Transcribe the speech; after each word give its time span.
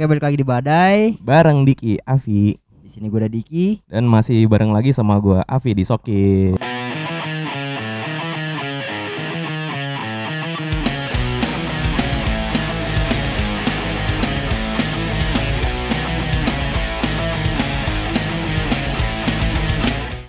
Oke, 0.00 0.16
balik 0.16 0.24
lagi 0.24 0.40
di 0.40 0.48
Badai. 0.48 1.20
bareng 1.20 1.68
Diki 1.68 2.00
Avi 2.08 2.56
Di 2.56 2.88
sini 2.88 3.12
gue 3.12 3.20
ada 3.20 3.28
Diki. 3.28 3.84
dan 3.84 4.08
masih 4.08 4.48
bareng 4.48 4.72
lagi 4.72 4.96
sama 4.96 5.20
gua 5.20 5.44
Avi 5.44 5.76
di 5.76 5.84
Soki. 5.84 6.56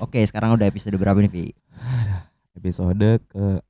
Oke, 0.04 0.20
sekarang 0.28 0.60
udah 0.60 0.68
episode 0.68 1.00
berapa 1.00 1.16
nih, 1.24 1.32
Vi? 1.32 1.46
Episode 2.60 3.24
ke 3.24 3.64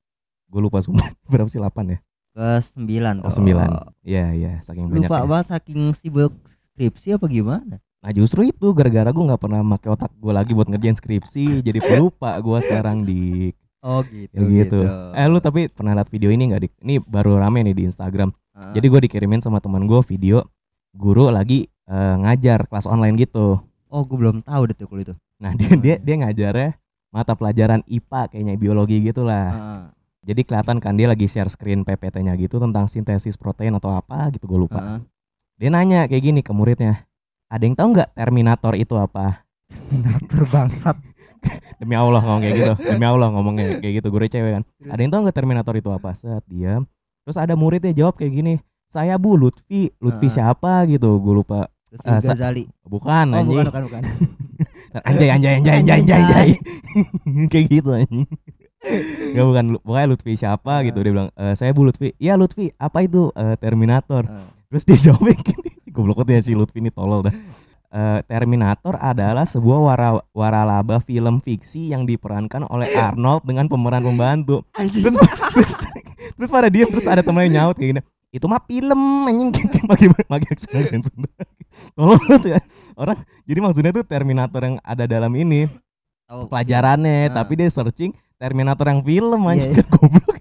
gue 0.49 0.61
lupa 0.65 0.81
semua 0.81 1.13
berapa 1.29 1.45
sih 1.45 1.61
8 1.61 1.93
ya? 1.93 2.01
Ke 2.31 2.63
9. 2.79 3.27
Oh, 3.27 3.31
9. 3.31 4.07
Iya 4.07 4.25
iya 4.31 4.51
saking 4.63 4.87
banyak. 4.87 5.07
Lupa 5.07 5.17
ya. 5.19 5.27
banget 5.27 5.47
saking 5.51 5.81
sibuk 5.99 6.31
skripsi 6.73 7.19
apa 7.19 7.25
gimana? 7.27 7.75
Nah 8.01 8.11
justru 8.15 8.47
itu 8.47 8.67
gara-gara 8.73 9.11
gue 9.11 9.23
nggak 9.27 9.41
pernah 9.41 9.59
pakai 9.75 9.89
otak 9.93 10.11
gue 10.15 10.33
lagi 10.33 10.51
buat 10.55 10.65
ngerjain 10.65 10.97
skripsi 10.97 11.61
jadi 11.61 11.79
pelupa 11.83 12.33
gua 12.41 12.57
sekarang 12.63 13.03
di 13.05 13.51
Oh, 13.81 14.05
gitu. 14.05 14.37
ya 14.37 14.41
gitu. 14.45 14.79
Eh 15.17 15.25
lu 15.25 15.41
tapi 15.41 15.65
pernah 15.65 15.97
lihat 15.97 16.05
video 16.13 16.29
ini 16.29 16.53
nggak 16.53 16.61
dik? 16.61 16.73
Ini 16.85 16.95
baru 17.01 17.41
rame 17.41 17.65
nih 17.65 17.73
di 17.73 17.83
Instagram. 17.89 18.29
Ah, 18.53 18.77
Jadi 18.77 18.85
gue 18.85 19.01
dikirimin 19.09 19.41
sama 19.41 19.57
teman 19.57 19.89
gue 19.89 19.97
video 20.05 20.45
guru 20.93 21.33
lagi 21.33 21.65
eh, 21.89 22.15
ngajar 22.21 22.69
kelas 22.69 22.85
online 22.85 23.17
gitu. 23.17 23.57
oh, 23.91 24.01
gue 24.05 24.17
belum 24.21 24.45
tahu 24.45 24.69
deh 24.69 24.75
tuh 24.77 24.85
kalau 24.85 25.01
itu. 25.01 25.13
Nah 25.41 25.51
dia 25.57 25.73
dia 25.75 25.95
dia 25.97 26.15
ngajarnya 26.21 26.69
mata 27.09 27.33
pelajaran 27.33 27.81
IPA 27.89 28.21
kayaknya 28.29 28.53
biologi 28.55 29.01
gitulah. 29.01 29.49
Ah, 29.49 29.83
Jadi 30.21 30.41
kelihatan 30.45 30.77
kan 30.77 30.93
dia 30.93 31.09
lagi 31.09 31.25
share 31.25 31.49
screen 31.49 31.81
PPT-nya 31.81 32.37
gitu 32.37 32.61
tentang 32.61 32.85
sintesis 32.85 33.33
protein 33.33 33.73
atau 33.73 33.89
apa 33.89 34.29
gitu 34.29 34.45
gue 34.45 34.59
lupa. 34.59 34.77
ah. 34.77 34.99
Dia 35.57 35.69
nanya 35.69 36.05
kayak 36.05 36.21
gini 36.21 36.41
ke 36.41 36.53
muridnya. 36.53 37.05
Ada 37.49 37.65
yang 37.65 37.73
tahu 37.73 37.87
nggak 37.91 38.09
Terminator 38.13 38.73
itu 38.75 38.93
apa? 38.95 39.41
Terminator 39.67 40.41
bangsat. 40.47 40.97
Demi 41.81 41.97
Allah 41.97 42.21
ngomong 42.21 42.41
kayak 42.41 42.53
gitu. 42.53 42.73
Demi 42.85 43.05
Allah 43.05 43.27
ngomongnya 43.33 43.65
kayak 43.81 43.93
gitu. 43.97 44.07
Gue 44.09 44.29
cewek 44.29 44.51
kan. 44.55 44.63
Ada 44.85 44.99
yang 45.01 45.11
tahu 45.11 45.19
nggak 45.25 45.35
Terminator 45.35 45.73
itu 45.73 45.89
apa? 45.89 46.09
Set 46.13 46.45
diam. 46.45 46.85
Terus 47.25 47.37
ada 47.37 47.53
muridnya 47.53 47.89
jawab 47.91 48.17
kayak 48.17 48.29
gini. 48.31 48.53
Saya 48.85 49.17
Bu 49.17 49.37
Lutfi. 49.37 49.89
Lutfi 49.97 50.29
Ah. 50.29 50.33
siapa 50.33 50.85
gitu? 50.85 51.17
Gue 51.17 51.41
lupa. 51.41 51.65
Lutfi 51.89 52.07
Ghazali. 52.07 52.63
Bukan 52.85 53.25
Oh, 53.33 53.37
anjing. 53.41 53.57
bukan, 53.57 53.65
bukan, 53.69 53.81
bukan. 53.89 54.01
Anjay 55.07 55.29
anjay 55.29 55.53
anjay 55.57 55.73
anjay 55.81 55.95
anjay 55.97 56.17
anjay. 56.19 56.49
kayak 57.51 57.65
gitu 57.71 57.89
anjing. 57.95 58.27
Gak 58.81 59.45
bukan 59.45 59.65
pokoknya 59.79 60.07
Lutfi 60.07 60.33
siapa 60.33 60.81
gitu 60.81 60.99
dia 60.99 61.11
bilang 61.11 61.29
"Eh, 61.33 61.53
saya 61.53 61.69
Bu 61.69 61.85
Lutfi. 61.85 62.17
Iya 62.17 62.33
Lutfi, 62.33 62.73
apa 62.75 63.01
itu 63.01 63.29
Eh, 63.31 63.55
Terminator? 63.55 64.25
Ah. 64.25 64.49
Terus 64.67 64.83
dia 64.83 64.97
jawab 65.07 65.29
gini, 65.37 65.69
goblok 65.87 66.21
banget 66.21 66.41
ya 66.41 66.41
si 66.41 66.53
Lutfi 66.53 66.79
ini 66.79 66.89
tolol 66.89 67.21
dah. 67.21 67.35
Eh, 67.91 68.19
Terminator 68.25 68.95
adalah 68.97 69.43
sebuah 69.43 69.79
wara 69.83 70.09
waralaba 70.31 70.97
film 70.97 71.39
fiksi 71.39 71.91
yang 71.91 72.03
diperankan 72.03 72.65
oleh 72.65 72.89
Arnold 72.91 73.43
dengan 73.43 73.67
pemeran 73.67 74.01
pembantu. 74.01 74.63
Terus 74.73 75.13
terus, 75.13 75.71
terus 76.33 76.49
pada 76.49 76.67
dia 76.67 76.87
terus 76.87 77.03
ada 77.03 77.19
temennya 77.19 77.61
nyaut 77.61 77.75
kayak 77.75 77.89
gini. 77.91 78.01
Itu 78.31 78.47
mah 78.47 78.63
film 78.63 79.27
anjing 79.27 79.51
bagi 79.91 80.07
bagi 80.07 80.47
aksen 80.47 81.03
Sunda. 81.03 81.29
Banget 81.93 82.41
ya. 82.47 82.59
Orang 82.95 83.19
jadi 83.43 83.59
maksudnya 83.59 83.91
tuh 83.91 84.03
Terminator 84.03 84.61
yang 84.63 84.75
ada 84.81 85.03
dalam 85.03 85.31
ini 85.33 85.67
Tahu. 86.25 86.47
pelajarannya, 86.47 87.27
Ah. 87.27 87.43
tapi 87.43 87.59
dia 87.59 87.67
searching 87.67 88.15
Terminator 88.41 88.85
yang 88.89 89.01
film 89.01 89.41
anjing 89.45 89.71
Iya. 89.71 89.85
goblok. 89.93 90.35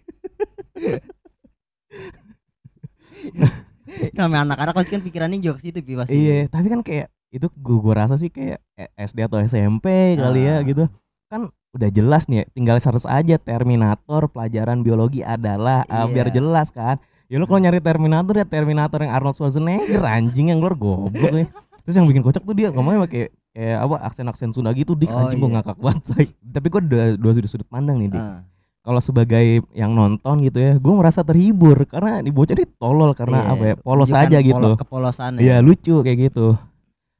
Namanya 4.17 4.41
anak-anak 4.49 4.75
pasti 4.75 4.91
kan 4.91 5.03
pikirannya 5.03 5.39
juga 5.39 5.59
ke 5.59 5.69
situ, 5.69 5.79
pasti. 5.93 6.15
Iya, 6.15 6.49
tapi 6.49 6.67
kan 6.67 6.81
kayak 6.81 7.11
itu 7.31 7.47
gua, 7.55 7.79
gua 7.81 7.95
rasa 8.01 8.17
sih 8.17 8.31
kayak 8.31 8.59
eh, 8.75 8.89
SD 8.97 9.19
atau 9.23 9.39
SMP 9.39 9.87
kali 10.17 10.47
ya 10.47 10.57
Ah. 10.57 10.65
gitu. 10.65 10.85
Kan 11.29 11.41
udah 11.71 11.91
jelas 11.91 12.27
nih, 12.27 12.43
ya, 12.43 12.45
tinggal 12.51 12.77
search 12.79 13.05
aja 13.05 13.37
Terminator 13.37 14.27
pelajaran 14.27 14.81
biologi 14.81 15.21
adalah 15.21 15.85
ah, 15.87 16.07
biar 16.07 16.31
Iya. 16.31 16.41
jelas 16.41 16.71
kan. 16.71 16.99
Ya 17.27 17.39
lu 17.39 17.47
kalau 17.47 17.61
nyari 17.61 17.79
Terminator 17.79 18.35
ya 18.35 18.43
Terminator 18.45 18.99
yang 18.99 19.13
Arnold 19.13 19.37
Schwarzenegger 19.37 20.03
anjing 20.03 20.51
yang 20.51 20.59
luar 20.59 20.75
goblok 20.75 21.31
ya. 21.31 21.47
Terus 21.83 21.95
yang 21.95 22.07
bikin 22.07 22.23
kocak 22.23 22.43
tuh 22.43 22.55
dia 22.55 22.71
ngomongnya 22.71 23.07
pakai 23.07 23.31
kayak 23.61 23.79
apa 23.79 23.97
aksen-aksen 24.03 24.51
Sunda 24.51 24.73
gitu 24.73 24.93
dik 24.95 25.07
Oh, 25.07 25.21
anjing 25.21 25.37
iya. 25.39 25.49
ngakak 25.55 25.77
banget. 25.77 26.33
Tapi 26.41 26.67
gua 26.67 26.81
dua, 26.81 27.05
dua 27.15 27.33
sudut 27.35 27.51
sudut 27.51 27.69
pandang 27.69 28.01
nih 28.01 28.09
dik. 28.09 28.19
Ah. 28.19 28.41
Kalau 28.81 28.97
sebagai 28.99 29.45
yang 29.71 29.93
nonton 29.93 30.41
gitu 30.41 30.57
ya, 30.57 30.73
gua 30.75 30.95
merasa 30.97 31.21
terhibur 31.21 31.85
karena 31.85 32.19
di 32.19 32.33
bocah 32.33 32.55
ini 32.55 32.65
tolol 32.75 33.13
karena 33.13 33.39
Iya, 33.39 33.53
apa 33.53 33.63
ya 33.63 33.75
polos 33.77 34.09
tunjukkan 34.09 34.27
aja 34.27 34.39
gitu. 34.41 34.57
polo- 34.57 34.79
kepolosan 34.79 35.31
ya. 35.37 35.41
Iya 35.41 35.57
lucu 35.61 35.95
kayak 36.01 36.19
gitu. 36.27 36.57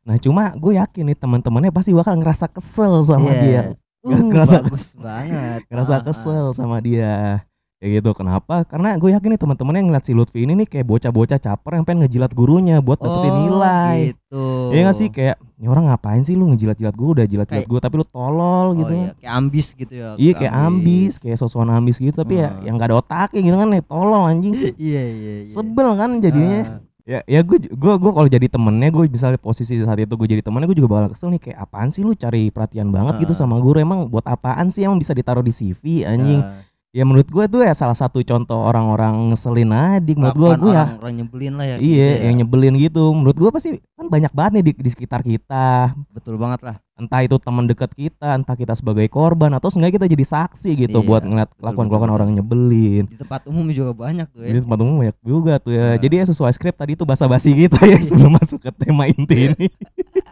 Nah 0.01 0.17
cuma 0.17 0.49
gue 0.53 0.73
yakin 0.75 1.05
nih 1.05 1.19
teman-temannya 1.19 1.69
pasti 1.69 1.93
bakal 1.93 2.17
ngerasa 2.17 2.49
kesel 2.49 3.05
sama 3.05 3.31
Iya. 3.31 3.43
dia, 3.45 3.63
Uh, 4.01 4.17
Ngerasa- 4.17 4.65
bagus 4.65 4.85
banget. 5.05 5.61
ngerasa 5.69 5.93
Ah, 5.93 5.99
ah. 5.99 6.03
kesel 6.03 6.45
sama 6.57 6.77
dia. 6.81 7.45
Kayak 7.81 7.93
gitu. 7.97 8.11
Kenapa? 8.13 8.69
Karena 8.69 8.93
gue 8.95 9.09
yakin 9.09 9.29
nih 9.33 9.41
teman-temannya 9.41 9.83
ngeliat 9.83 10.05
si 10.05 10.13
Lutfi 10.13 10.45
ini 10.45 10.53
nih 10.53 10.69
kayak 10.69 10.85
bocah-bocah 10.85 11.41
caper 11.41 11.73
yang 11.75 11.85
pengen 11.85 12.05
ngejilat 12.05 12.29
gurunya 12.31 12.77
buat 12.79 13.01
dapetin 13.01 13.33
Oh, 13.33 13.41
nilai. 13.41 14.13
Gitu. 14.13 14.45
Iya 14.71 14.81
gak 14.85 14.97
sih 15.01 15.09
kayak 15.09 15.37
ini 15.57 15.65
orang 15.65 15.89
ngapain 15.89 16.21
sih 16.21 16.37
lu 16.37 16.45
ngejilat-jilat 16.47 16.93
gue 16.93 17.09
udah 17.11 17.25
jilat-jilat 17.25 17.65
gue 17.65 17.81
tapi 17.81 17.95
lu 17.97 18.05
tolol 18.05 18.67
Oh, 18.69 18.77
gitu. 18.77 18.93
iya. 18.95 19.11
Kayak 19.17 19.33
ambis 19.35 19.67
gitu 19.73 19.93
ya. 19.97 20.09
Iya 20.15 20.33
kayak 20.37 20.55
ambis, 20.61 21.13
kayak 21.17 21.37
sosokan 21.37 21.73
ambis 21.73 21.97
gitu 21.97 22.13
tapi 22.13 22.37
ya 22.37 22.53
Ah. 22.53 22.61
yang 22.63 22.77
gak 22.77 22.93
ada 22.93 23.01
otaknya 23.01 23.41
gitu 23.43 23.57
kan 23.57 23.69
nih 23.71 23.83
tolol 23.83 24.23
anjing. 24.23 24.55
Iya, 24.77 25.03
iya, 25.03 25.33
iya. 25.41 25.49
Sebel 25.49 25.89
kan 25.97 26.11
jadinya. 26.21 26.61
Ah, 26.61 26.79
ya 27.03 27.19
ya 27.27 27.41
gue 27.41 27.59
gue 27.65 27.95
gue 27.97 28.13
kalau 28.13 28.29
jadi 28.29 28.47
temennya 28.47 28.93
gue 28.93 29.09
misalnya 29.09 29.35
posisi 29.35 29.81
saat 29.81 29.97
itu 29.97 30.15
gue 30.15 30.29
jadi 30.29 30.45
temennya 30.45 30.69
gue 30.69 30.79
juga 30.79 30.91
bakal 30.95 31.09
kesel 31.11 31.33
nih 31.33 31.43
kayak 31.43 31.59
apaan 31.59 31.89
sih 31.89 32.05
lu 32.05 32.13
cari 32.13 32.53
perhatian 32.53 32.93
banget 32.93 33.25
gitu 33.25 33.33
Ah. 33.33 33.41
sama 33.41 33.57
guru 33.57 33.81
emang 33.81 34.05
buat 34.07 34.23
apaan 34.23 34.69
sih 34.69 34.85
emang 34.85 35.01
bisa 35.01 35.11
ditaruh 35.11 35.41
di 35.41 35.49
CV 35.49 36.05
anjing 36.05 36.45
ah. 36.45 36.61
Ya 36.91 37.07
menurut 37.07 37.31
gue 37.31 37.45
tuh 37.47 37.63
ya 37.63 37.71
salah 37.71 37.95
satu 37.95 38.19
contoh 38.27 38.67
orang-orang 38.67 39.31
ngeselin 39.31 39.71
adik 39.71 40.19
menurut 40.19 40.35
gue 40.35 40.51
gue 40.59 40.73
ya 40.75 40.91
orang-orang 40.91 41.15
nyebelin 41.23 41.55
lah 41.55 41.67
ya. 41.71 41.77
iya 41.79 41.87
gitu 41.87 42.03
ya. 42.03 42.27
yang 42.27 42.35
nyebelin 42.43 42.75
gitu 42.83 43.05
menurut 43.15 43.37
gue 43.39 43.51
pasti 43.55 43.71
kan 43.95 44.07
banyak 44.11 44.33
banget 44.35 44.53
nih 44.59 44.65
di, 44.67 44.73
di 44.75 44.91
sekitar 44.91 45.23
kita 45.23 45.95
Betul 46.11 46.35
banget 46.35 46.67
lah. 46.67 46.77
entah 46.99 47.23
itu 47.23 47.39
teman 47.39 47.71
dekat 47.71 47.95
kita 47.95 48.35
entah 48.35 48.59
kita 48.59 48.75
sebagai 48.75 49.07
korban 49.07 49.55
atau 49.55 49.71
seenggaknya 49.71 50.03
kita 50.03 50.07
jadi 50.19 50.25
saksi 50.27 50.71
gitu 50.91 50.99
Iya, 50.99 51.07
buat 51.07 51.23
ngeliat 51.23 51.51
kelakuan-kelakuan 51.63 52.11
orang 52.11 52.31
nyebelin 52.35 53.07
Di 53.07 53.23
tempat 53.23 53.47
umum 53.47 53.71
juga 53.71 53.95
banyak 53.95 54.27
tuh 54.35 54.43
ya. 54.43 54.49
Jadi 54.51 54.59
tempat 54.67 54.79
umum 54.83 54.95
banyak 54.99 55.17
juga 55.23 55.53
tuh 55.63 55.73
ya. 55.73 55.95
Nah. 55.95 55.99
Jadi 56.03 56.15
ya 56.19 56.25
sesuai 56.27 56.53
skrip 56.59 56.75
tadi 56.75 56.99
itu 56.99 57.07
basa-basi 57.07 57.55
gitu 57.55 57.79
ya 57.87 58.03
sebelum 58.03 58.35
masuk 58.35 58.67
ke 58.67 58.71
tema 58.75 59.07
inti 59.07 59.55
ini. 59.55 59.67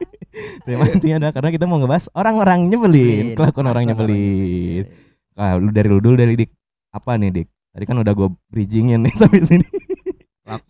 tema 0.67 0.91
intinya 0.91 1.23
adalah 1.23 1.35
karena 1.39 1.51
kita 1.55 1.65
mau 1.71 1.79
ngebahas 1.79 2.11
orang-orang 2.13 2.67
nyebelin, 2.67 3.39
kelakuan 3.39 3.67
orang 3.71 3.85
nyebelin. 3.89 5.08
Ah, 5.39 5.55
lu 5.55 5.71
dari 5.71 5.87
lu 5.87 6.03
dulu 6.03 6.19
dari 6.19 6.35
Dik. 6.35 6.51
Apa 6.91 7.15
nih 7.15 7.31
Dik? 7.33 7.49
Tadi 7.71 7.85
kan 7.87 7.97
udah 7.97 8.11
gue 8.11 8.29
bridgingin 8.51 9.07
nih 9.07 9.15
sampai 9.21 9.47
sini. 9.47 9.67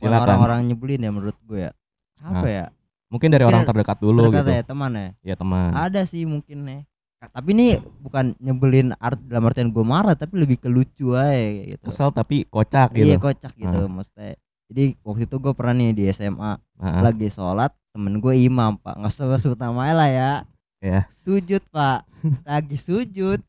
Orang-orang 0.02 0.68
nyebelin 0.68 1.00
ya 1.00 1.10
menurut 1.10 1.36
gue 1.42 1.64
ya. 1.64 1.72
Apa 2.20 2.44
Ah, 2.44 2.50
ya? 2.50 2.66
Mungkin 3.08 3.32
dari 3.32 3.42
orang 3.42 3.64
Mungkin 3.64 3.72
terdekat 3.72 3.98
dulu 3.98 4.20
Terdekat 4.28 4.44
gitu. 4.44 4.50
ya 4.52 4.62
teman 4.62 4.90
ya. 4.92 5.08
Ya 5.24 5.34
teman. 5.34 5.70
Ada 5.72 6.00
sih 6.04 6.28
mungkin 6.28 6.58
ya. 6.66 6.80
Tapi 7.18 7.48
ini 7.50 7.68
bukan 7.98 8.36
nyebelin 8.38 8.94
art 8.94 9.18
dalam 9.24 9.48
artian 9.48 9.72
gue 9.72 9.82
marah 9.82 10.14
tapi 10.14 10.38
lebih 10.38 10.60
ke 10.60 10.68
lucu 10.68 11.16
aja 11.16 11.74
gitu. 11.74 11.88
Kesel 11.88 12.12
tapi 12.12 12.44
kocak 12.44 12.94
Iya 12.94 13.16
gitu. 13.16 13.24
kocak 13.24 13.52
gitu 13.56 13.80
maksudnya. 13.88 14.36
Jadi 14.68 14.84
waktu 15.00 15.22
itu 15.24 15.36
gue 15.40 15.52
pernah 15.56 15.74
nih 15.74 15.96
di 15.96 16.04
SMA 16.12 16.52
Ah, 16.76 17.00
lagi 17.00 17.26
sholat 17.26 17.72
temen 17.90 18.20
gue 18.20 18.34
imam 18.36 18.76
pak 18.76 18.94
nggak 18.94 19.10
usah 19.10 19.40
sebut 19.40 19.56
namanya 19.56 19.94
lah 19.96 20.10
ya. 20.12 20.32
Ya. 20.78 21.00
Sujud 21.24 21.64
pak 21.72 22.04
lagi 22.44 22.76
sujud. 22.76 23.40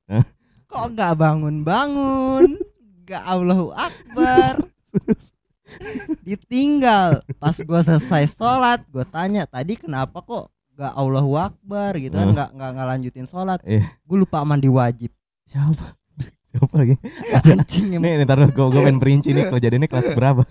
Kok 0.69 0.85
nggak 0.93 1.13
bangun 1.17 1.55
bangun? 1.65 2.61
Gak 3.09 3.25
Allahu 3.25 3.73
Akbar. 3.73 4.69
Ditinggal 6.21 7.25
pas 7.41 7.57
gue 7.57 7.79
selesai 7.81 8.29
sholat 8.37 8.85
gue 8.85 9.01
tanya 9.09 9.49
tadi 9.49 9.77
kenapa 9.77 10.21
kok 10.21 10.53
gak 10.77 10.93
Allahu 10.93 11.33
Akbar 11.41 11.97
gitu 11.97 12.13
kan 12.13 12.29
Hah? 12.29 12.33
nggak 12.37 12.49
nggak 12.53 12.69
nggak 12.77 12.87
lanjutin 12.93 13.25
sholat. 13.25 13.59
Eh. 13.65 13.81
Gue 14.05 14.17
lupa 14.21 14.45
mandi 14.45 14.69
wajib. 14.69 15.09
Siapa? 15.49 15.97
Siapa 16.53 16.73
lagi? 16.77 16.95
Anjing 17.33 17.87
emang. 17.97 18.05
Nih, 18.05 18.25
ntar 18.29 18.39
gue 18.45 18.65
gue 18.69 18.81
pengen 18.85 19.01
perinci 19.01 19.33
nih 19.33 19.49
kejadiannya 19.49 19.89
kelas 19.89 20.13
berapa? 20.13 20.45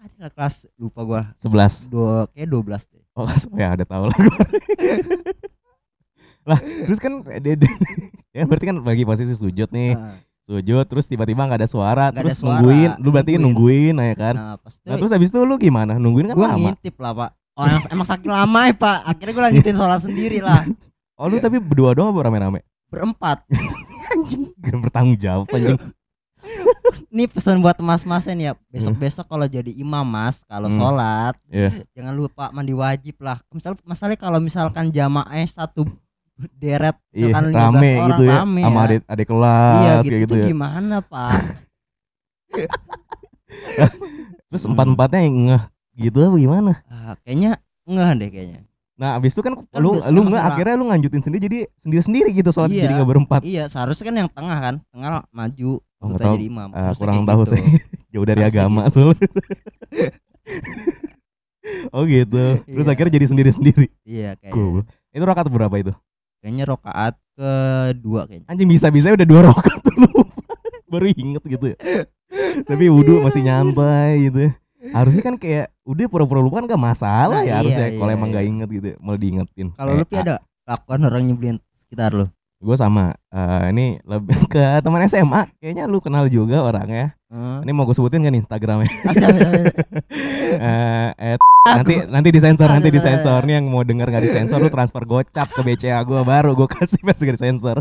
Ada 0.00 0.32
kelas 0.32 0.54
lupa 0.80 1.00
gua 1.04 1.22
11 1.36 1.92
dua 1.92 2.24
kayak 2.32 2.48
12 2.48 2.92
deh. 2.92 3.04
Oh 3.18 3.26
ya 3.60 3.74
ada 3.74 3.84
tahu 3.84 4.08
lah. 4.08 4.18
Lah 6.50 6.58
terus 6.58 6.98
kan 6.98 7.12
dia, 7.38 7.54
dia- 7.54 7.78
ya 8.36 8.42
berarti 8.44 8.66
kan 8.66 8.76
bagi 8.80 9.02
posisi 9.02 9.32
sujud 9.32 9.68
nih 9.68 9.94
Nah, 9.94 10.18
sujud 10.50 10.82
terus 10.84 11.06
tiba-tiba 11.06 11.42
nggak 11.44 11.60
ada 11.60 11.68
suara 11.68 12.04
ada 12.08 12.18
terus 12.18 12.36
suara, 12.36 12.58
nungguin 12.58 12.90
lu 12.98 13.08
berarti 13.08 13.30
nungguin. 13.34 13.94
nungguin 13.94 14.10
ya 14.10 14.16
kan 14.16 14.34
nah 14.34 14.54
nah 14.58 14.96
terus 14.96 15.10
habis 15.10 15.28
itu 15.28 15.38
lu 15.40 15.54
gimana 15.56 15.94
nungguin 15.94 16.26
kan 16.26 16.34
gua 16.34 16.48
lama 16.50 16.74
ngintip 16.74 16.94
lah 16.96 17.12
pak. 17.14 17.30
Oh 17.54 17.64
emang, 17.64 17.84
emang 17.88 18.06
saking 18.08 18.32
lama 18.32 18.60
ya 18.62 18.74
pak. 18.74 18.98
Akhirnya 19.04 19.32
gua 19.32 19.44
lanjutin 19.46 19.76
sholat 19.76 20.00
sendiri 20.00 20.38
lah. 20.40 20.62
oh 21.14 21.26
lu 21.26 21.38
tapi 21.38 21.56
berdua 21.56 21.92
doang 21.92 22.10
apa 22.10 22.24
rame-rame 22.24 22.60
Berempat. 22.88 23.46
anjing 24.10 24.50
gak 24.56 24.74
bertanggung 24.80 25.14
jawab 25.16 25.46
anjing 25.48 25.78
Ini 27.06 27.26
pesan 27.26 27.58
buat 27.58 27.74
mas-masnya 27.76 28.32
nih 28.32 28.46
ya. 28.46 28.52
Besok-besok 28.68 29.26
kalau 29.26 29.44
jadi 29.44 29.70
imam 29.72 30.02
mas, 30.02 30.42
kalau 30.44 30.66
Hmm. 30.66 30.78
sholat 30.78 31.34
Iya. 31.46 31.82
jangan 31.92 32.14
lupa 32.16 32.50
mandi 32.50 32.70
wajib 32.72 33.18
lah. 33.20 33.42
Misal 33.48 33.74
masalahnya 33.82 34.18
kalau 34.20 34.38
misalkan 34.38 34.88
jamaahnya 34.88 35.46
satu 35.46 35.86
deret 36.56 36.96
Iya, 37.10 37.26
misalkan 37.28 37.44
15 37.46 37.56
rame 37.56 37.90
orang, 37.90 38.08
gitu 38.08 38.22
ya. 38.22 38.32
rame 38.36 38.60
Sama 38.60 38.72
ya. 38.72 38.84
adik 38.86 39.00
adik 39.06 39.26
kelas 39.26 39.74
Iya 39.74 39.92
gitu, 39.96 40.06
kayak 40.06 40.20
gitu 40.20 40.30
itu 40.30 40.36
ya. 40.36 40.44
gimana 40.48 40.96
pak? 41.02 41.30
Terus 44.50 44.62
Hmm. 44.62 44.70
empat-empatnya 44.72 45.20
yang 45.20 45.34
ngeh 45.46 45.62
gitu 46.00 46.16
apa 46.22 46.36
gimana? 46.36 46.72
Ah, 46.86 47.12
kayaknya 47.20 47.50
enggak 47.84 48.08
deh 48.16 48.28
kayaknya. 48.30 48.58
Nah, 48.94 49.08
abis 49.16 49.32
itu 49.32 49.40
kan 49.40 49.52
Kan 49.56 49.64
lu 49.80 49.96
lu 49.96 50.20
sama 50.20 50.28
nggak 50.28 50.44
akhirnya 50.46 50.74
lu 50.76 50.84
nganjutin 50.86 51.20
sendiri 51.20 51.40
jadi 51.42 51.58
sendiri-sendiri 51.80 52.28
gitu 52.34 52.48
sholat 52.50 52.68
Iya. 52.68 52.82
jadi 52.84 52.92
nggak 52.96 53.08
berempat. 53.08 53.40
Iya 53.42 53.62
seharusnya 53.66 54.04
kan 54.04 54.14
yang 54.18 54.28
tengah 54.28 54.58
kan, 54.60 54.74
tengah 54.90 55.08
maju 55.30 55.70
Oh, 56.00 56.08
tahu. 56.14 56.34
jadi 56.34 56.44
imam. 56.46 56.68
Harusnya 56.70 56.98
kurang 56.98 57.14
kayak 57.16 57.28
tahu 57.28 57.40
gitu. 57.40 57.50
sih. 57.50 57.60
Jauh 58.12 58.24
dari 58.24 58.40
Harusnya 58.40 58.60
agama 58.60 58.80
gitu. 58.82 58.92
soalnya. 58.94 59.28
oh 61.96 62.02
gitu. 62.04 62.44
Terus 62.62 62.86
Iya. 62.86 62.92
akhirnya 62.92 63.12
jadi 63.14 63.26
sendiri-sendiri. 63.28 63.86
Iya 64.02 64.30
kayaknya. 64.36 64.54
Cool. 64.56 64.78
Itu 65.10 65.24
rakaat 65.24 65.46
berapa 65.48 65.74
itu? 65.76 65.92
Kayaknya 66.40 66.64
rokaat 66.72 67.14
kedua 67.36 68.24
kayaknya. 68.24 68.48
Anjing 68.48 68.68
bisa-bisa 68.68 69.12
udah 69.12 69.28
dua 69.28 69.40
rakaat 69.52 69.80
lu 69.92 70.08
lupa. 70.08 70.24
Baru 70.92 71.06
inget 71.12 71.42
gitu 71.44 71.66
ya. 71.72 71.76
Tapi 72.64 72.84
wudhu 72.88 73.20
masih 73.20 73.44
nyantai 73.44 74.32
gitu 74.32 74.38
ya. 74.48 74.52
Harusnya 74.96 75.22
kan 75.22 75.36
kayak 75.36 75.68
udah 75.84 76.08
pura-pura 76.08 76.40
lupa 76.40 76.64
kan 76.64 76.72
gak 76.72 76.80
masalah 76.80 77.44
Nah, 77.44 77.44
ya 77.44 77.52
iya, 77.52 77.56
harusnya 77.60 77.86
kalau 78.00 78.10
iya, 78.10 78.16
emang 78.16 78.28
iya. 78.32 78.36
gak 78.40 78.46
inget 78.48 78.68
gitu 78.72 78.86
ya, 78.88 78.96
malah 79.04 79.20
diingetin. 79.20 79.68
Kalau 79.76 79.92
lu 79.92 80.04
Pi, 80.08 80.16
ada 80.16 80.34
lakukan 80.64 81.00
orang 81.04 81.22
nyebelin 81.28 81.56
sekitar 81.84 82.10
lu. 82.16 82.26
Gue 82.60 82.76
sama 82.76 83.16
eh, 83.32 83.72
ini 83.72 83.86
lebih 84.04 84.36
ke 84.52 84.60
teman 84.84 85.00
SMA 85.08 85.48
kayaknya 85.56 85.88
lu 85.88 85.96
kenal 85.98 86.28
juga 86.28 86.60
orangnya 86.60 87.16
Heeh. 87.32 87.64
ini 87.64 87.72
mau 87.72 87.88
gue 87.88 87.94
sebutin 87.94 88.20
kan 88.20 88.34
Instagramnya? 88.34 88.90
At- 91.20 91.40
nanti 91.60 91.94
nanti 92.04 92.28
disensor 92.32 92.68
nanti 92.68 92.88
disensor. 92.90 93.44
nih 93.44 93.60
yang 93.60 93.68
mau 93.68 93.84
denger 93.84 94.08
nggak 94.08 94.24
disensor 94.24 94.58
lu 94.58 94.68
transfer 94.68 95.04
gocap 95.04 95.48
ke 95.48 95.60
BCA 95.62 96.02
gue 96.02 96.20
baru 96.20 96.52
gue 96.52 96.68
kasih 96.74 97.00
pas 97.00 97.16
gak 97.16 97.36
disensor. 97.36 97.80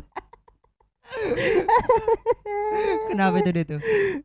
Kenapa 3.09 3.41
itu 3.41 3.49
dia 3.49 3.65
tuh? 3.65 3.79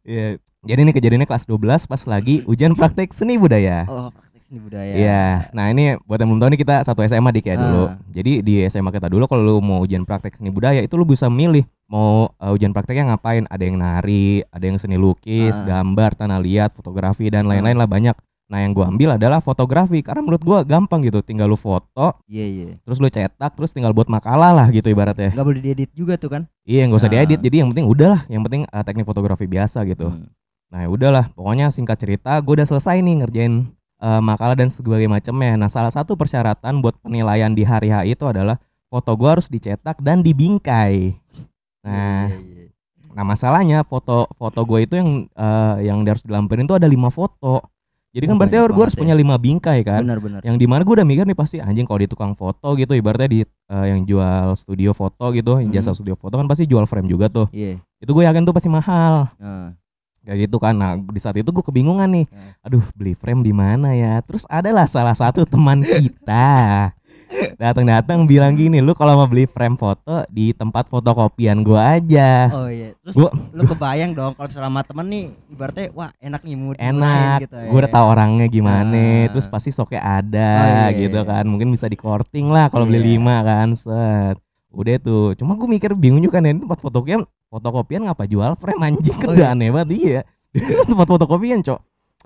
Iya. 0.05 0.37
jadi 0.61 0.81
ini 0.85 0.93
kejadiannya 0.93 1.25
kelas 1.25 1.49
12 1.49 1.89
pas 1.89 2.03
lagi 2.05 2.45
ujian 2.45 2.77
praktek 2.77 3.11
seni 3.11 3.41
budaya. 3.41 3.89
Oh, 3.89 4.13
seni 4.55 4.63
budaya. 4.63 4.93
Iya. 4.95 5.25
Nah 5.51 5.67
ini 5.75 5.99
buat 6.07 6.23
yang 6.23 6.31
belum 6.31 6.41
tahu 6.47 6.51
nih 6.55 6.61
kita 6.63 6.77
satu 6.87 7.03
SMA 7.03 7.35
dik 7.35 7.51
ya 7.51 7.59
dulu. 7.59 7.91
Ah. 7.91 7.99
Jadi 8.15 8.33
di 8.47 8.63
SMA 8.71 8.95
kita 8.95 9.11
dulu 9.11 9.27
kalau 9.27 9.43
lu 9.43 9.59
mau 9.59 9.83
ujian 9.83 10.07
praktek 10.07 10.39
seni 10.39 10.55
budaya 10.55 10.79
itu 10.79 10.95
lu 10.95 11.03
bisa 11.03 11.27
milih 11.27 11.67
mau 11.91 12.31
uh, 12.39 12.55
ujian 12.55 12.71
prakteknya 12.71 13.11
ngapain. 13.11 13.51
Ada 13.51 13.63
yang 13.67 13.83
nari, 13.83 14.47
ada 14.47 14.63
yang 14.63 14.79
seni 14.79 14.95
lukis, 14.95 15.59
Ah. 15.67 15.83
gambar, 15.83 16.15
tanah 16.15 16.39
liat, 16.39 16.71
fotografi 16.71 17.27
dan 17.27 17.51
lain-lain 17.51 17.75
lah 17.75 17.91
banyak. 17.91 18.15
Nah 18.45 18.63
yang 18.63 18.71
gua 18.71 18.93
ambil 18.93 19.19
adalah 19.19 19.43
fotografi 19.43 20.05
karena 20.05 20.23
menurut 20.23 20.45
gua 20.47 20.63
gampang 20.63 21.03
gitu. 21.03 21.19
Tinggal 21.25 21.51
lu 21.51 21.59
foto, 21.59 22.15
Iya, 22.31 22.45
iya. 22.47 22.67
terus 22.87 23.03
lu 23.03 23.11
cetak, 23.11 23.59
terus 23.59 23.75
tinggal 23.75 23.91
buat 23.91 24.07
makalah 24.07 24.55
lah 24.55 24.67
gitu 24.71 24.87
ibaratnya. 24.87 25.35
Enggak 25.35 25.47
boleh 25.51 25.63
diedit 25.65 25.91
juga 25.91 26.15
tuh 26.15 26.31
kan? 26.31 26.43
Iya 26.63 26.87
nggak 26.87 27.01
usah 27.03 27.11
Ah. 27.11 27.15
diedit. 27.19 27.41
Jadi 27.43 27.57
yang 27.59 27.69
penting 27.75 27.89
udahlah. 27.91 28.23
Yang 28.31 28.43
penting 28.47 28.63
uh, 28.71 28.85
teknik 28.87 29.09
fotografi 29.09 29.51
biasa 29.51 29.83
gitu. 29.89 30.13
Hmm. 30.13 30.31
Nah 30.69 30.85
ya 30.85 30.89
udahlah, 30.91 31.31
pokoknya 31.33 31.71
singkat 31.71 31.97
cerita, 32.03 32.35
gue 32.43 32.53
udah 32.59 32.67
selesai 32.67 32.99
nih 32.99 33.23
ngerjain 33.23 33.55
eh, 34.05 34.21
makalah 34.21 34.53
dan 34.53 34.69
sebagainya 34.69 35.09
macamnya. 35.11 35.57
Nah 35.57 35.73
salah 35.73 35.89
satu 35.89 36.13
persyaratan 36.13 36.79
buat 36.79 37.01
penilaian 37.01 37.49
di 37.51 37.65
hari 37.65 37.89
H 37.89 38.05
itu 38.05 38.25
adalah 38.29 38.61
foto 38.87 39.17
gue 39.17 39.27
harus 39.27 39.49
dicetak 39.49 39.99
dan 39.99 40.21
dibingkai. 40.21 41.17
Nah, 41.83 42.29
Iya, 42.29 42.39
iya, 42.39 42.63
iya. 42.65 43.13
nah 43.13 43.25
masalahnya 43.25 43.83
foto 43.83 44.29
foto 44.35 44.61
gue 44.63 44.85
itu 44.85 44.95
yang 44.95 45.11
eh, 45.27 45.77
yang 45.85 46.05
harus 46.05 46.21
dilampirin 46.21 46.65
itu 46.65 46.77
ada 46.77 46.87
lima 46.87 47.09
foto. 47.09 47.65
Jadi 48.15 48.31
kan 48.31 48.39
Oh, 48.39 48.39
berarti 48.39 48.57
gue 48.63 48.85
harus 48.87 48.95
ya. 48.95 49.01
punya 49.03 49.15
lima 49.19 49.35
bingkai 49.35 49.83
kan. 49.83 50.07
Benar-benar. 50.07 50.39
Yang 50.47 50.57
di 50.63 50.67
mana 50.71 50.87
gue 50.87 50.95
udah 50.95 51.03
mikir 51.03 51.27
nih 51.27 51.35
pasti 51.35 51.59
anjing 51.59 51.83
kalau 51.83 51.99
di 51.99 52.07
tukang 52.07 52.39
foto 52.39 52.79
gitu, 52.79 52.95
ibaratnya 52.95 53.27
di 53.27 53.41
eh, 53.43 53.87
yang 53.91 54.07
jual 54.07 54.55
studio 54.55 54.95
foto 54.95 55.35
gitu, 55.35 55.59
yang 55.59 55.75
jasa 55.75 55.91
Hmm. 55.91 55.99
studio 55.99 56.15
foto 56.15 56.39
kan 56.39 56.47
pasti 56.47 56.63
jual 56.63 56.87
frame 56.87 57.11
juga 57.11 57.27
tuh. 57.27 57.51
Iya. 57.51 57.83
Itu 57.99 58.15
gue 58.15 58.23
yakin 58.23 58.47
tuh 58.47 58.55
pasti 58.55 58.71
mahal 58.71 59.35
Nah, 59.35 59.75
kayak 60.25 60.39
gitu 60.43 60.57
kan 60.57 60.73
nah 60.73 60.93
di 60.97 61.17
saat 61.17 61.37
itu 61.37 61.47
gue 61.47 61.63
kebingungan 61.63 62.09
nih 62.11 62.27
Hmm. 62.27 62.53
aduh 62.61 62.85
beli 62.93 63.13
frame 63.13 63.41
di 63.41 63.53
mana 63.53 63.93
ya 63.93 64.19
terus 64.21 64.49
adalah 64.49 64.85
salah 64.85 65.13
satu 65.13 65.45
teman 65.45 65.81
kita 65.81 66.91
datang-datang 67.57 68.25
bilang 68.25 68.55
gini 68.55 68.79
lu 68.79 68.93
kalau 68.93 69.17
mau 69.17 69.27
beli 69.27 69.45
frame 69.45 69.75
foto 69.75 70.23
di 70.29 70.51
tempat 70.51 70.87
fotokopian 70.87 71.61
gua 71.61 71.99
aja 71.99 72.47
Oh 72.49 72.69
iya. 72.69 72.95
Terus 72.97 73.15
Gua- 73.17 73.35
lu 73.51 73.63
kebayang 73.65 74.15
dong 74.15 74.33
kalau 74.33 74.49
sama 74.49 74.81
temen 74.81 75.07
nih 75.07 75.25
ibaratnya 75.49 75.91
wah 75.91 76.11
enak 76.19 76.41
nih 76.41 76.55
mood 76.55 76.77
enak 76.77 77.39
gitu 77.43 77.57
ya. 77.57 77.67
gue 77.67 77.79
udah 77.81 77.93
tahu 77.93 78.07
orangnya 78.09 78.47
gimana 78.47 78.95
Ah. 78.95 79.23
terus 79.29 79.47
pasti 79.47 79.69
stoknya 79.69 80.01
ada 80.01 80.51
Oh, 80.55 80.69
iya, 80.87 81.01
gitu 81.01 81.19
iya. 81.19 81.27
kan 81.27 81.45
mungkin 81.45 81.69
bisa 81.69 81.87
di 81.87 81.97
korting 81.97 82.49
lah 82.49 82.69
kalau 82.69 82.87
beli 82.87 83.03
Iya. 83.03 83.09
lima 83.13 83.37
kan 83.41 83.69
set 83.75 84.39
udah 84.75 84.95
tuh 84.99 85.25
cuma 85.35 85.55
gue 85.55 85.69
mikir 85.71 85.95
bingung 85.95 86.19
juga 86.19 86.39
kan 86.39 86.47
ini 86.47 86.61
tempat 86.61 86.79
fotokopian 86.79 87.23
fotokopian 87.49 88.03
ngapa 88.05 88.25
jual 88.27 88.53
frame 88.59 88.83
anjing? 88.85 89.15
Kan 89.17 89.29
Oh, 89.31 89.35
udah 89.35 89.47
iya. 89.47 89.55
aneh 89.55 89.69
banget 89.71 89.89
iya. 89.95 90.21
Tempat 90.91 91.07
fotokopian 91.07 91.63
cok. 91.63 91.81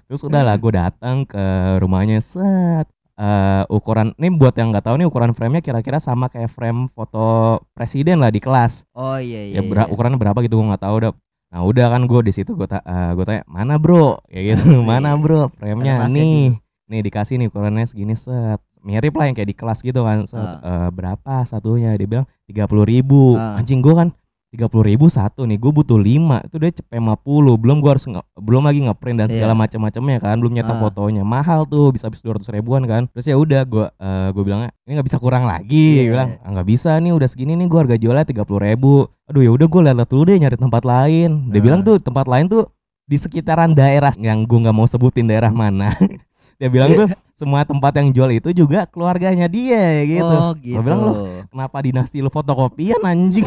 Terus 0.05 0.21
udah 0.23 0.41
lah 0.41 0.57
gue 0.57 0.73
datang 0.73 1.23
ke 1.23 1.45
rumahnya 1.79 2.19
set. 2.19 2.89
Eh, 3.19 3.63
ukuran 3.69 4.15
ini 4.15 4.31
buat 4.31 4.55
yang 4.55 4.71
nggak 4.71 4.87
tahu 4.87 4.95
nih 4.95 5.07
ukuran 5.07 5.35
framenya 5.35 5.59
kira-kira 5.59 5.99
sama 5.99 6.31
kayak 6.31 6.49
frame 6.49 6.87
foto 6.95 7.59
presiden 7.73 8.23
lah 8.23 8.31
di 8.31 8.39
kelas. 8.39 8.87
Oh 8.95 9.19
iya 9.19 9.43
iya. 9.43 9.59
ya 9.59 9.63
bera- 9.63 9.85
iya. 9.85 9.93
ukurannya 9.93 10.17
berapa 10.17 10.39
gitu 10.41 10.55
gue 10.55 10.67
nggak 10.71 10.83
tahu 10.83 10.95
udah 10.99 11.13
nah 11.49 11.65
udah 11.65 11.87
kan 11.89 12.05
gue 12.05 12.21
di 12.23 12.33
situ 12.33 12.53
gue 12.53 12.65
ta 12.65 12.79
eh, 12.79 13.11
gue 13.13 13.25
tanya 13.25 13.43
mana 13.45 13.75
bro? 13.75 14.23
Kayak 14.27 14.45
gitu 14.55 14.81
mana 14.91 15.19
bro? 15.19 15.51
Framenya 15.59 16.07
nih. 16.07 16.55
Nih 16.89 17.01
dikasih 17.05 17.37
nih 17.37 17.51
ukurannya 17.51 17.85
segini 17.85 18.15
set 18.15 18.63
mirip 18.81 19.13
lah 19.13 19.25
yang 19.25 19.35
kayak 19.35 19.49
di 19.49 19.57
kelas 19.57 19.81
gitu 19.81 20.03
kan. 20.03 20.25
Set 20.25 20.37
Ah. 20.37 20.59
"Eh, 20.59 20.89
berapa 20.91 21.35
satunya? 21.45 21.95
Dia 21.95 22.07
bilang 22.07 22.27
tiga 22.45 22.65
puluh 22.65 22.83
ribu. 22.83 23.35
Ah. 23.35 23.57
anjing 23.57 23.79
gue 23.79 23.93
kan 23.93 24.11
tiga 24.49 24.65
puluh 24.65 24.89
ribu 24.89 25.07
satu 25.07 25.45
nih 25.45 25.57
gue 25.57 25.69
butuh 25.69 25.97
lima. 25.97 26.41
Itu 26.41 26.57
dia 26.57 26.71
cepet 26.71 26.89
50 26.95 27.21
belum 27.55 27.79
gue 27.79 27.91
harus 27.91 28.07
nge- 28.07 28.25
belum 28.35 28.65
lagi 28.65 28.81
ngeprint 28.81 29.19
dan 29.19 29.29
segala 29.29 29.53
Iya. 29.53 29.61
macam-macamnya 29.61 30.17
kan. 30.19 30.37
Belum 30.39 30.53
nyetak 30.53 30.73
Ah. 30.73 30.81
fotonya. 30.81 31.21
Mahal 31.21 31.65
tuh 31.65 31.93
bisa 31.93 32.09
habis 32.09 32.21
dua 32.21 32.35
ratus 32.35 32.49
ribuan 32.49 32.81
kan. 32.83 33.13
Terus 33.13 33.27
ya 33.27 33.37
udah 33.37 33.61
gue 33.63 33.87
eh 33.93 34.29
gue 34.33 34.43
bilang 34.43 34.65
ini 34.83 34.97
nggak 34.97 35.05
bisa 35.05 35.19
kurang 35.19 35.45
lagi. 35.45 36.01
Iya. 36.01 36.03
Dia 36.03 36.11
bilang 36.11 36.29
"Ah, 36.41 36.51
nggak 36.51 36.67
bisa 36.67 36.97
nih 36.97 37.13
udah 37.13 37.29
segini 37.29 37.53
nih 37.55 37.67
gue 37.67 37.79
harga 37.79 37.97
jualnya 37.97 38.25
tiga 38.25 38.43
puluh 38.43 38.65
ribu. 38.65 39.05
Aduh 39.27 39.43
ya 39.43 39.51
udah 39.51 39.67
gue 39.67 39.81
lihat 39.85 40.09
dulu 40.09 40.23
deh 40.25 40.37
nyari 40.39 40.57
tempat 40.57 40.83
lain. 40.83 41.53
Dia 41.53 41.61
bilang 41.61 41.81
tuh 41.83 41.99
tempat 41.99 42.25
lain 42.25 42.49
tuh 42.49 42.65
di 43.05 43.17
sekitaran 43.17 43.73
daerah 43.73 44.17
yang 44.17 44.45
gue 44.45 44.59
nggak 44.59 44.73
mau 44.75 44.85
sebutin 44.85 45.25
daerah 45.25 45.49
mana. 45.51 45.93
Dia 46.57 46.69
bilang 46.69 46.91
tuh 46.91 47.09
semua 47.39 47.63
tempat 47.63 47.95
yang 47.95 48.11
jual 48.11 48.31
itu 48.35 48.51
juga 48.51 48.83
keluarganya 48.91 49.47
dia 49.47 50.03
gitu. 50.03 50.27
Oh 50.27 50.51
gitu. 50.59 50.83
bilang 50.83 51.01
lu 51.07 51.13
kenapa 51.47 51.79
dinasti 51.87 52.19
lu 52.19 52.35
fotokopian 52.35 52.99
anjing? 53.07 53.47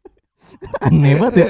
Aneh 0.84 1.14
banget 1.14 1.34
ya. 1.38 1.48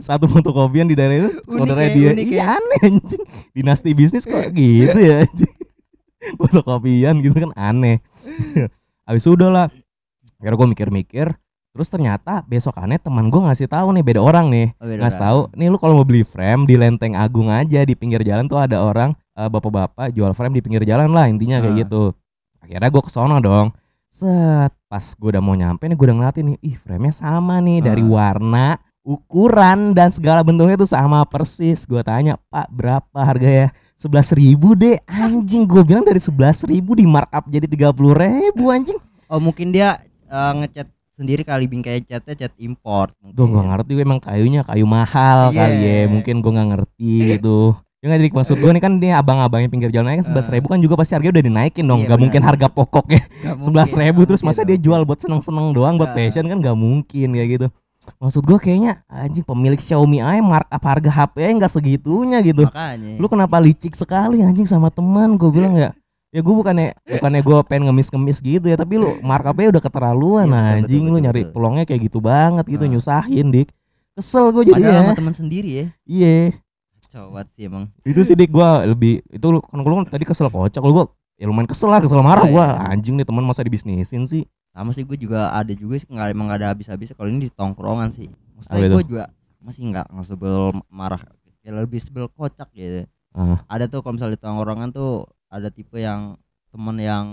Satu 0.00 0.24
fotokopian 0.24 0.88
di 0.88 0.96
daerah 0.96 1.28
itu 1.28 1.30
saudara 1.44 1.84
ya, 1.84 1.92
dia. 1.92 2.08
unik 2.16 2.28
iya 2.32 2.40
ya. 2.40 2.44
aneh 2.56 2.80
anjing. 2.88 3.22
Dinasti 3.52 3.92
bisnis 3.92 4.24
kok 4.24 4.40
gitu 4.56 4.96
ya 4.96 5.28
anjing. 5.28 5.54
Fotokopian 6.40 7.20
gitu 7.20 7.36
kan 7.36 7.52
aneh. 7.52 8.00
Habis 9.06 9.28
udah 9.28 9.52
lah 9.52 9.66
akhirnya 10.40 10.56
gue 10.56 10.68
mikir-mikir 10.72 11.26
terus 11.76 11.92
ternyata 11.92 12.40
besokannya 12.48 12.96
teman 12.96 13.28
gue 13.28 13.36
ngasih 13.36 13.68
tahu 13.68 13.92
nih 13.92 14.00
beda 14.00 14.24
orang 14.24 14.48
nih. 14.48 14.72
Oh, 14.80 14.88
beda 14.88 15.00
ngasih 15.04 15.20
tahu 15.20 15.40
nih 15.60 15.68
lu 15.68 15.76
kalau 15.76 16.00
mau 16.00 16.08
beli 16.08 16.24
frame 16.24 16.64
di 16.64 16.80
Lenteng 16.80 17.12
Agung 17.12 17.52
aja 17.52 17.84
di 17.84 17.92
pinggir 17.92 18.24
jalan 18.24 18.48
tuh 18.48 18.56
ada 18.56 18.80
orang 18.80 19.12
eh, 19.36 19.46
bapak-bapak 19.46 20.10
jual 20.10 20.32
frame 20.32 20.56
di 20.56 20.62
pinggir 20.62 20.82
jalan 20.82 21.08
lah 21.08 21.26
intinya 21.26 21.60
kayak 21.60 21.70
Ah. 21.70 21.78
gitu 21.78 22.02
akhirnya 22.58 22.88
gue 22.88 23.02
kesono 23.02 23.36
dong 23.38 23.68
set 24.08 24.72
pas 24.86 25.04
gue 25.04 25.28
udah 25.28 25.40
mau 25.40 25.52
nyampe 25.52 25.84
nih 25.84 25.94
gue 25.94 26.06
udah 26.06 26.16
ngeliatin 26.16 26.44
nih 26.46 26.58
ih 26.64 26.76
frame-nya 26.78 27.14
sama 27.14 27.58
nih 27.58 27.78
dari 27.80 28.00
Ah. 28.00 28.10
warna 28.10 28.66
ukuran 29.06 29.92
dan 29.92 30.10
segala 30.10 30.40
bentuknya 30.40 30.74
tuh 30.76 30.88
sama 30.88 31.22
persis 31.22 31.84
gue 31.84 32.02
tanya 32.02 32.36
pak 32.44 32.66
berapa 32.68 33.18
harganya 33.18 33.70
sebelas 33.94 34.28
ribu 34.30 34.72
deh 34.72 34.98
anjing 35.06 35.62
gue 35.64 35.80
bilang 35.80 36.02
dari 36.02 36.18
sebelas 36.18 36.60
ribu 36.62 36.92
di 36.92 37.04
markup 37.04 37.46
jadi 37.46 37.64
tiga 37.64 37.88
puluh 37.90 38.12
ribu 38.12 38.68
anjing 38.68 38.98
Oh 39.26 39.38
mungkin 39.38 39.70
dia 39.70 39.98
eh, 40.24 40.52
ngecat 40.54 40.86
sendiri 41.12 41.42
kali 41.42 41.64
bingkai 41.64 42.02
catnya 42.02 42.36
cat 42.36 42.52
import. 42.58 43.10
Tuh 43.16 43.42
mungkin. 43.42 43.56
gak 43.56 43.66
ngerti 43.72 43.90
gue 43.90 44.04
emang 44.04 44.20
kayunya 44.20 44.60
kayu 44.62 44.84
mahal 44.84 45.48
Iya. 45.48 45.56
kali 45.56 45.78
ya 45.80 45.96
Mungkin 46.06 46.34
gue 46.38 46.52
gak 46.52 46.68
ngerti 46.68 47.10
gitu 47.32 47.58
Ya 47.98 48.12
nggak 48.12 48.20
jadi 48.20 48.30
maksud 48.30 48.56
gue 48.60 48.70
nih 48.70 48.82
kan 48.82 48.92
dia 49.00 49.12
abang-abangnya 49.16 49.68
pinggir 49.68 49.88
jalan 49.88 50.20
kan 50.20 50.24
sebelas 50.24 50.46
ribu 50.46 50.68
kan 50.68 50.78
juga 50.78 50.94
pasti 50.94 51.16
harganya 51.16 51.40
udah 51.40 51.46
dinaikin 51.48 51.84
dong. 51.84 52.00
Iya, 52.04 52.12
Gak 52.12 52.18
mungkin 52.20 52.42
harga 52.44 52.66
pokoknya 52.68 53.22
Nggak 53.24 53.56
sebelas 53.64 53.90
ribu 53.90 54.18
nggak 54.20 54.28
terus 54.28 54.42
masa 54.44 54.60
nggak 54.60 54.68
dia 54.68 54.78
jual 54.78 55.00
buat 55.02 55.18
seneng-seneng 55.18 55.66
doang 55.72 55.96
buat 55.96 56.12
passion 56.12 56.44
kan 56.44 56.60
gak 56.60 56.76
mungkin 56.76 57.28
kayak 57.32 57.48
gitu. 57.50 57.66
Maksud 58.16 58.42
gue 58.44 58.58
kayaknya 58.60 59.02
anjing 59.08 59.42
pemilik 59.42 59.80
Xiaomi 59.80 60.20
aja 60.20 60.38
markup 60.38 60.78
harga 60.78 61.10
HP 61.10 61.34
nya 61.42 61.52
gak 61.58 61.72
segitunya 61.72 62.38
gitu. 62.40 62.62
Makanya. 62.68 63.16
Lu 63.16 63.26
kenapa 63.26 63.56
licik 63.58 63.96
sekali 63.96 64.38
anjing 64.38 64.64
sama 64.64 64.92
teman? 64.92 65.34
Gue 65.34 65.50
bilang 65.50 65.74
ya. 65.74 65.90
Ya 66.30 66.44
gue 66.44 66.52
bukannya 66.52 66.92
bukannya 67.00 67.40
gue 67.40 67.58
pengen 67.64 67.82
ngemis-ngemis 67.88 68.38
gitu 68.38 68.66
ya 68.68 68.76
tapi 68.76 69.00
lu 69.00 69.16
markupnya 69.24 69.72
udah 69.72 69.80
keterlaluan 69.80 70.44
Iya, 70.44 70.52
betul, 70.52 70.68
anjing. 70.84 70.84
betul, 70.84 71.00
lu 71.00 71.10
betul, 71.10 71.24
nyari 71.24 71.40
betul. 71.40 71.52
peluangnya 71.56 71.84
kayak 71.88 72.00
gitu 72.04 72.18
banget 72.20 72.64
gitu 72.68 72.84
Nah. 72.84 72.90
nyusahin 72.92 73.46
dik. 73.48 73.68
Kesel 74.12 74.44
gue 74.48 74.62
jadi 74.68 74.74
Padahal 74.76 74.92
ya. 74.92 75.00
sama 75.02 75.14
teman 75.16 75.34
sendiri 75.34 75.70
ya. 75.72 75.86
iya 76.04 76.36
Coba 77.16 77.48
sih 77.56 77.64
emang. 77.64 77.88
itu 78.04 78.20
sih 78.22 78.36
dik 78.36 78.52
gue 78.52 78.70
lebih 78.86 79.24
itu 79.26 79.46
lu- 79.48 79.64
kan 79.64 79.80
kalau 79.80 80.04
tadi 80.04 80.22
kesel 80.22 80.52
kocak 80.52 80.78
kalau 80.78 80.92
gue 80.92 81.04
ya 81.36 81.48
lumayan 81.48 81.64
kesel 81.64 81.88
lah 81.88 82.04
kesel 82.04 82.20
marah 82.20 82.44
Oh, 82.44 82.52
gue 82.52 82.60
iya. 82.60 82.92
anjing 82.92 83.16
nih 83.16 83.24
teman 83.24 83.40
masa 83.40 83.64
dibisnisin 83.64 84.28
sih 84.28 84.44
Sama 84.70 84.92
sih 84.92 85.08
gue 85.08 85.16
juga 85.16 85.48
ada 85.48 85.72
juga 85.72 85.96
sih 85.96 86.04
nggak 86.04 86.36
emang 86.36 86.52
nggak 86.52 86.60
ada 86.60 86.68
habis-habisnya 86.76 87.16
kalau 87.16 87.32
ini 87.32 87.48
di 87.48 87.50
tongkrongan 87.50 88.12
sih. 88.12 88.28
Maksudnya 88.60 88.92
gue 88.92 89.04
juga 89.08 89.24
masih 89.56 89.82
nggak 89.88 90.06
nggak 90.12 90.26
sebel 90.28 90.56
marah. 90.86 91.24
Ya 91.64 91.72
lebih 91.72 91.96
sebel 91.98 92.28
kocak 92.28 92.68
gitu. 92.76 93.08
Ah. 93.32 93.64
Ada 93.72 93.88
tuh 93.88 94.04
kalau 94.04 94.20
misalnya 94.20 94.36
di 94.36 94.42
tongkrongan 94.44 94.92
tuh 94.92 95.24
ada 95.48 95.72
tipe 95.72 95.96
yang 95.96 96.36
temen 96.68 96.96
yang 97.00 97.24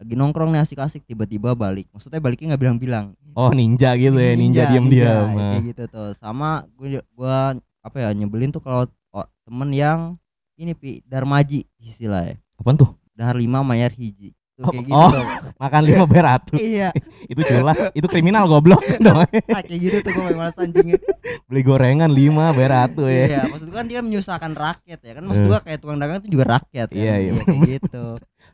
lagi 0.00 0.16
nongkrong 0.16 0.56
nih 0.56 0.64
asik-asik 0.64 1.04
tiba-tiba 1.04 1.52
balik. 1.52 1.84
Maksudnya 1.92 2.24
baliknya 2.24 2.56
nggak 2.56 2.62
bilang-bilang. 2.64 3.06
oh 3.36 3.50
ninja 3.52 3.92
gitu 3.98 4.14
ya 4.14 4.32
ninja, 4.32 4.62
diam 4.70 4.86
diam 4.86 5.34
kayak 5.34 5.64
gitu 5.68 5.82
tuh 5.90 6.14
sama 6.16 6.62
gue 6.78 7.02
gua 7.12 7.58
apa 7.84 7.96
ya 8.00 8.08
nyebelin 8.16 8.48
tuh 8.48 8.64
kalau 8.64 8.88
oh, 9.12 9.26
temen 9.44 9.70
yang 9.76 10.16
ini 10.56 10.72
pi 10.72 11.04
darmaji 11.04 11.68
istilahnya. 11.76 12.40
Apaan 12.56 12.80
tuh? 12.80 12.96
Dahar 13.12 13.36
lima 13.36 13.60
mayar 13.60 13.92
hiji. 13.92 14.32
Tuh 14.54 14.64
Oh, 14.64 14.70
kayak 14.70 14.86
gitu. 14.86 14.94
oh. 14.94 15.10
makan 15.66 15.82
lima 15.82 16.04
beratus 16.06 16.58
iya. 16.62 16.94
Itu 17.30 17.42
jelas 17.42 17.90
itu 17.90 18.06
kriminal 18.06 18.46
goblok. 18.46 18.80
Dong. 19.04 19.26
Ah, 19.50 19.60
kayak 19.66 19.80
gitu 19.82 19.96
tuh 20.00 20.14
gue 20.14 20.32
malas 20.32 20.54
anjingnya 20.56 20.94
beli 21.50 21.60
gorengan 21.66 22.08
lima 22.08 22.54
beratus 22.54 23.04
ya. 23.10 23.26
Iya 23.28 23.42
maksud 23.50 23.68
gua 23.68 23.78
kan 23.82 23.86
dia 23.90 24.00
menyusahkan 24.00 24.52
rakyat 24.54 25.00
ya 25.02 25.12
kan? 25.18 25.22
Maksud 25.26 25.44
gua 25.50 25.58
kayak 25.60 25.78
tukang 25.82 25.98
dagang 25.98 26.22
itu 26.22 26.38
juga 26.38 26.44
rakyat 26.56 26.88
kan? 26.88 26.96
Iya, 26.96 27.14
iya, 27.20 27.30
kayak 27.34 27.60
gitu. 27.66 28.04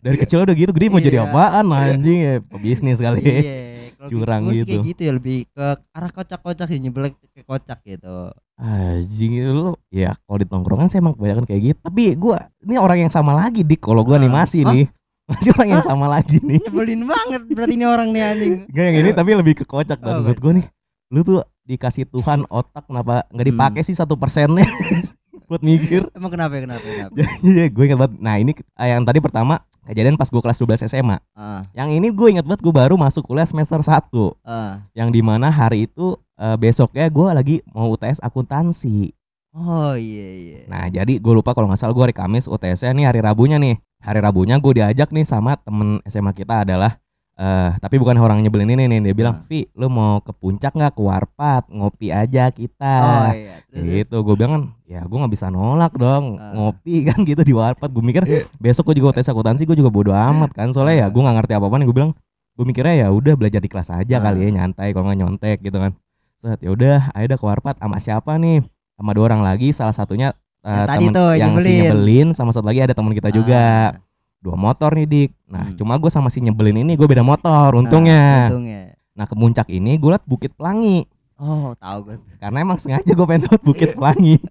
Dari 0.00 0.16
kecil 0.16 0.38
udah 0.49 0.56
gitu 0.56 0.72
gede 0.72 0.87
mau 0.88 1.04
jadi 1.04 1.20
Iya. 1.20 1.28
apaan 1.28 1.66
anjing 1.76 2.18
ya? 2.25 2.34
Bisnis 2.56 2.99
kali 2.99 3.20
ya. 3.20 3.38
Iya 3.44 3.70
Curang 4.08 4.49
gitu. 4.56 4.64
kayak 4.64 4.87
gitu 4.96 5.00
ya 5.04 5.12
lebih 5.12 5.44
ke 5.52 5.66
arah 5.92 6.08
kocak-kocak 6.08 6.72
sih 6.72 6.80
nyebelin 6.80 7.12
ke 7.12 7.44
kocak 7.44 7.84
gitu 7.84 8.32
anjing 8.61 9.33
lu 9.47 9.73
ya 9.88 10.12
kalau 10.21 10.37
di 10.37 10.47
tongkrongan 10.47 10.87
sih 10.87 11.00
emang 11.00 11.17
kebanyakan 11.17 11.45
kayak 11.45 11.61
gitu. 11.67 11.79
Tapi 11.81 12.02
gua 12.14 12.52
ini 12.61 12.76
orang 12.76 12.99
yang 13.00 13.11
sama 13.11 13.33
lagi 13.33 13.64
dik. 13.64 13.81
Kalau 13.81 14.05
gua 14.05 14.17
Ah. 14.17 14.21
animasi 14.21 14.62
Hah? 14.62 14.73
nih. 14.73 14.87
Masih 15.31 15.50
orang 15.55 15.69
yang 15.71 15.85
sama 15.85 16.07
lagi 16.07 16.37
nih. 16.40 16.59
Nyebelin 16.61 17.02
banget 17.07 17.43
berarti 17.49 17.73
ini 17.73 17.87
orang 17.87 18.09
nih 18.11 18.23
anjing. 18.25 18.52
Gak 18.69 18.85
yang 18.85 18.97
ini 18.99 19.11
tapi 19.11 19.31
lebih 19.33 19.55
ke 19.55 19.64
kocak 19.64 19.97
dan 19.97 20.11
Oh, 20.11 20.21
menurut 20.21 20.38
gue 20.38 20.52
nih 20.59 20.67
lu 21.11 21.21
tuh 21.23 21.38
dikasih 21.64 22.05
Tuhan 22.05 22.47
otak 22.47 22.85
kenapa 22.85 23.26
nggak 23.29 23.43
Hmm. 23.43 23.52
dipakai 23.55 23.83
sih 23.83 23.95
satu 23.95 24.14
persennya? 24.14 24.67
Buat 25.49 25.62
mikir. 25.62 26.07
Emang 26.12 26.31
kenapa 26.31 26.55
ya 26.55 26.62
kenapa 26.64 26.83
kenapa? 26.83 27.14
Iya 27.47 27.64
gue 27.67 27.85
ingat 27.85 27.99
banget. 28.00 28.14
Nah 28.19 28.35
ini 28.37 28.52
eh, 28.55 28.88
yang 28.88 29.02
tadi 29.02 29.19
pertama 29.19 29.55
kejadian 29.83 30.14
pas 30.14 30.26
gue 30.26 30.38
kelas 30.38 30.59
12 30.59 30.87
SMA 30.87 31.19
ah. 31.33 31.62
Yang 31.73 31.88
ini 31.95 32.09
gue 32.11 32.29
ingat 32.29 32.45
banget 32.45 32.61
gue 32.61 32.71
baru 32.73 32.95
masuk 32.95 33.23
kuliah 33.25 33.47
semester 33.47 33.79
1 33.79 34.11
ah. 34.43 34.83
Yang 34.93 35.09
di 35.11 35.21
mana 35.21 35.47
hari 35.47 35.87
itu 35.87 36.19
eh, 36.40 36.56
besoknya 36.56 37.06
gue 37.06 37.28
lagi 37.30 37.56
mau 37.68 37.90
UTS 37.90 38.18
akuntansi 38.20 39.12
oh 39.50 39.92
iya 39.92 40.28
iya 40.32 40.61
Nah 40.66 40.87
jadi 40.88 41.18
gue 41.18 41.32
lupa 41.32 41.52
kalau 41.52 41.66
nggak 41.66 41.78
salah 41.78 41.92
gue 41.92 42.02
hari 42.02 42.14
Kamis 42.14 42.47
UTS-nya 42.47 42.92
nih 42.92 43.06
hari 43.06 43.20
Rabunya 43.20 43.59
nih. 43.59 43.76
Hari 44.00 44.18
Rabunya 44.18 44.56
gue 44.56 44.73
diajak 44.73 45.11
nih 45.11 45.23
sama 45.23 45.59
temen 45.59 45.99
SMA 46.04 46.32
kita 46.32 46.62
adalah 46.62 46.97
eh 47.35 47.73
tapi 47.76 47.97
bukan 47.97 48.14
orang 48.14 48.40
nyebelin 48.40 48.68
ini 48.70 48.85
nih 48.87 49.00
dia 49.02 49.14
bilang, 49.16 49.42
Ah. 49.42 49.44
"Vi, 49.44 49.64
lu 49.73 49.88
mau 49.88 50.20
ke 50.20 50.30
puncak 50.30 50.70
nggak 50.70 50.92
ke 50.92 51.02
Warpat 51.02 51.66
ngopi 51.68 52.12
aja 52.12 52.52
kita." 52.52 52.94
oh 53.00 53.32
iya. 53.32 53.56
Gitu, 53.73 54.12
gue 54.14 54.35
bilang 54.37 54.52
kan, 54.52 54.64
ya 54.85 55.00
gue 55.02 55.18
nggak 55.18 55.32
bisa 55.32 55.49
nolak 55.49 55.97
dong 55.97 56.37
Ah. 56.37 56.52
ngopi 56.52 57.02
kan 57.09 57.25
gitu 57.25 57.40
di 57.40 57.50
Warpat. 57.50 57.88
Gue 57.90 58.04
mikir 58.04 58.23
besok 58.62 58.92
gue 58.92 59.00
juga 59.00 59.16
UTS 59.16 59.32
akuntansi 59.32 59.64
gue 59.64 59.75
juga 59.75 59.88
bodo 59.88 60.12
amat 60.12 60.52
kan 60.52 60.70
soalnya 60.70 60.94
ya 60.94 61.06
Ah. 61.06 61.11
gue 61.11 61.20
nggak 61.20 61.37
ngerti 61.42 61.52
apa 61.56 61.66
apa 61.66 61.76
gue 61.80 61.97
bilang 61.97 62.12
gue 62.54 62.64
mikirnya 62.68 62.94
ya 62.94 63.09
udah 63.09 63.35
belajar 63.35 63.59
di 63.59 63.70
kelas 63.73 63.88
aja 63.90 64.14
Ah. 64.14 64.23
kali 64.23 64.38
ya 64.44 64.49
nyantai 64.54 64.92
kalau 64.92 65.09
nggak 65.09 65.18
nyontek 65.18 65.59
gitu 65.61 65.75
kan. 65.75 65.92
Set 66.40 66.56
ya 66.59 66.73
udah, 66.73 67.12
ayo 67.12 67.26
dah 67.26 67.37
ke 67.37 67.44
Warpat 67.44 67.76
sama 67.76 68.00
siapa 68.00 68.35
nih? 68.35 68.64
Sama 68.97 69.12
dua 69.12 69.28
orang 69.28 69.40
lagi, 69.40 69.70
salah 69.70 69.92
satunya 69.92 70.32
Yang 70.61 70.87
tadi 70.87 71.04
temen 71.04 71.12
tuh, 71.14 71.30
yang 71.37 71.52
si 71.52 71.56
nyebelin. 71.56 71.80
nyebelin 71.85 72.28
sama 72.32 72.50
satu 72.50 72.64
lagi 72.64 72.80
ada 72.80 72.92
teman 72.92 73.12
kita 73.12 73.28
juga. 73.28 73.92
Ah, 73.92 74.00
dua 74.40 74.56
motor 74.56 74.92
nih 74.92 75.04
dik. 75.04 75.30
Nah 75.47 75.68
Hmm. 75.68 75.76
cuma 75.76 75.97
gue 75.97 76.09
sama 76.09 76.28
si 76.28 76.40
nyebelin 76.40 76.80
ini 76.80 76.97
gue 76.97 77.04
beda 77.04 77.20
motor 77.20 77.68
ah, 77.68 77.76
untungnya. 77.76 78.49
untungnya. 78.49 78.97
Nah 79.12 79.25
ke 79.25 79.32
puncak 79.32 79.68
ini 79.68 79.97
gue 79.97 80.11
liat 80.11 80.25
Bukit 80.25 80.52
Pelangi. 80.52 81.04
Oh 81.37 81.73
tahu 81.76 81.99
gue 82.06 82.16
karena 82.37 82.59
emang 82.59 82.76
sengaja 82.76 83.09
gue 83.09 83.26
pengen 83.26 83.44
lewat 83.47 83.62
Bukit 83.62 83.90
Pelangi. 83.92 84.37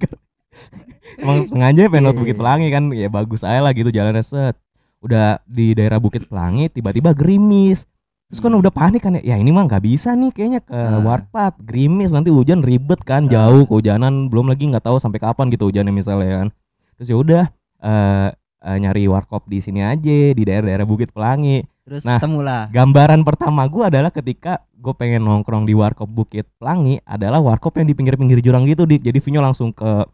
Emang 1.17 1.45
sengaja 1.45 1.89
pengen 1.89 2.03
lewat 2.05 2.15
Iya, 2.15 2.21
Bukit 2.21 2.35
iya. 2.35 2.41
Pelangi 2.41 2.67
kan 2.69 2.83
ya 2.91 3.07
bagus 3.07 3.41
aja 3.41 3.59
lah 3.59 3.73
gitu 3.73 3.89
jalannya 3.89 4.21
set. 4.21 4.55
Udah 4.99 5.41
di 5.45 5.73
daerah 5.73 5.97
Bukit 5.97 6.25
Pelangi 6.25 6.69
tiba-tiba 6.69 7.13
gerimis 7.13 7.85
terus 8.29 8.39
kan 8.39 8.53
Hmm. 8.53 8.61
udah 8.61 8.69
panik 8.69 9.01
kan 9.01 9.17
ya, 9.17 9.33
ya 9.33 9.35
ini 9.35 9.49
mah 9.49 9.65
nggak 9.65 9.81
bisa 9.81 10.13
nih 10.13 10.29
kayaknya 10.29 10.61
ke 10.61 10.69
Ah. 10.69 11.01
Warpat 11.01 11.57
gerimis 11.59 12.13
nanti 12.13 12.29
hujan 12.29 12.61
ribet 12.61 13.01
kan 13.01 13.25
Ah. 13.25 13.49
jauh 13.49 13.65
kehujanan 13.65 14.29
belum 14.29 14.47
lagi 14.47 14.69
nggak 14.69 14.85
tahu 14.85 15.01
sampai 15.01 15.17
kapan 15.17 15.49
gitu 15.49 15.65
hujannya 15.65 15.89
misalnya 15.89 16.45
kan 16.45 16.47
terus 16.93 17.09
ya 17.09 17.17
udah 17.17 17.43
eh 17.79 18.29
eh, 18.59 18.77
nyari 18.77 19.07
warkop 19.07 19.47
di 19.47 19.57
sini 19.57 19.81
aja 19.81 19.97
di 20.29 20.43
daerah-daerah 20.43 20.83
Bukit 20.83 21.09
Pelangi 21.09 21.63
terus 21.81 22.05
Nah. 22.05 22.21
ketemu 22.21 22.39
lah 22.43 22.61
gambaran 22.69 23.25
pertama 23.25 23.65
gue 23.65 23.81
adalah 23.81 24.11
ketika 24.11 24.61
gue 24.75 24.93
pengen 24.93 25.23
nongkrong 25.23 25.63
di 25.63 25.73
warkop 25.73 26.05
Bukit 26.05 26.45
Pelangi 26.55 27.01
adalah 27.01 27.39
warkop 27.39 27.73
yang 27.75 27.87
di 27.87 27.95
pinggir-pinggir 27.95 28.39
jurang 28.39 28.63
gitu 28.63 28.85
dik 28.85 29.01
jadi 29.01 29.17
view 29.17 29.41
langsung 29.41 29.73
ke 29.73 30.05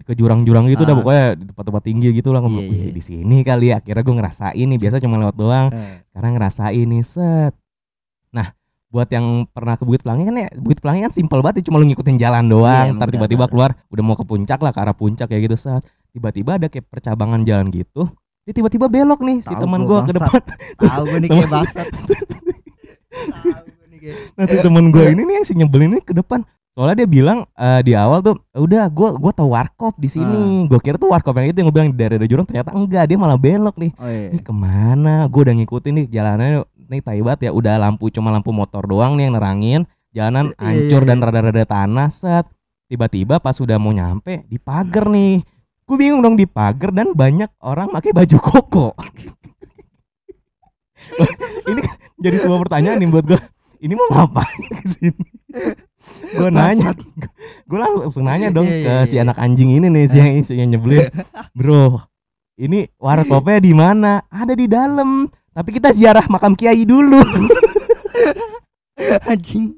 ke 0.00 0.12
jurang-jurang 0.12 0.66
gitu 0.66 0.82
dah 0.82 0.92
Ah. 0.92 0.98
pokoknya 0.98 1.26
di 1.34 1.44
tempat-tempat 1.46 1.82
tinggi 1.82 2.08
gitu 2.12 2.30
lah 2.30 2.40
Wih, 2.40 2.62
iya. 2.62 2.90
di 2.90 3.00
sini 3.00 3.36
kali 3.40 3.70
ya. 3.70 3.78
Akhirnya 3.78 4.00
gue 4.00 4.16
ngerasain 4.16 4.66
nih 4.66 4.78
biasa 4.78 4.96
cuma 4.98 5.16
lewat 5.16 5.34
doang. 5.34 5.66
Eh, 5.70 6.02
sekarang 6.06 6.30
ngerasain 6.34 6.86
nih 6.86 7.02
set. 7.02 7.52
Nah 8.30 8.52
buat 8.86 9.06
yang 9.06 9.26
pernah 9.46 9.74
ke 9.74 9.84
Bukit 9.84 10.02
Pelangi 10.02 10.24
kan 10.24 10.34
ya 10.34 10.48
Bukit 10.52 10.78
Pelangi 10.78 11.00
kan 11.00 11.12
simpel 11.12 11.38
banget 11.40 11.62
ya, 11.62 11.70
cuma 11.70 11.78
lu 11.78 11.86
ngikutin 11.86 12.16
jalan 12.16 12.42
Iya, 12.42 12.50
doang. 12.50 12.86
emang 12.86 12.98
ntar 12.98 13.08
tiba-tiba 13.10 13.44
keluar 13.46 13.70
udah 13.86 14.02
mau 14.02 14.14
ke 14.14 14.24
puncak 14.24 14.58
lah 14.58 14.70
ke 14.70 14.78
arah 14.78 14.92
puncak 14.92 15.26
kayak 15.26 15.42
gitu 15.44 15.56
set. 15.56 15.82
Tiba-tiba 16.10 16.56
ada 16.56 16.66
kayak 16.66 16.86
percabangan 16.86 17.42
jalan 17.42 17.68
gitu 17.68 18.10
dia 18.40 18.56
tiba-tiba 18.56 18.88
belok 18.88 19.20
nih 19.20 19.44
si 19.44 19.52
Tahu 19.52 19.62
teman 19.62 19.80
gue 19.84 19.98
ke 20.02 20.12
depan. 20.16 20.40
Tahu 20.80 21.02
gue 21.06 21.18
nih 21.20 21.30
kayak 21.30 21.50
bangsat 21.50 21.86
tahu 23.06 23.62
gue 23.68 23.86
nih 23.86 23.98
kayak 24.00 24.16
Nah 24.32 24.44
si 24.46 24.56
temen 24.58 24.84
gue 24.88 25.04
ini 25.06 25.22
nih 25.22 25.34
yang 25.36 25.46
si 25.46 25.52
nyebelin 25.54 25.90
ini 25.90 26.00
ke 26.00 26.12
depan 26.12 26.40
Soalnya 26.80 27.04
dia 27.04 27.10
bilang 27.12 27.44
eh, 27.60 27.80
di 27.84 27.92
awal 27.92 28.24
tuh 28.24 28.40
udah 28.56 28.88
gua 28.88 29.12
gua 29.20 29.36
tahu 29.36 29.52
warkop 29.52 30.00
di 30.00 30.08
sini. 30.08 30.64
Gua 30.64 30.80
kira 30.80 30.96
tuh 30.96 31.12
warkop 31.12 31.36
yang 31.36 31.52
itu 31.52 31.60
yang 31.60 31.68
gue 31.68 31.76
bilang 31.76 31.92
di 31.92 31.98
daerah 32.00 32.24
jurang 32.24 32.48
ternyata 32.48 32.72
enggak 32.72 33.04
dia 33.04 33.20
malah 33.20 33.36
belok 33.36 33.76
nih. 33.76 33.92
oh 34.00 34.08
iya 34.08 34.32
Ini 34.32 34.40
ke 34.40 34.48
mana? 34.56 35.28
Gue 35.28 35.44
udah 35.44 35.60
ngikutin 35.60 35.92
nih 35.92 36.06
jalanannya 36.08 36.64
nih 36.88 37.00
tai 37.04 37.20
banget 37.20 37.40
ya 37.44 37.50
udah 37.52 37.76
lampu 37.76 38.08
cuma 38.08 38.32
lampu 38.32 38.48
motor 38.48 38.88
doang 38.88 39.12
nih 39.20 39.28
yang 39.28 39.36
nerangin. 39.36 39.80
Jalanan 40.16 40.56
Iya, 40.56 40.64
hancur 40.64 41.02
iya, 41.04 41.08
dan 41.12 41.16
iya. 41.20 41.24
rada-rada 41.28 41.64
tanah 41.68 42.08
set. 42.08 42.48
Tiba-tiba 42.88 43.44
pas 43.44 43.60
udah 43.60 43.76
mau 43.76 43.92
nyampe 43.92 44.48
di 44.48 44.56
pagar 44.56 45.12
nih. 45.12 45.44
Gue 45.84 45.96
bingung 46.00 46.24
dong 46.24 46.40
di 46.40 46.48
pagar 46.48 46.96
dan 46.96 47.12
banyak 47.12 47.52
orang 47.60 47.92
pakai 47.92 48.16
baju 48.16 48.36
koko. 48.40 48.88
ini 51.68 51.80
kan 51.84 51.96
jadi 52.16 52.36
sebuah 52.40 52.60
pertanyaan 52.64 53.04
nih 53.04 53.08
buat 53.12 53.28
gue. 53.28 53.40
Ini 53.84 53.92
mau 53.92 54.08
ngapain 54.16 54.60
ke 54.64 54.84
sini? 54.96 55.24
gue 56.30 56.48
nanya, 56.48 56.94
gue 57.68 57.78
langsung 57.78 58.24
nanya 58.24 58.48
dong 58.48 58.64
Iya, 58.64 58.76
ke 58.76 58.92
iya, 58.92 59.04
si 59.04 59.14
iya. 59.16 59.24
anak 59.24 59.36
anjing 59.36 59.72
ini 59.72 59.86
nih 59.88 60.04
si 60.06 60.16
yang 60.16 60.32
si 60.42 60.52
yang 60.54 60.68
nyebelin, 60.70 61.10
bro. 61.58 62.06
Ini 62.54 62.92
warkopnya 62.96 63.58
di 63.58 63.72
mana? 63.72 64.20
Ada 64.28 64.52
di 64.52 64.68
dalam. 64.68 65.26
Tapi 65.50 65.68
kita 65.72 65.90
ziarah 65.90 66.28
makam 66.28 66.52
kiai 66.52 66.84
dulu. 66.84 67.18
anjing 69.26 69.74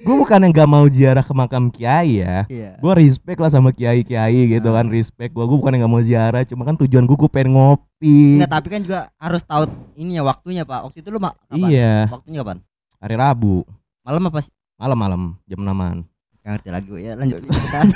gue 0.00 0.16
bukan 0.16 0.40
yang 0.40 0.50
gak 0.50 0.64
mau 0.64 0.88
ziarah 0.88 1.20
ke 1.20 1.32
makam 1.36 1.68
kiai 1.68 2.24
ya. 2.24 2.48
iya 2.48 2.80
Gue 2.80 2.92
respect 2.96 3.36
lah 3.36 3.52
sama 3.52 3.68
kiai 3.70 4.00
kiai 4.00 4.48
gitu 4.48 4.72
kan, 4.72 4.88
Ah. 4.88 4.90
respect. 4.90 5.36
Gue 5.36 5.44
gue 5.44 5.58
bukan 5.60 5.76
yang 5.76 5.84
gak 5.84 5.92
mau 5.92 6.00
ziarah, 6.00 6.42
cuma 6.48 6.64
kan 6.64 6.72
tujuan 6.80 7.04
gue 7.04 7.12
gue 7.12 7.28
pengen 7.28 7.52
ngopi. 7.52 8.40
Enggak, 8.40 8.50
tapi 8.50 8.66
kan 8.72 8.80
juga 8.80 9.00
harus 9.20 9.44
tahu 9.44 9.68
ini 9.94 10.16
ya 10.16 10.24
waktunya 10.24 10.64
pak 10.64 10.88
waktu 10.88 11.04
itu 11.04 11.12
lu 11.12 11.20
mak 11.20 11.36
kapan? 11.44 11.68
Iya, 11.68 12.08
waktunya 12.08 12.40
kapan 12.40 12.58
hari 13.00 13.16
Rabu, 13.16 13.64
malam 14.04 14.28
apa 14.28 14.44
sih? 14.44 14.52
Malam-malam 14.76 15.40
jam 15.48 15.60
6 15.60 16.04
Gak 16.40 16.50
ngerti 16.56 16.68
lagi 16.72 16.88
ya 17.00 17.12
lanjut 17.16 17.40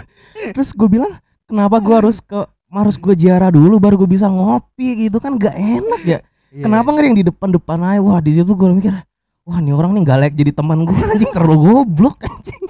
Terus 0.56 0.72
gue 0.72 0.88
bilang, 0.88 1.12
kenapa 1.44 1.76
gue 1.80 1.92
harus 1.96 2.24
ke 2.24 2.40
harus 2.72 2.96
gue 2.96 3.12
ziarah 3.12 3.52
dulu 3.52 3.76
baru 3.76 4.00
gue 4.00 4.08
bisa 4.16 4.28
ngopi? 4.28 5.08
Gitu 5.08 5.16
kan 5.20 5.36
gak 5.36 5.56
enak 5.56 6.02
ya. 6.04 6.18
Iya. 6.52 6.64
Kenapa 6.64 6.88
nggak 6.92 7.04
yang 7.04 7.16
di 7.20 7.24
depan-depan 7.28 7.78
aja? 7.84 8.00
Wah 8.00 8.18
di 8.24 8.32
situ 8.36 8.52
gue 8.56 8.68
mikir, 8.72 8.92
wah 9.44 9.58
nih 9.60 9.72
orang 9.76 9.92
nih 9.92 10.02
gak 10.08 10.18
layak 10.24 10.34
jadi 10.40 10.50
teman 10.56 10.88
gue 10.88 10.96
anjing. 11.12 11.32
Terlalu 11.36 11.56
goblok 11.60 12.16
anjing. 12.24 12.62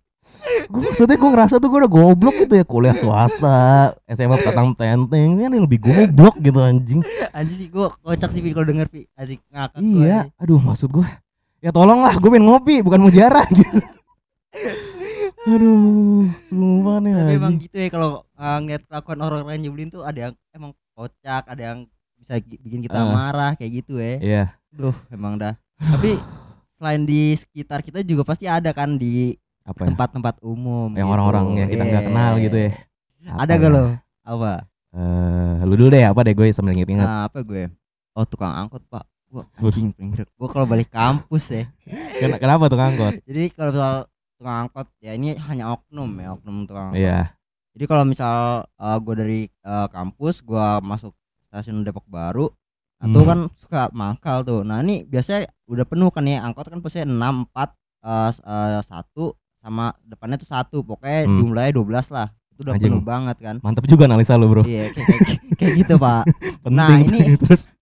gue 0.74 0.80
maksudnya 0.82 1.16
gue 1.18 1.30
ngerasa 1.30 1.54
tuh 1.62 1.68
gue 1.70 1.78
udah 1.86 1.90
goblok 1.90 2.34
gitu 2.34 2.54
ya. 2.58 2.64
Kuliah 2.66 2.98
swasta 2.98 3.94
SMA 4.10 4.42
petang 4.42 4.74
tenteng 4.74 5.38
ini 5.38 5.58
lebih 5.58 5.78
goblok 5.86 6.34
gitu 6.42 6.58
anjing. 6.62 7.00
Anjing 7.30 7.56
sih 7.66 7.68
gue 7.70 7.86
kocak 8.02 8.30
sih 8.34 8.42
kalau 8.50 8.66
denger 8.66 8.90
pi. 8.90 9.06
Asik 9.14 9.38
ngakak 9.54 9.78
iya 9.82 10.30
aduh 10.38 10.58
maksud 10.58 10.90
gue 10.90 11.06
ya 11.60 11.70
tolonglah 11.70 12.16
gue 12.16 12.28
pengen 12.28 12.46
ngopi 12.46 12.80
bukan 12.80 13.00
mau 13.00 13.12
jarah 13.12 13.44
gitu. 13.50 13.78
Aduh 15.40 16.28
sumpah 16.44 17.00
nih 17.00 17.12
tapi 17.16 17.32
emang 17.34 17.54
gitu 17.56 17.76
ya 17.76 17.88
kalau 17.88 18.10
uh, 18.34 18.58
ngeliat 18.60 18.82
kelakuan 18.84 19.18
orang-orang 19.18 19.56
yang 19.56 19.64
nyebelin 19.68 19.88
tuh 19.88 20.02
ada 20.04 20.28
yang 20.28 20.34
emang 20.52 20.72
kocak 20.92 21.48
ada 21.48 21.62
yang 21.72 21.78
bisa 22.16 22.36
bikin 22.36 22.84
kita 22.84 22.96
Ah. 22.96 23.08
marah 23.08 23.52
kayak 23.56 23.80
gitu 23.80 23.96
ya. 23.96 24.16
Iya. 24.20 24.44
Duh 24.68 24.92
emang 25.08 25.40
dah. 25.40 25.56
Tapi 25.76 26.20
selain 26.76 27.02
di 27.04 27.32
sekitar 27.32 27.80
kita 27.80 28.04
juga 28.04 28.22
pasti 28.22 28.44
ada 28.44 28.68
kan 28.72 28.96
di 28.96 29.32
apa 29.64 29.84
ya? 29.84 29.92
tempat-tempat 29.92 30.40
umum 30.40 30.92
yang 30.92 31.08
gitu. 31.08 31.14
orang-orang 31.14 31.44
yang 31.56 31.68
kita 31.68 31.84
nggak 31.84 32.02
Iya. 32.04 32.08
kenal 32.12 32.32
gitu 32.38 32.56
ya? 32.58 32.70
Ada 33.30 33.52
Apa 33.52 33.60
gak 33.60 33.64
ya? 33.64 33.68
lo? 33.72 33.84
Apa? 34.22 34.52
Eh, 34.90 35.56
lu 35.64 35.74
dulu 35.76 35.88
deh 35.88 36.02
apa 36.02 36.20
deh 36.20 36.34
gue 36.34 36.46
sambil 36.50 36.74
inget-inget 36.74 37.06
nah, 37.06 37.24
apa 37.24 37.40
gue? 37.40 37.70
Oh 38.12 38.26
tukang 38.26 38.50
angkot 38.50 38.82
pak 38.90 39.06
gua 39.30 39.46
anjing 39.54 39.94
pengen 39.94 40.26
gue 40.26 40.48
kalau 40.48 40.66
balik 40.66 40.90
kampus 40.90 41.44
ya. 41.48 41.64
Ken- 42.18 42.36
kenapa 42.36 42.66
tuh 42.66 42.76
angkot? 42.76 43.22
Jadi 43.22 43.42
kalau 43.50 43.70
soal 43.70 43.94
tukang 44.34 44.66
angkot 44.66 44.86
ya 44.98 45.14
ini 45.14 45.38
hanya 45.38 45.70
oknum 45.70 46.10
ya 46.16 46.34
oknum 46.34 46.66
tukang 46.66 46.90
angkot. 46.90 46.98
Iya. 46.98 47.30
Jadi 47.70 47.84
kalau 47.86 48.02
misal 48.02 48.34
uh, 48.66 48.98
gue 48.98 49.14
dari 49.14 49.40
uh, 49.62 49.86
kampus 49.86 50.42
gue 50.42 50.66
masuk 50.82 51.14
stasiun 51.46 51.80
Depok 51.80 52.04
Baru 52.04 52.50
tuh 53.00 53.22
Hmm. 53.22 53.24
kan 53.24 53.38
suka 53.56 53.82
mangkal 53.90 54.42
tuh. 54.42 54.60
Nah 54.60 54.82
ini 54.82 55.02
biasanya 55.02 55.48
udah 55.64 55.84
penuh 55.84 56.10
kan 56.10 56.20
ya 56.22 56.42
angkot 56.42 56.68
kan 56.68 56.78
pasti 56.78 57.00
enam 57.00 57.46
empat 57.46 57.72
eh, 58.00 58.30
satu 58.82 59.32
sama 59.56 59.96
depannya 60.02 60.36
tuh 60.36 60.44
satu. 60.46 60.82
Pokoknya 60.82 61.24
Hmm. 61.24 61.38
jumlahnya 61.38 61.72
12 61.72 62.10
lah. 62.10 62.28
Itu 62.52 62.60
udah 62.60 62.76
Anjing. 62.76 62.92
penuh 62.92 63.00
banget 63.00 63.36
kan. 63.40 63.56
Mantep 63.64 63.88
juga 63.88 64.04
analisa 64.04 64.36
lu 64.36 64.52
bro. 64.52 64.62
Iya 64.64 64.92
kayak, 64.92 65.06
kayak, 65.16 65.40
kayak 65.56 65.72
gitu 65.80 65.94
pak. 65.96 66.22
Nah, 66.68 67.00
ini- 67.00 67.38
terus 67.40 67.72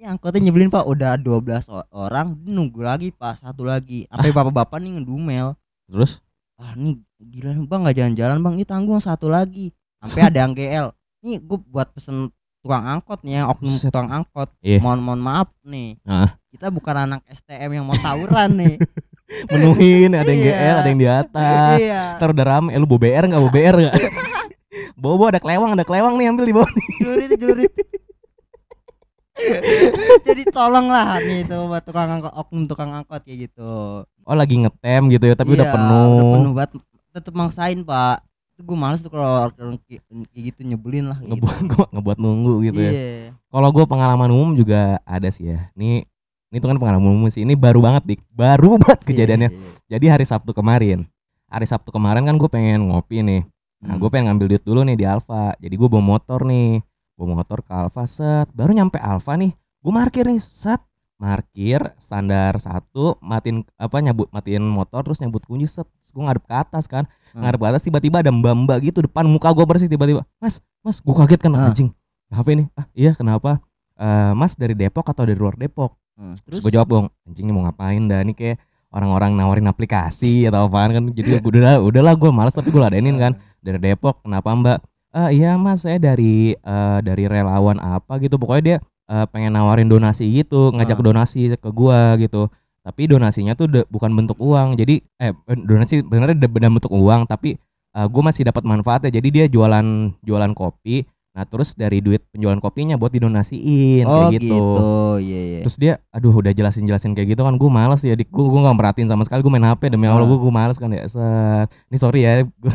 ini 0.00 0.08
angkotnya 0.08 0.40
nyebelin 0.40 0.72
pak. 0.72 0.80
Udah 0.82 1.12
12 1.14 1.68
o- 1.68 1.84
orang 1.92 2.32
nunggu 2.40 2.80
lagi 2.80 3.12
pak. 3.12 3.36
Satu 3.38 3.62
lagi. 3.62 4.08
Sampai 4.08 4.32
bapak-bapak 4.32 4.80
nih 4.80 4.96
ngedumel. 4.96 5.52
Terus? 5.84 6.24
Ah 6.56 6.72
nih 6.72 6.96
gila 7.20 7.52
nih, 7.52 7.68
bang. 7.68 7.80
Nggak 7.84 7.96
jalan-jalan 7.98 8.36
bang. 8.40 8.54
Ini 8.54 8.64
tanggung 8.64 8.96
satu 8.98 9.28
lagi. 9.28 9.76
Sampai 10.00 10.24
ada 10.24 10.38
yang 10.40 10.56
GL 10.56 10.88
nih 11.20 11.36
gue 11.36 11.58
buat 11.68 11.92
pesen 11.92 12.32
tukang 12.64 12.80
angkot 12.82 13.20
nih 13.20 13.44
oknum 13.44 13.68
Buset. 13.70 13.92
tukang 13.92 14.08
angkot. 14.08 14.48
Iya. 14.58 14.80
mohon 14.80 15.04
mohon 15.04 15.20
maaf 15.20 15.52
nih. 15.60 16.00
Ah. 16.02 16.32
kita 16.48 16.66
bukan 16.66 16.96
anak 16.98 17.20
STM 17.28 17.70
yang 17.70 17.84
mau 17.84 17.92
tawuran 17.94 18.56
nih. 18.56 18.74
Menuhin 19.52 20.16
ada 20.16 20.24
yang 20.26 20.40
Iya. 20.40 20.56
GL 20.56 20.76
ada 20.80 20.88
yang 20.88 20.98
di 20.98 21.08
atas. 21.08 21.76
Iya. 21.78 22.02
Ntar 22.16 22.28
udah 22.32 22.46
rame 22.48 22.72
eh, 22.72 22.80
lu 22.80 22.88
bawa 22.88 22.98
BR 22.98 23.24
nggak? 23.28 23.36
Bawa 23.38 23.52
BR 23.52 23.76
nggak? 23.78 23.94
Bawa 25.00 25.14
bawa 25.16 25.28
ada 25.28 25.40
kelewang 25.40 25.70
ada 25.72 25.84
kelewang 25.84 26.14
nih 26.16 26.26
ambil 26.26 26.44
di 26.44 26.54
bawah 26.56 26.70
jurit 27.36 27.72
jadi 30.26 30.42
tolonglah 30.48 31.18
nih 31.20 31.44
itu 31.44 31.56
buat 31.56 31.82
tukang 31.82 32.10
angkot 32.10 32.32
oknum 32.32 32.64
tukang 32.64 32.90
angkot 32.92 33.20
kayak 33.22 33.50
gitu. 33.50 34.04
Oh 34.04 34.36
lagi 34.36 34.54
ngetem 34.56 35.10
gitu 35.10 35.24
ya 35.26 35.34
tapi 35.34 35.54
udah 35.54 35.66
Iya, 35.66 35.74
penuh. 35.74 36.10
udah 36.10 36.32
penuh 36.34 36.52
banget. 36.52 36.70
Tetep 37.10 37.34
maksain 37.34 37.80
pak. 37.82 38.22
Itu 38.54 38.62
gue 38.62 38.76
males 38.76 39.00
tuh 39.00 39.10
kalau 39.10 39.50
orang 39.50 39.76
kayak 39.88 40.02
gitu 40.30 40.60
nyebelin 40.62 41.10
lah 41.10 41.18
gitu. 41.18 41.28
ngebuat 41.34 41.58
gua 41.66 41.86
ngebuat 41.90 42.18
nunggu 42.18 42.54
gitu 42.66 42.80
ya. 42.80 42.92
Iya. 42.92 43.28
Kalau 43.48 43.68
gue 43.70 43.84
pengalaman 43.84 44.30
umum 44.30 44.50
juga 44.54 45.00
ada 45.02 45.28
sih 45.28 45.50
ya. 45.50 45.72
Ini 45.74 46.04
ini 46.50 46.56
tuh 46.58 46.68
kan 46.68 46.78
pengalaman 46.78 47.10
umum 47.10 47.28
sih. 47.28 47.42
Ini 47.42 47.54
baru 47.54 47.80
banget 47.80 48.02
dik. 48.06 48.20
Baru 48.30 48.76
banget 48.82 49.00
kejadiannya. 49.04 49.50
Iya, 49.50 49.56
iya, 49.56 49.66
iya. 49.66 49.88
jadi 49.88 50.06
hari 50.14 50.24
Sabtu 50.24 50.52
kemarin. 50.52 51.08
Hari 51.50 51.66
Sabtu 51.66 51.90
kemarin 51.90 52.22
kan 52.22 52.38
gue 52.38 52.46
pengen 52.46 52.90
ngopi 52.90 53.22
nih. 53.22 53.42
Nah 53.80 53.96
Hmm. 53.96 53.98
gue 53.98 54.08
pengen 54.12 54.28
ngambil 54.28 54.46
duit 54.52 54.62
dulu 54.62 54.84
nih 54.84 54.92
di 54.92 55.08
Alfa 55.08 55.56
jadi 55.56 55.72
gue 55.72 55.88
bawa 55.88 56.04
motor 56.04 56.44
nih 56.44 56.84
bawa 57.20 57.36
motor 57.36 57.60
ke 57.60 57.68
Alfa 57.68 58.08
set. 58.08 58.48
Baru 58.50 58.72
nyampe 58.72 58.96
Alfa 58.96 59.36
nih 59.36 59.52
gue 59.52 59.92
parkir 59.92 60.24
nih 60.24 60.40
set. 60.40 60.80
Parkir 61.14 61.92
standar 62.00 62.56
satu 62.56 63.20
matiin 63.20 63.60
apa 63.76 64.00
nyabut 64.00 64.28
matiin 64.30 64.64
motor 64.64 65.04
terus 65.04 65.20
nyabut 65.20 65.44
kunci 65.44 65.68
set. 65.68 65.84
Gue 66.10 66.24
ngadep 66.24 66.42
ke 66.42 66.54
atas 66.56 66.88
kan. 66.88 67.04
Hmm. 67.30 67.44
ngadep 67.44 67.60
ke 67.60 67.66
atas 67.68 67.82
tiba-tiba 67.84 68.18
ada 68.18 68.32
mbak-mbak 68.32 68.80
gitu 68.82 69.04
depan 69.04 69.22
muka 69.22 69.52
gue 69.52 69.62
persis 69.62 69.86
tiba-tiba 69.86 70.24
mas 70.40 70.58
mas 70.80 70.98
gue 70.98 71.12
kaget 71.14 71.40
kan 71.40 71.52
Ah. 71.52 71.68
anjing. 71.68 71.92
Kenapa 72.26 72.48
ini? 72.50 72.64
Ah 72.72 72.86
iya 72.92 73.12
kenapa? 73.12 73.60
Eh, 73.94 74.32
mas 74.32 74.56
dari 74.56 74.72
Depok 74.72 75.04
atau 75.04 75.22
dari 75.22 75.36
luar 75.36 75.54
Depok? 75.54 75.92
Hmm, 76.16 76.32
terus 76.32 76.40
terus 76.42 76.58
gue 76.60 76.72
jawab 76.72 76.88
dong 76.88 77.06
anjing 77.22 77.44
ini 77.44 77.52
mau 77.52 77.68
ngapain 77.68 78.00
dah? 78.02 78.24
Ini 78.24 78.32
kayak 78.32 78.56
orang-orang 78.90 79.36
nawarin 79.36 79.68
aplikasi 79.68 80.42
atau 80.44 80.66
apaan 80.66 80.90
kan? 80.90 81.02
Jadi 81.12 81.36
udah 81.38 81.78
udahlah 81.88 82.14
gue 82.16 82.30
males 82.32 82.50
tapi 82.50 82.72
gue 82.72 82.80
ladenin 82.80 83.14
kan. 83.14 83.32
Dari 83.60 83.76
Depok 83.76 84.24
kenapa 84.24 84.48
mbak 84.50 84.78
ah 85.10 85.30
iya 85.34 85.58
mas 85.58 85.82
saya 85.84 85.98
dari 85.98 86.54
eh, 86.54 86.98
dari 87.02 87.24
relawan 87.26 87.78
apa 87.82 88.18
gitu. 88.22 88.38
Pokoknya 88.38 88.62
dia 88.62 88.76
eh, 89.10 89.26
pengen 89.30 89.54
nawarin 89.58 89.90
donasi 89.90 90.26
gitu 90.30 90.70
ngajak 90.74 90.98
Ah. 91.00 91.04
donasi 91.04 91.40
ke 91.58 91.70
gua 91.74 92.14
gitu. 92.18 92.46
Tapi 92.80 93.02
donasinya 93.12 93.52
tuh 93.58 93.66
de- 93.68 93.88
bukan 93.90 94.10
bentuk 94.16 94.38
uang. 94.40 94.78
Jadi 94.78 95.02
eh 95.20 95.32
ben- 95.46 95.66
donasi 95.66 96.00
benernya 96.06 96.36
de- 96.38 96.48
bentuk 96.50 96.90
uang 96.94 97.26
tapi 97.28 97.58
eh, 97.96 98.06
gua 98.08 98.22
masih 98.30 98.46
dapat 98.46 98.62
manfaatnya. 98.64 99.10
Jadi 99.10 99.28
dia 99.30 99.44
jualan 99.50 100.14
jualan 100.22 100.52
kopi 100.54 101.04
nah 101.30 101.46
terus 101.46 101.78
dari 101.78 102.02
duit 102.02 102.26
penjualan 102.34 102.58
kopinya 102.58 102.98
buat 102.98 103.14
didonasiin 103.14 104.02
oh 104.02 104.26
kayak 104.26 104.42
gitu, 104.42 104.58
iya 105.22 105.40
iya. 105.40 105.60
Terus 105.62 105.76
dia 105.78 105.92
aduh 106.10 106.34
udah 106.34 106.50
jelasin 106.50 106.82
jelasin 106.82 107.14
kayak 107.14 107.38
gitu 107.38 107.46
kan 107.46 107.54
gue 107.54 107.70
males 107.70 108.02
ya 108.02 108.18
dik. 108.18 108.28
Gue 108.28 108.50
gue 108.50 108.58
gak 108.58 108.74
merhatiin 108.74 109.06
sama 109.06 109.22
sekali 109.22 109.38
gue 109.40 109.52
main 109.54 109.62
hp 109.62 109.78
demi 109.86 110.10
allah 110.10 110.26
Ah. 110.26 110.30
gue 110.30 110.38
gue 110.42 110.50
males 110.50 110.74
kan 110.74 110.90
ya 110.90 111.06
set. 111.06 111.70
Ini 111.86 111.96
sorry 111.96 112.20
ya 112.26 112.32
gue 112.42 112.74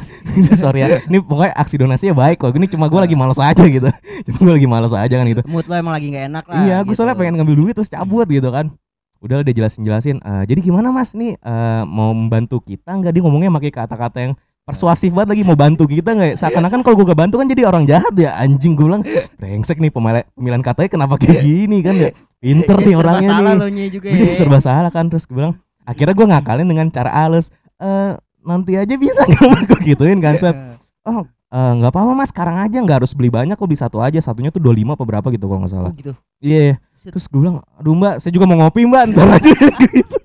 sorry 0.63 0.87
ya. 0.87 1.03
Ini 1.03 1.19
pokoknya 1.19 1.51
aksi 1.51 1.75
donasinya 1.75 2.15
baik 2.15 2.39
kok. 2.39 2.55
Ini 2.55 2.67
cuma 2.71 2.87
gue 2.87 2.99
lagi 3.03 3.15
males 3.19 3.35
aja 3.35 3.63
gitu. 3.67 3.91
Cuma 4.31 4.37
gue 4.47 4.53
lagi 4.55 4.67
males 4.71 4.93
aja 4.95 5.15
kan 5.19 5.25
gitu. 5.27 5.43
Mood 5.43 5.67
lo 5.67 5.75
emang 5.75 5.91
lagi 5.91 6.07
nggak 6.15 6.25
enak 6.31 6.43
lah 6.47 6.55
iya 6.63 6.77
gue 6.79 6.95
gitu. 6.95 7.03
soalnya 7.03 7.19
pengen 7.19 7.35
ngambil 7.35 7.55
duit 7.59 7.73
terus 7.75 7.91
cabut 7.91 8.23
gitu 8.25 8.47
kan. 8.55 8.71
Udah 9.19 9.43
udah 9.43 9.51
jelasin 9.51 9.83
jelasin 9.83 10.17
Eh, 10.23 10.43
jadi 10.47 10.63
gimana 10.63 10.95
mas 10.95 11.11
nih? 11.11 11.35
Eh, 11.35 11.83
mau 11.91 12.15
membantu 12.15 12.63
kita 12.63 12.95
nggak? 12.95 13.11
Dia 13.11 13.19
ngomongnya 13.19 13.51
pakai 13.51 13.71
kata-kata 13.83 14.17
yang 14.21 14.33
persuasif 14.65 15.13
banget 15.13 15.37
lagi 15.37 15.43
mau 15.45 15.53
bantu 15.53 15.85
kita 15.85 16.17
nggak 16.17 16.29
ya? 16.33 16.35
seakan-akan 16.41 16.81
kalau 16.81 16.97
gue 16.97 17.05
gak 17.13 17.21
bantu 17.21 17.37
kan 17.37 17.47
jadi 17.47 17.61
orang 17.69 17.85
jahat 17.85 18.11
ya. 18.17 18.33
Anjing 18.33 18.73
gue 18.73 18.85
bilang 18.89 19.05
brengsek 19.37 19.77
nih 19.77 19.93
pemilihan, 19.93 20.25
pemilihan 20.33 20.63
katanya 20.65 20.89
kenapa 20.89 21.13
kayak 21.21 21.45
gini 21.45 21.85
kan 21.85 21.95
ya? 21.95 22.09
Pinter 22.41 22.77
Iya, 22.77 22.85
nih 22.85 22.93
serba 22.97 23.01
orangnya 23.05 23.29
salah 23.29 23.53
nih. 23.69 23.87
juga 23.93 24.07
gue 24.09 24.25
ya. 24.25 24.35
serba 24.35 24.59
salah 24.59 24.91
kan. 24.91 25.05
Terus 25.13 25.23
gue 25.29 25.35
bilang 25.37 25.53
akhirnya 25.85 26.13
gue 26.17 26.27
ngakalin 26.33 26.67
dengan 26.67 26.87
cara 26.89 27.11
halus 27.13 27.53
eh 27.77 28.17
nanti 28.41 28.73
aja 28.73 28.93
bisa 28.97 29.21
nggak? 29.21 29.61
Gue 29.69 29.79
gituin 29.93 30.17
kan 30.21 30.37
set 30.41 30.57
oh 31.05 31.25
eh, 31.29 31.71
nggak 31.77 31.91
apa-apa 31.93 32.11
mas. 32.17 32.33
Sekarang 32.33 32.57
aja 32.57 32.77
nggak 32.81 33.05
harus 33.05 33.13
beli 33.13 33.29
banyak 33.29 33.53
kok 33.53 33.69
beli 33.69 33.77
satu 33.77 34.01
aja. 34.01 34.17
Satunya 34.17 34.49
tuh 34.49 34.61
25 34.61 34.97
apa 34.97 35.03
berapa 35.05 35.27
gitu 35.29 35.45
kalau 35.45 35.61
nggak 35.61 35.73
oh 35.73 35.77
salah 35.77 35.91
gitu. 35.93 36.11
Iya 36.41 36.81
Buset. 37.05 37.13
terus 37.13 37.25
gue 37.29 37.37
bilang 37.37 37.61
aduh 37.77 37.93
mbak 37.93 38.17
saya 38.17 38.33
juga 38.33 38.49
mau 38.49 38.57
ngopi 38.65 38.81
mbak. 38.89 39.13
Ntar 39.13 39.27
aja 39.37 39.53
gitu 39.93 40.17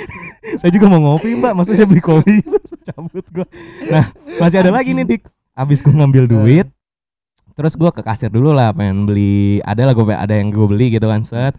saya 0.60 0.70
juga 0.70 0.86
mau 0.88 1.00
ngopi 1.00 1.34
mbak. 1.34 1.52
Masa 1.54 1.72
saya 1.72 1.86
beli 1.86 2.00
kopi? 2.00 2.40
Cabut 2.88 3.24
gue 3.30 3.46
nah 3.88 4.10
masih 4.38 4.60
ada 4.60 4.72
lagi 4.72 4.92
nih 4.92 5.06
dik. 5.06 5.22
Abis 5.54 5.80
gue 5.80 5.92
ngambil 5.92 6.24
duit 6.26 6.66
terus 7.50 7.76
gue 7.76 7.90
ke 7.92 8.00
kasir 8.00 8.32
dulu 8.32 8.56
lah 8.56 8.72
pengen 8.72 9.04
beli. 9.04 9.60
Ada 9.60 9.90
lah 9.90 9.94
gue 9.94 10.04
ada 10.08 10.32
yang 10.32 10.48
gue 10.48 10.66
beli 10.66 10.96
gitu 10.96 11.04
kan 11.04 11.20
set. 11.20 11.52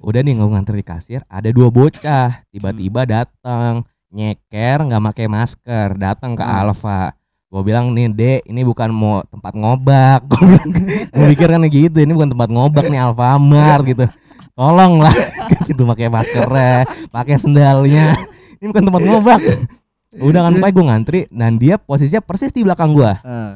Udah 0.00 0.24
nih 0.24 0.34
gue 0.34 0.48
nganter 0.48 0.74
di 0.74 0.84
kasir 0.86 1.20
ada 1.28 1.48
dua 1.52 1.68
bocah. 1.68 2.40
Tiba-tiba 2.48 3.04
datang 3.04 3.84
nyeker 4.08 4.78
nggak 4.88 5.02
pakai 5.12 5.26
masker. 5.28 5.88
Datang 6.00 6.32
ke 6.34 6.44
Hmm. 6.44 6.72
Alfa. 6.72 7.12
Gue 7.52 7.60
bilang 7.68 7.92
nih 7.92 8.08
dek 8.08 8.40
ini 8.48 8.64
bukan 8.64 8.88
mau 8.88 9.20
tempat 9.28 9.52
ngobak. 9.52 10.24
Gue 10.32 10.40
bilang 10.56 10.68
gue 11.12 11.26
pikir 11.36 11.48
kan 11.52 11.60
gitu 11.68 11.98
ini 12.00 12.12
bukan 12.16 12.32
tempat 12.32 12.48
ngobak 12.48 12.88
nih 12.88 13.00
Alfamart 13.04 13.84
gitu 13.84 14.08
tolong 14.52 14.94
lah. 14.98 15.14
Gitu 15.68 15.82
pakai 15.82 16.06
maskernya 16.06 16.84
pakai 17.08 17.36
sendalnya. 17.36 18.16
Ini 18.56 18.66
bukan 18.66 18.84
tempat 18.84 19.02
ngobak 19.02 19.40
udah 20.12 20.40
kan 20.44 20.52
gue 20.52 20.84
ngantri 20.84 21.20
dan 21.28 21.56
dia 21.56 21.76
posisinya 21.76 22.20
persis 22.20 22.50
di 22.50 22.60
belakang 22.60 22.92
gua. 22.92 23.16
Eh, 23.18 23.52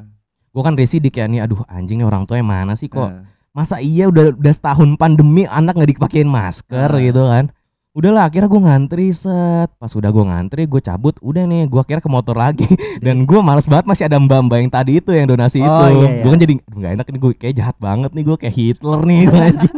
gua 0.51 0.63
kan 0.63 0.73
residik 0.73 1.13
ya 1.13 1.25
nih 1.25 1.41
aduh 1.41 1.61
anjing 1.67 2.01
nih 2.01 2.07
orang 2.07 2.25
tuanya 2.25 2.43
mana 2.43 2.73
sih 2.73 2.87
kok? 2.87 3.07
Eh. 3.07 3.23
masa 3.51 3.77
iya 3.77 4.05
udah 4.05 4.33
udah 4.33 4.53
setahun 4.53 4.97
pandemi 4.97 5.45
anak 5.45 5.73
nggak 5.75 5.91
dipakein 5.91 6.25
masker 6.27 6.89
Ah. 6.89 6.97
gitu 6.99 7.25
kan? 7.25 7.49
Udahlah 7.93 8.29
akhirnya 8.29 8.45
gue 8.47 8.61
ngantri 8.61 9.09
set. 9.09 9.73
Pas 9.75 9.89
udah 9.91 10.09
gue 10.09 10.21
ngantri 10.23 10.63
gue 10.65 10.77
cabut 10.79 11.17
udah 11.19 11.45
nih 11.45 11.65
gue 11.65 11.83
kira 11.83 12.01
ke 12.01 12.09
motor 12.09 12.37
lagi. 12.37 12.69
Dan 13.01 13.25
gue 13.25 13.41
males 13.41 13.65
banget 13.65 13.85
masih 13.87 14.05
ada 14.05 14.17
mbak 14.17 14.41
mbak 14.45 14.59
yang 14.61 14.69
tadi 14.71 14.93
itu 14.97 15.09
yang 15.09 15.25
donasi 15.27 15.61
Oh, 15.61 15.65
itu. 15.65 15.85
iya, 15.91 16.05
iya. 16.07 16.21
gue 16.21 16.31
kan 16.31 16.41
jadi 16.43 16.55
"Aduh, 16.59 16.77
nggak 16.77 16.93
enak 16.95 17.07
nih 17.07 17.19
gue 17.19 17.33
kayak 17.35 17.55
jahat 17.55 17.77
banget 17.77 18.11
nih 18.13 18.25
gue 18.25 18.37
kayak 18.37 18.55
Hitler 18.55 19.01
nih 19.03 19.21
anjing 19.49 19.75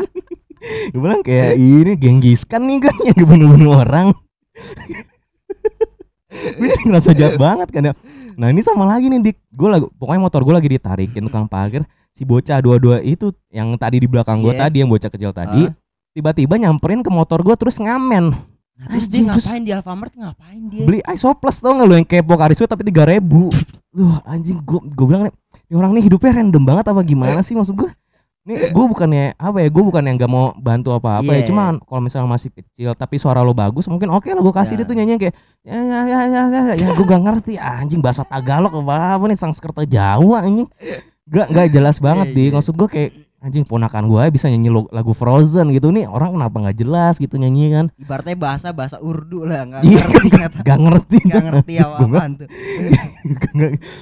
gue 0.89 0.99
bilang 0.99 1.21
kayak 1.21 1.55
ini 1.55 1.93
Genghis 1.95 2.43
Khan 2.43 2.63
nih 2.63 2.79
kan 2.81 2.95
yang 3.09 3.19
bunuh-bunuh 3.21 3.75
orang. 3.79 4.13
Gue 6.29 6.69
ngerasa 6.85 7.11
jahat 7.13 7.37
banget 7.37 7.69
kan 7.71 7.83
ya. 7.83 7.95
Nah 8.35 8.49
ini 8.49 8.61
sama 8.61 8.85
lagi 8.85 9.07
nih 9.07 9.21
dik. 9.25 9.37
Gue 9.51 9.69
lagi 9.69 9.87
pokoknya 9.93 10.21
motor 10.21 10.41
gue 10.43 10.55
lagi 10.55 10.69
ditarikin 10.71 11.25
tukang 11.25 11.47
parkir. 11.47 11.83
Si 12.13 12.23
bocah 12.23 12.59
dua-dua 12.59 12.99
itu 13.01 13.31
yang 13.49 13.75
tadi 13.75 13.99
di 13.99 14.07
belakang 14.07 14.43
gue 14.43 14.51
Iya. 14.51 14.67
tadi 14.67 14.77
yang 14.79 14.91
bocah 14.91 15.07
kecil 15.07 15.31
tadi 15.31 15.71
tiba-tiba 16.11 16.59
nyamperin 16.59 17.01
ke 17.01 17.09
motor 17.09 17.41
gue 17.41 17.55
terus 17.55 17.79
ngamen. 17.79 18.35
Nah, 18.75 18.87
terus 18.89 19.07
dia 19.07 19.23
Anjing, 19.23 19.27
terus- 19.29 19.47
ngapain? 19.47 19.63
Di 19.63 19.73
Alfamart 19.73 20.13
ngapain 20.15 20.63
dia? 20.69 20.83
Beli 20.83 21.01
isoples 21.05 21.59
tau 21.59 21.75
gak 21.75 21.83
lu 21.83 21.95
yang 21.95 22.07
kepo 22.07 22.35
karisma 22.35 22.67
tapi 22.67 22.83
tiga 22.85 23.07
ribu. 23.07 23.51
Duh 23.91 24.19
anjing 24.23 24.59
gue 24.59 24.79
gue 24.85 25.07
bilang 25.07 25.23
nih 25.27 25.35
orang 25.73 25.91
nih 25.93 26.05
hidupnya 26.05 26.31
random 26.35 26.63
banget 26.63 26.85
apa 26.87 27.01
gimana 27.03 27.39
sih 27.47 27.55
maksud 27.55 27.75
gue 27.75 27.91
nih 28.49 28.73
gue 28.73 28.85
bukannya 28.89 29.37
apa 29.37 29.61
ya 29.61 29.69
gue 29.69 29.85
bukan 29.85 30.03
yang 30.03 30.17
gak 30.17 30.33
mau 30.33 30.57
bantu 30.57 30.91
apa 30.91 31.21
apa 31.21 31.31
ya 31.31 31.45
Iya. 31.45 31.53
cuman 31.53 31.85
kalau 31.85 32.01
misalnya 32.01 32.27
masih 32.27 32.49
kecil 32.49 32.97
tapi 32.97 33.21
suara 33.21 33.45
lo 33.45 33.53
bagus 33.53 33.85
mungkin 33.87 34.09
oke 34.09 34.25
lah 34.27 34.41
gue 34.41 34.55
kasih 34.57 34.75
Ya. 34.75 34.79
dia 34.81 34.87
tuh 34.89 34.97
nyanyi 34.97 35.13
kayak 35.19 35.35
ya 35.63 35.79
ya 35.79 36.01
ya 36.03 36.21
ya 36.25 36.43
ya, 36.49 36.63
ya 36.75 36.89
gue 36.91 37.05
gak 37.05 37.23
ngerti 37.23 37.53
anjing 37.55 38.01
bahasa 38.01 38.25
Tagalog 38.25 38.73
apa 38.73 39.21
apa 39.21 39.25
nih 39.25 39.37
Sanskerta 39.37 39.85
Jawa 39.85 40.43
anjing 40.43 40.65
gak 41.29 41.47
gak 41.53 41.69
jelas 41.69 42.01
banget 42.01 42.33
Iya, 42.33 42.35
di 42.35 42.43
iya. 42.49 42.55
maksud 42.57 42.73
gue 42.73 42.89
kayak 42.89 43.11
anjing 43.39 43.63
ponakan 43.63 44.05
gue 44.05 44.23
bisa 44.31 44.47
nyanyi 44.47 44.67
lagu 44.89 45.13
Frozen 45.13 45.71
gitu 45.71 45.89
nih 45.89 46.05
orang 46.05 46.35
kenapa 46.35 46.57
nggak 46.59 46.77
jelas 46.77 47.15
gitu 47.17 47.35
nyanyi 47.35 47.71
kan 47.71 47.87
Ibaratnya 47.95 48.35
bahasa 48.35 48.69
bahasa 48.71 48.99
Urdu 48.99 49.43
lah, 49.43 49.63
nggak 49.65 49.81
Iya. 49.81 50.03
ngerti 50.03 50.27
nggak 50.29 50.51
gak 50.61 50.79
ngerti 50.81 51.17
nggak 51.23 51.43
ngerti 51.45 51.73
apa-apaan 51.79 52.31
tuh. 52.37 52.49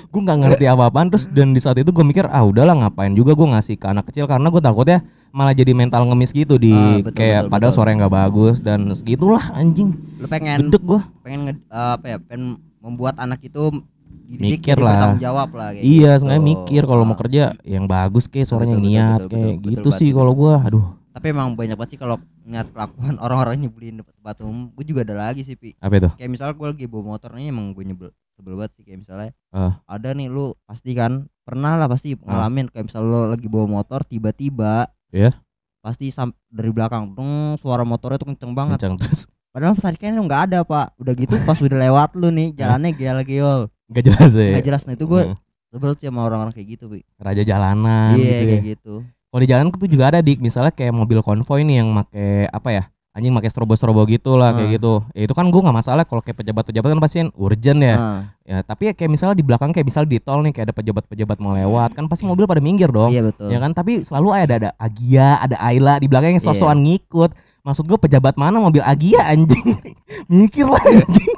gue 0.06 0.20
nggak 0.22 0.38
ngerti 0.38 0.64
apa-apaan 0.66 1.06
terus 1.08 1.28
dan 1.28 1.50
di 1.50 1.60
saat 1.60 1.76
itu 1.76 1.90
gue 1.90 2.00
mikir 2.02 2.24
ah 2.26 2.42
udahlah 2.42 2.74
ngapain 2.78 3.12
juga 3.12 3.32
gue 3.32 3.46
ngasih 3.46 3.76
ke 3.76 3.86
anak 3.86 4.08
kecil 4.08 4.24
karena 4.24 4.48
gue 4.48 4.58
takutnya 4.58 4.98
malah 5.30 5.52
jadi 5.52 5.72
mental 5.72 6.06
ngemis 6.06 6.32
gitu 6.32 6.56
di 6.56 6.72
Ah, 6.72 6.96
betul, 6.98 7.12
kayak 7.14 7.40
betul, 7.42 7.52
padahal 7.52 7.70
betul. 7.70 7.78
suara 7.78 7.90
nggak 7.94 8.14
bagus 8.14 8.56
dan 8.58 8.80
segitulah 8.90 9.44
anjing 9.52 9.90
Lu 10.16 10.26
pengen 10.26 10.58
gedek 10.64 10.82
gue 10.82 11.00
pengen 11.20 11.40
nge- 11.46 11.60
eh, 11.66 11.90
apa 11.92 12.06
ya? 12.06 12.16
Pengen 12.18 12.42
membuat 12.78 13.18
anak 13.18 13.42
itu 13.42 13.84
dididik 14.26 14.60
Mikir 14.60 14.78
lah. 14.78 15.14
jawab 15.16 15.48
lah 15.50 15.68
kayak 15.70 15.82
iya 15.82 16.12
gitu. 16.12 16.20
sengaja 16.20 16.42
mikir 16.42 16.82
kalau 16.82 17.02
mau 17.02 17.14
Ah. 17.14 17.20
kerja 17.22 17.42
yang 17.62 17.84
bagus 17.84 18.26
kayak 18.26 18.44
suaranya 18.44 18.74
betul, 18.74 18.86
niat 18.86 19.18
betul, 19.18 19.30
kayak 19.30 19.46
betul, 19.46 19.56
betul 19.56 19.70
gitu 19.72 19.88
sih 19.94 20.10
kalau 20.10 20.32
gue 20.32 20.54
aduh 20.60 20.86
Tapi 21.08 21.32
emang 21.32 21.48
banyak 21.52 21.74
banget 21.74 21.90
sih 21.90 21.98
kalau 21.98 22.16
ngeliat 22.42 22.68
kelakuan 22.70 23.14
orang-orang 23.24 23.56
nyebelin 23.58 23.96
di 23.96 24.04
tempat 24.04 24.36
umum. 24.38 24.68
Gue 24.70 24.84
juga 24.84 25.00
ada 25.00 25.16
lagi 25.16 25.40
sih, 25.40 25.54
Pi. 25.54 25.72
apa 25.74 25.94
itu 25.96 26.10
Kayak 26.12 26.28
misalnya 26.28 26.54
gue 26.54 26.68
lagi 26.68 26.84
bawa 26.84 27.02
motor 27.08 27.30
nih 27.32 27.48
emang 27.48 27.72
gue 27.72 27.84
nyebel 27.84 28.08
sebel 28.30 28.52
banget 28.52 28.72
sih 28.74 28.84
kayak 28.84 28.98
misalnya 29.00 29.30
Ah. 29.48 29.80
ada 29.86 30.12
nih 30.12 30.28
lu 30.28 30.52
pasti 30.62 30.92
kan 30.92 31.24
pernah 31.40 31.72
lah 31.74 31.86
pasti 31.86 32.12
Ah. 32.18 32.36
ngalamin 32.36 32.68
kayak 32.68 32.84
misalnya 32.84 33.08
lu 33.08 33.20
lagi 33.28 33.46
bawa 33.46 33.64
motor 33.66 34.04
tiba-tiba 34.04 34.92
Iya. 35.08 35.32
pasti 35.78 36.10
sam 36.10 36.34
dari 36.46 36.68
belakang 36.68 37.12
dong 37.12 37.32
suara 37.56 37.80
motornya 37.80 38.18
tuh 38.18 38.28
kenceng 38.28 38.52
banget 38.52 38.76
kencang 38.76 38.98
terus 38.98 39.24
padahal 39.48 39.72
tadi 39.72 39.96
kan 39.96 40.12
lu 40.12 40.20
nggak 40.20 40.42
ada 40.44 40.58
pak 40.62 40.92
udah 40.96 41.14
gitu 41.14 41.40
pas 41.40 41.56
udah 41.56 41.78
lewat 41.80 42.12
lu 42.12 42.28
nih 42.28 42.52
jalannya 42.52 42.92
geol-geol 42.92 43.72
nggak 43.86 44.04
jelas 44.04 44.30
ya 44.32 44.50
nggak 44.52 44.66
jelas 44.66 44.82
nah 44.82 44.94
itu 44.94 45.04
gue 45.04 45.22
Hmm. 45.24 45.36
sebel 45.72 45.92
sih 45.94 46.06
sama 46.06 46.20
orang-orang 46.22 46.52
kayak 46.52 46.68
gitu 46.72 46.84
Pi. 46.88 47.00
raja 47.16 47.42
jalanan 47.42 48.14
iya 48.14 48.22
gitu 48.22 48.32
ya. 48.32 48.46
kayak 48.48 48.66
gitu 48.72 48.94
Kalau 49.26 49.42
di 49.42 49.50
jalan 49.50 49.66
tuh 49.68 49.84
juga 49.84 50.04
ada 50.08 50.18
dik, 50.18 50.40
misalnya 50.40 50.70
kayak 50.70 50.90
mobil 50.90 51.20
konvoy 51.20 51.60
nih 51.60 51.84
yang 51.84 51.92
make 51.92 52.08
apa 52.48 52.68
ya? 52.72 52.82
Anjing 53.12 53.32
make 53.32 53.44
strobo-strobo 53.46 54.00
gitu 54.04 54.32
lah 54.32 54.52
kayak 54.52 54.64
Ah. 54.64 54.72
gitu. 54.72 54.92
Ya 55.12 55.22
itu 55.24 55.34
kan 55.34 55.44
gua 55.48 55.60
nggak 55.60 55.76
masalah 55.76 56.04
kalau 56.04 56.20
kayak 56.20 56.40
pejabat-pejabat 56.40 56.88
kan 56.88 57.00
pasti 57.00 57.16
kan 57.18 57.28
urgent 57.34 57.80
ya. 57.80 57.96
Nah, 57.96 58.20
Ya, 58.40 58.56
tapi 58.62 58.88
ya 58.88 58.92
kayak 58.92 59.10
misalnya 59.10 59.36
di 59.36 59.42
belakang 59.42 59.70
kayak 59.70 59.84
misal 59.84 60.04
di 60.04 60.16
tol 60.18 60.40
nih 60.40 60.52
kayak 60.52 60.70
ada 60.70 60.74
pejabat-pejabat 60.74 61.36
mau 61.36 61.52
lewat, 61.52 61.92
kan 61.92 62.06
pasti 62.06 62.24
mobil 62.24 62.44
pada 62.44 62.60
minggir 62.60 62.88
dong. 62.88 63.10
iya 63.10 63.20
betul 63.20 63.50
Ya 63.50 63.58
kan, 63.58 63.72
tapi 63.72 64.00
selalu 64.00 64.28
ada 64.32 64.54
ada 64.56 64.70
Agia, 64.78 65.36
ada 65.36 65.56
Ayla 65.58 65.98
di 65.98 66.06
belakang 66.06 66.32
yang 66.32 66.40
Iya. 66.40 66.48
sosokan 66.48 66.78
ngikut. 66.80 67.30
Maksud 67.62 67.84
gua 67.84 67.98
pejabat 67.98 68.34
mana 68.34 68.56
mobil 68.56 68.80
Agia 68.80 69.20
anjing. 69.26 69.68
Mikir 70.30 70.64
lah 70.64 70.80
anjing. 70.80 71.36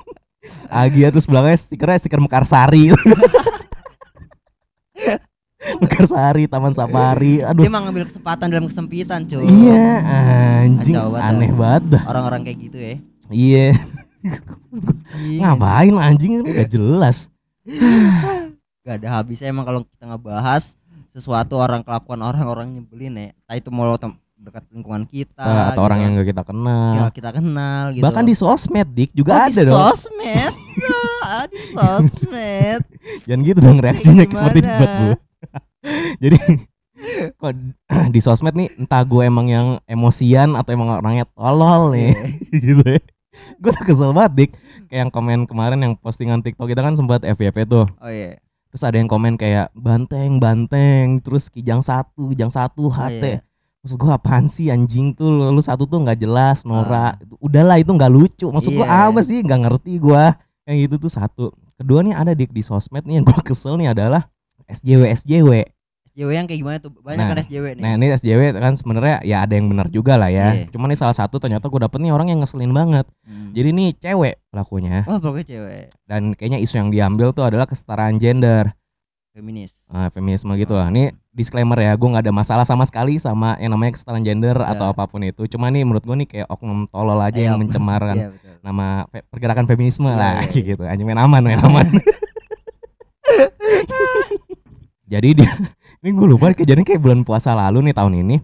Agia 0.66 1.08
terus 1.08 1.24
belakangnya 1.24 1.58
stikernya 1.58 1.98
stiker 1.98 2.20
Mekarsari. 2.20 2.92
Mekarsari, 5.78 6.46
Taman 6.46 6.72
Safari. 6.72 7.42
Aduh. 7.42 7.62
dia 7.62 7.70
emang 7.70 7.84
ngambil 7.86 8.06
kesempatan 8.08 8.46
dalam 8.48 8.66
kesempitan 8.66 9.26
cuy 9.26 9.44
Iya, 9.44 9.86
anjing 10.64 10.94
Kacau 10.96 11.12
aneh 11.14 11.50
banget 11.52 11.98
orang-orang 12.02 12.40
kayak 12.42 12.58
gitu 12.62 12.78
ya 12.78 12.94
Iya, 13.28 13.66
Iya. 15.14 15.38
ngapain 15.44 15.94
anjing 15.94 16.40
itu 16.40 16.48
gak 16.48 16.70
jelas. 16.70 17.28
gak 18.80 19.04
ada 19.04 19.20
habisnya 19.20 19.52
emang 19.52 19.68
kalau 19.68 19.80
kita 19.84 20.08
ngebahas 20.08 20.72
sesuatu 21.12 21.58
orang 21.58 21.84
kelakuan 21.84 22.22
orang-orang 22.22 22.66
nyebelin 22.72 23.14
ya 23.14 23.26
entah 23.34 23.56
itu 23.58 23.68
mau 23.68 23.84
dekat 24.38 24.64
lingkungan 24.70 25.02
kita 25.04 25.34
Nah, 25.40 25.64
atau 25.68 25.82
orang 25.82 25.98
gitu. 25.98 26.04
yang 26.04 26.12
gak 26.16 26.28
kita 26.28 26.42
kenal. 26.44 26.92
Kita- 26.94 27.14
kita 27.14 27.30
kenal 27.34 27.82
gitu 27.90 28.02
Bahkan 28.02 28.24
di 28.24 28.34
sosmed 28.34 28.88
dik 28.88 29.10
Oh, 29.10 29.16
juga 29.16 29.32
di 29.34 29.42
ada 29.50 29.62
dong. 29.62 29.76
sosmed 29.84 30.52
Ah, 31.20 31.44
di 31.44 31.58
sosmed 31.74 32.80
Jangan 33.24 33.40
gitu 33.42 33.58
dong 33.58 33.78
reaksinya 33.78 34.24
seperti 34.24 34.60
debat 34.60 34.90
bu. 34.96 35.10
Jadi 36.22 36.38
kok 37.34 37.52
di 38.14 38.20
sosmed 38.20 38.54
nih 38.54 38.68
entah 38.76 39.02
gue 39.02 39.22
emang 39.22 39.46
yang 39.46 39.66
emosian 39.84 40.54
atau 40.54 40.70
emang 40.70 40.96
orangnya 40.96 41.26
tolol 41.28 41.90
nih 41.90 42.14
gitu 42.64 42.82
ya. 42.84 43.00
Gue 43.56 43.70
tuh 43.72 43.84
kesel 43.84 44.10
banget 44.12 44.32
dik. 44.34 44.50
Kayak 44.88 45.00
yang 45.00 45.10
komen 45.10 45.40
kemarin 45.44 45.78
yang 45.78 45.94
postingan 45.94 46.40
TikTok 46.40 46.66
kita 46.66 46.80
kan 46.80 46.94
sempat 46.94 47.20
FYP 47.20 47.64
tuh. 47.64 47.84
oh 47.86 48.08
iya 48.08 48.40
Terus 48.68 48.82
ada 48.82 48.96
yang 48.96 49.06
komen 49.06 49.34
kayak 49.34 49.72
banteng 49.72 50.36
banteng 50.36 51.20
terus 51.20 51.48
kijang 51.48 51.80
satu 51.80 52.28
kijang 52.28 52.48
satu 52.48 52.86
Oh, 52.86 52.92
HT. 52.92 53.40
Maksud 53.88 54.04
gua 54.04 54.20
apaan 54.20 54.44
sih 54.46 54.68
anjing 54.68 55.16
tuh 55.16 55.32
lu, 55.32 55.48
lu 55.48 55.64
satu 55.64 55.88
tuh 55.88 55.96
nggak 55.96 56.20
jelas 56.20 56.60
Nora. 56.62 57.16
Udahlah 57.40 57.80
itu 57.80 57.88
nggak 57.88 58.12
lucu. 58.12 58.52
Maksud 58.52 58.76
gua 58.76 58.84
Ah. 58.84 59.08
Iya. 59.08 59.16
apa 59.16 59.20
sih 59.24 59.40
nggak 59.40 59.60
ngerti 59.64 59.96
gua. 59.96 60.36
Yang 60.68 60.76
gitu 60.84 60.94
tuh 61.00 61.12
satu. 61.16 61.44
Kedua 61.74 62.04
nih 62.04 62.12
ada 62.12 62.36
dik 62.36 62.52
di 62.52 62.60
sosmed 62.60 63.08
nih 63.08 63.16
yang 63.16 63.24
gua 63.24 63.40
kesel 63.40 63.80
nih 63.80 63.96
adalah 63.96 64.28
SJW 64.68 65.08
SJW. 65.16 65.50
SJW 66.12 66.28
yang 66.28 66.44
kayak 66.44 66.60
gimana 66.60 66.76
tuh 66.76 66.92
banyak 67.00 67.16
Nah, 67.16 67.30
kan 67.32 67.38
SJW 67.40 67.64
nih 67.78 67.82
Nah 67.86 67.90
ini 67.96 68.06
SJW 68.12 68.40
kan 68.52 68.74
sebenarnya 68.76 69.16
ya 69.24 69.36
ada 69.40 69.54
yang 69.56 69.72
benar 69.72 69.88
juga 69.88 70.20
lah 70.20 70.28
ya. 70.28 70.52
Iya. 70.52 70.68
Cuman 70.68 70.92
nih 70.92 71.00
salah 71.00 71.16
satu 71.16 71.40
ternyata 71.40 71.72
gua 71.72 71.88
dapet 71.88 72.04
nih 72.04 72.12
orang 72.12 72.28
yang 72.28 72.44
ngeselin 72.44 72.76
banget. 72.76 73.08
Hmm. 73.24 73.56
Jadi 73.56 73.68
nih 73.72 73.88
cewek 73.96 74.34
pelakunya 74.52 75.08
oh 75.08 75.16
pokoknya 75.16 75.46
cewek 75.48 75.84
dan 76.04 76.36
kayaknya 76.36 76.60
isu 76.60 76.76
yang 76.76 76.92
diambil 76.92 77.32
tuh 77.32 77.48
adalah 77.48 77.64
kesetaraan 77.64 78.20
gender. 78.20 78.68
Feminis 79.38 79.70
Ah, 79.86 80.10
feminisme 80.10 80.50
gitu 80.54 80.74
lah. 80.74 80.90
Ini 80.90 81.14
disclaimer 81.30 81.78
ya, 81.78 81.94
gue 81.94 82.04
nggak 82.04 82.26
ada 82.26 82.34
masalah 82.34 82.66
sama 82.66 82.82
sekali 82.82 83.16
sama 83.16 83.54
yang 83.56 83.70
namanya 83.70 83.94
kesetaraan 83.94 84.20
gender 84.20 84.52
Ya. 84.52 84.74
atau 84.74 84.90
apa 84.90 85.06
pun 85.06 85.22
itu. 85.22 85.46
Cuma 85.46 85.70
nih 85.70 85.86
menurut 85.86 86.02
gue 86.02 86.16
nih 86.18 86.28
kayak 86.28 86.46
oknum 86.48 86.84
tolol 86.86 87.16
aja 87.16 87.38
Iya, 87.38 87.54
yang 87.54 87.56
mencemarkan 87.56 88.16
iya 88.16 88.28
betul 88.28 88.46
nama 88.58 89.06
fe- 89.08 89.22
pergerakan 89.24 89.64
feminisme 89.64 90.04
Iya, 90.04 90.18
lah 90.18 90.32
iya, 90.34 90.42
kayak 90.44 90.58
iya. 90.58 90.70
gitu. 90.74 90.82
Anjing 90.84 91.06
main 91.06 91.16
aman, 91.16 91.40
main 91.40 91.62
aman. 91.62 91.86
jadi 95.12 95.28
dia 95.34 95.50
ini 95.98 96.10
gue 96.12 96.26
lupa 96.28 96.52
kejadian 96.52 96.84
kayak 96.84 97.00
bulan 97.00 97.20
puasa 97.22 97.54
lalu 97.54 97.90
nih 97.90 97.94
tahun 97.94 98.14
ini. 98.22 98.36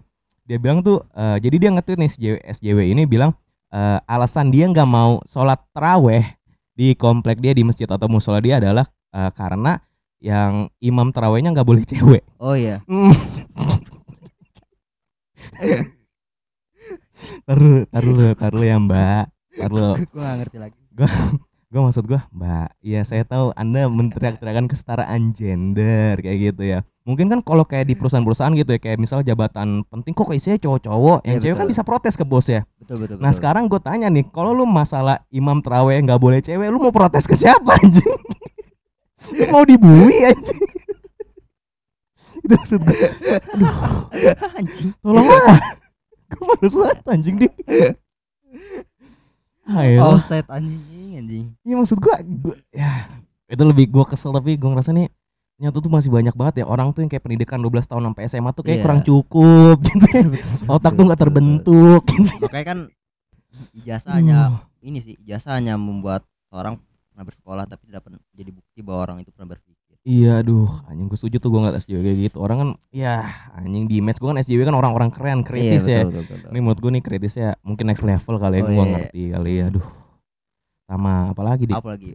Dia 0.45 0.57
bilang 0.57 0.79
tuh, 0.79 1.01
eh, 1.11 1.37
jadi 1.39 1.55
dia 1.57 1.69
nge-tweet 1.73 1.97
nih 1.97 2.09
SJW, 2.11 2.35
SJW 2.53 2.79
ini 2.87 3.03
bilang 3.03 3.33
eh, 3.69 3.99
alasan 4.05 4.49
dia 4.49 4.65
nggak 4.65 4.85
mau 4.85 5.19
sholat 5.25 5.57
teraweh 5.71 6.23
di 6.71 6.93
komplek 6.93 7.39
dia 7.39 7.51
di 7.51 7.61
masjid 7.61 7.85
atau 7.85 8.05
musola 8.05 8.37
dia 8.39 8.57
adalah 8.57 8.85
eh, 9.11 9.31
karena 9.33 9.81
yang 10.19 10.67
imam 10.79 11.09
terawehnya 11.09 11.51
nggak 11.51 11.67
boleh 11.67 11.83
cewek. 11.83 12.23
oh 12.37 12.53
iya. 12.53 12.81
Taruh 17.45 17.85
taruh 17.87 18.33
taruh 18.35 18.63
ya 18.63 18.77
mbak. 18.77 19.25
Taruh 19.55 19.95
gue 19.97 20.19
gak 20.19 20.37
ngerti 20.43 20.57
lagi. 20.59 20.77
Gue 21.65 21.81
maksud 21.81 22.05
gue 22.05 22.19
mbak 22.31 22.71
iya 22.79 23.03
saya 23.03 23.23
tahu 23.23 23.51
anda 23.53 23.87
menteriak-teriakan 23.87 24.67
kesetaraan 24.67 25.31
gender 25.31 26.19
kayak 26.19 26.37
gitu 26.51 26.63
ya. 26.65 26.79
Mungkin 27.03 27.27
kan 27.27 27.39
kalau 27.39 27.61
kayak 27.63 27.85
di 27.85 27.93
perusahaan-perusahaan 27.93 28.55
gitu 28.55 28.73
ya 28.73 28.79
kayak 28.79 28.97
misal 28.97 29.21
jabatan 29.21 29.85
penting 29.85 30.11
kok 30.11 30.31
isinya 30.31 30.57
cowok-cowok? 30.57 31.19
Yang 31.21 31.35
Iya, 31.35 31.43
cewek 31.43 31.55
kan 31.55 31.65
betul. 31.65 31.73
bisa 31.75 31.83
protes 31.83 32.13
ke 32.15 32.25
bos 32.25 32.47
ya. 32.47 32.61
Betul 32.79 32.97
betul 32.99 33.15
nah 33.17 33.29
betul. 33.29 33.37
sekarang 33.37 33.63
gue 33.67 33.79
tanya 33.79 34.07
nih 34.09 34.25
kalau 34.29 34.51
lu 34.51 34.65
masalah 34.65 35.21
imam 35.29 35.59
terawih 35.59 36.01
nggak 36.01 36.17
boleh 36.17 36.39
cewek 36.39 36.67
lu 36.67 36.79
mau 36.79 36.91
protes 36.91 37.23
ke 37.23 37.35
siapa 37.35 37.77
anjing 37.77 38.19
mau 39.49 39.63
dibully 39.63 40.17
anjing 40.23 40.61
itu 42.35 42.53
maksud 42.53 42.79
gue 42.79 43.09
anjing 44.53 44.89
tolong 44.99 45.25
lah 45.25 45.59
gue 46.27 46.43
males 46.43 46.73
banget 46.73 46.97
anjing 47.07 47.35
di 47.37 47.47
Ayo. 49.65 49.99
offset 50.13 50.45
anjing 50.47 51.17
anjing 51.17 51.45
Iya 51.65 51.75
maksud 51.75 51.97
gua, 51.97 52.21
gua 52.21 52.53
ya 52.69 53.09
itu 53.45 53.61
lebih 53.61 53.89
gua 53.89 54.05
kesel 54.05 54.29
tapi 54.29 54.57
gua 54.57 54.77
ngerasa 54.77 54.93
nih 54.93 55.09
nyatu 55.55 55.79
tuh 55.79 55.89
masih 55.89 56.11
banyak 56.11 56.35
banget 56.35 56.61
ya 56.61 56.65
orang 56.67 56.91
tuh 56.91 57.01
yang 57.01 57.09
kayak 57.09 57.23
pendidikan 57.23 57.57
12 57.57 57.87
tahun 57.87 58.03
sampai 58.11 58.23
SMA 58.27 58.51
tuh 58.51 58.61
kayak 58.61 58.77
Iya. 58.77 58.83
kurang 58.83 59.01
cukup 59.01 59.77
gitu. 59.87 60.05
Otak 60.67 60.93
tuh 60.93 61.03
nggak 61.07 61.21
terbentuk 61.21 62.01
gitu. 62.05 62.35
makanya 62.43 62.65
kan 62.67 62.79
ijazah 63.73 64.13
hanya 64.19 64.37
Duh. 64.51 64.59
ini 64.83 64.99
sih 65.01 65.15
ijazah 65.23 65.55
hanya 65.57 65.79
membuat 65.79 66.27
orang 66.51 66.75
pernah 67.15 67.31
bersekolah 67.31 67.63
tapi 67.63 67.87
tidak 67.87 68.03
pernah 68.03 68.19
jadi 68.35 68.51
bukti 68.51 68.79
bahwa 68.83 68.99
orang 69.07 69.17
itu 69.23 69.31
pernah 69.31 69.55
berpikir. 69.55 69.95
Iya 70.03 70.43
aduh 70.43 70.67
anjing 70.91 71.07
gue 71.07 71.15
setuju 71.15 71.39
tuh 71.39 71.47
gua 71.47 71.59
ngeliat 71.63 71.79
SJW 71.79 71.99
kayak 72.03 72.17
gitu. 72.27 72.37
Orang 72.43 72.57
kan 72.59 72.69
ya 72.91 73.23
anjing 73.55 73.87
di 73.87 74.03
match 74.03 74.19
gua 74.19 74.35
kan 74.35 74.43
SJW 74.43 74.67
kan 74.67 74.75
orang-orang 74.75 75.09
keren 75.15 75.39
kritis 75.47 75.87
ya. 75.87 76.03
Iya, 76.03 76.11
betul, 76.11 76.21
betul, 76.27 76.35
betul. 76.43 76.49
Ini 76.51 76.59
menurut 76.59 76.79
gua 76.83 76.91
nih 76.91 77.03
kritisnya 77.07 77.49
mungkin 77.63 77.85
next 77.87 78.03
level 78.03 78.35
kali 78.35 78.55
ya 78.59 78.61
Oh, 78.61 78.67
gua 78.67 78.83
iya. 78.83 78.91
ngerti 78.91 79.21
kali 79.31 79.51
ya. 79.55 79.63
Aduh 79.71 79.87
Sama 80.85 81.13
apa 81.31 81.41
lagi 81.41 81.63
di 81.65 81.73
apa 81.73 81.89
lagi? 81.95 82.11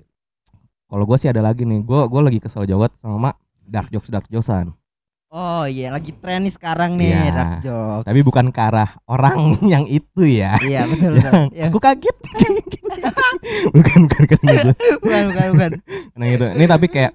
Kalau 0.84 1.04
gua 1.08 1.16
sih 1.16 1.32
ada 1.32 1.40
lagi 1.40 1.64
nih 1.64 1.80
Gua 1.80 2.04
gua 2.04 2.20
lagi 2.28 2.38
kesel 2.44 2.68
jawab 2.68 2.92
sama 3.00 3.32
dark 3.64 3.88
jokes 3.88 4.12
dark 4.12 4.28
jokesan 4.28 4.76
oh 5.31 5.64
iya 5.64 5.88
lagi 5.88 6.11
tren 6.12 6.43
nih 6.43 6.51
sekarang 6.51 6.95
nih 6.95 7.11
Iya. 7.11 7.31
dark 7.31 7.53
joke 7.62 8.03
Tapi 8.05 8.21
bukan 8.21 8.47
ke 8.51 8.61
arah 8.61 8.90
orang 9.07 9.38
yang 9.73 9.85
itu 9.87 10.23
ya. 10.27 10.59
Iya 10.59 10.85
betul 10.85 11.12
yang 11.16 11.33
betul 11.47 11.55
Iya. 11.55 11.64
aku 11.66 11.79
kaget. 11.79 12.16
Bukan 13.71 13.99
bukan 14.05 14.21
bukan 14.27 14.40
gitu 14.45 14.71
bukan 15.01 15.23
bukan 15.31 15.47
bukan. 15.55 15.71
Nah 16.19 16.27
gitu. 16.27 16.45
Ini 16.51 16.64
tapi 16.66 16.87
kayak 16.87 17.12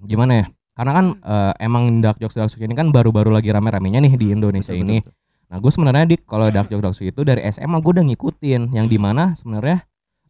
gimana 0.00 0.32
ya? 0.40 0.46
Karena 0.74 0.92
kan 0.92 1.06
eh, 1.16 1.52
emang 1.62 1.84
dark 1.98 2.18
jokes 2.18 2.34
dark 2.34 2.50
jokes 2.50 2.60
ini 2.60 2.74
kan 2.74 2.90
baru-baru 2.90 3.30
lagi 3.30 3.48
rame-ramenya 3.48 4.02
nih 4.02 4.14
di 4.14 4.26
Indonesia 4.30 4.70
Betul, 4.70 4.84
ini. 4.84 4.96
betul, 5.00 5.10
betul. 5.10 5.22
nah 5.44 5.56
gue 5.60 5.70
sebenarnya 5.70 6.04
di 6.06 6.16
kalau 6.20 6.46
dark 6.48 6.66
jokes 6.68 6.82
dark 6.82 6.94
jokes 6.94 7.08
itu 7.08 7.20
dari 7.22 7.40
SMA 7.48 7.78
gue 7.78 7.92
udah 7.94 8.04
ngikutin. 8.04 8.62
Yang 8.72 8.86
di 8.86 8.98
mana 9.00 9.32
sebenarnya 9.34 9.76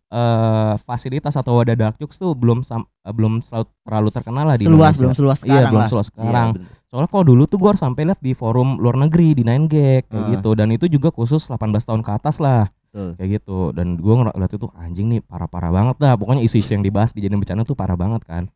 eh, 0.06 0.74
fasilitas 0.80 1.32
atau 1.32 1.56
wadah 1.56 1.74
dark 1.74 1.96
jokes 1.96 2.16
tuh 2.16 2.32
belum 2.32 2.60
sam- 2.60 2.86
eh, 3.00 3.10
belum 3.10 3.40
selalu 3.40 3.66
terlalu 3.80 4.08
terkenal 4.10 4.44
lah 4.46 4.56
di 4.56 4.64
seluas 4.64 4.74
Indonesia. 4.90 5.00
belum 5.00 5.14
seluas 5.14 5.38
Iya, 5.38 5.44
sekarang 5.46 5.64
belum 5.66 5.78
lah 5.78 5.88
seluas 5.88 6.06
Iya, 6.06 6.12
sekarang. 6.12 6.48
bener. 6.54 6.68
Soalnya 6.84 7.08
kalau 7.08 7.24
dulu 7.24 7.42
tuh 7.44 7.58
gue 7.58 7.68
harus 7.68 7.82
sampai 7.82 8.02
lihat 8.04 8.20
di 8.20 8.32
forum 8.32 8.68
luar 8.76 8.96
negeri 8.96 9.28
di 9.32 9.42
9gag 9.42 10.02
kayak 10.04 10.14
Ah. 10.20 10.30
gitu 10.30 10.50
dan 10.52 10.68
itu 10.70 10.86
juga 10.86 11.08
khusus 11.08 11.42
18 11.42 11.82
tahun 11.84 12.00
ke 12.00 12.10
atas 12.12 12.38
lah 12.38 12.70
Betul. 12.86 13.08
kayak 13.16 13.30
gitu 13.34 13.58
dan 13.70 13.86
gue 13.96 14.14
ngeliat 14.14 14.52
itu 14.52 14.66
anjing 14.72 15.06
nih 15.08 15.20
parah-parah 15.20 15.70
banget 15.70 15.96
dah 15.98 16.14
pokoknya 16.14 16.42
isu-isu 16.42 16.70
yang 16.70 16.82
dibahas 16.82 17.10
dijadiin 17.10 17.36
bercanda 17.36 17.62
tuh 17.62 17.74
parah 17.74 17.94
banget 17.94 18.22
kan 18.22 18.46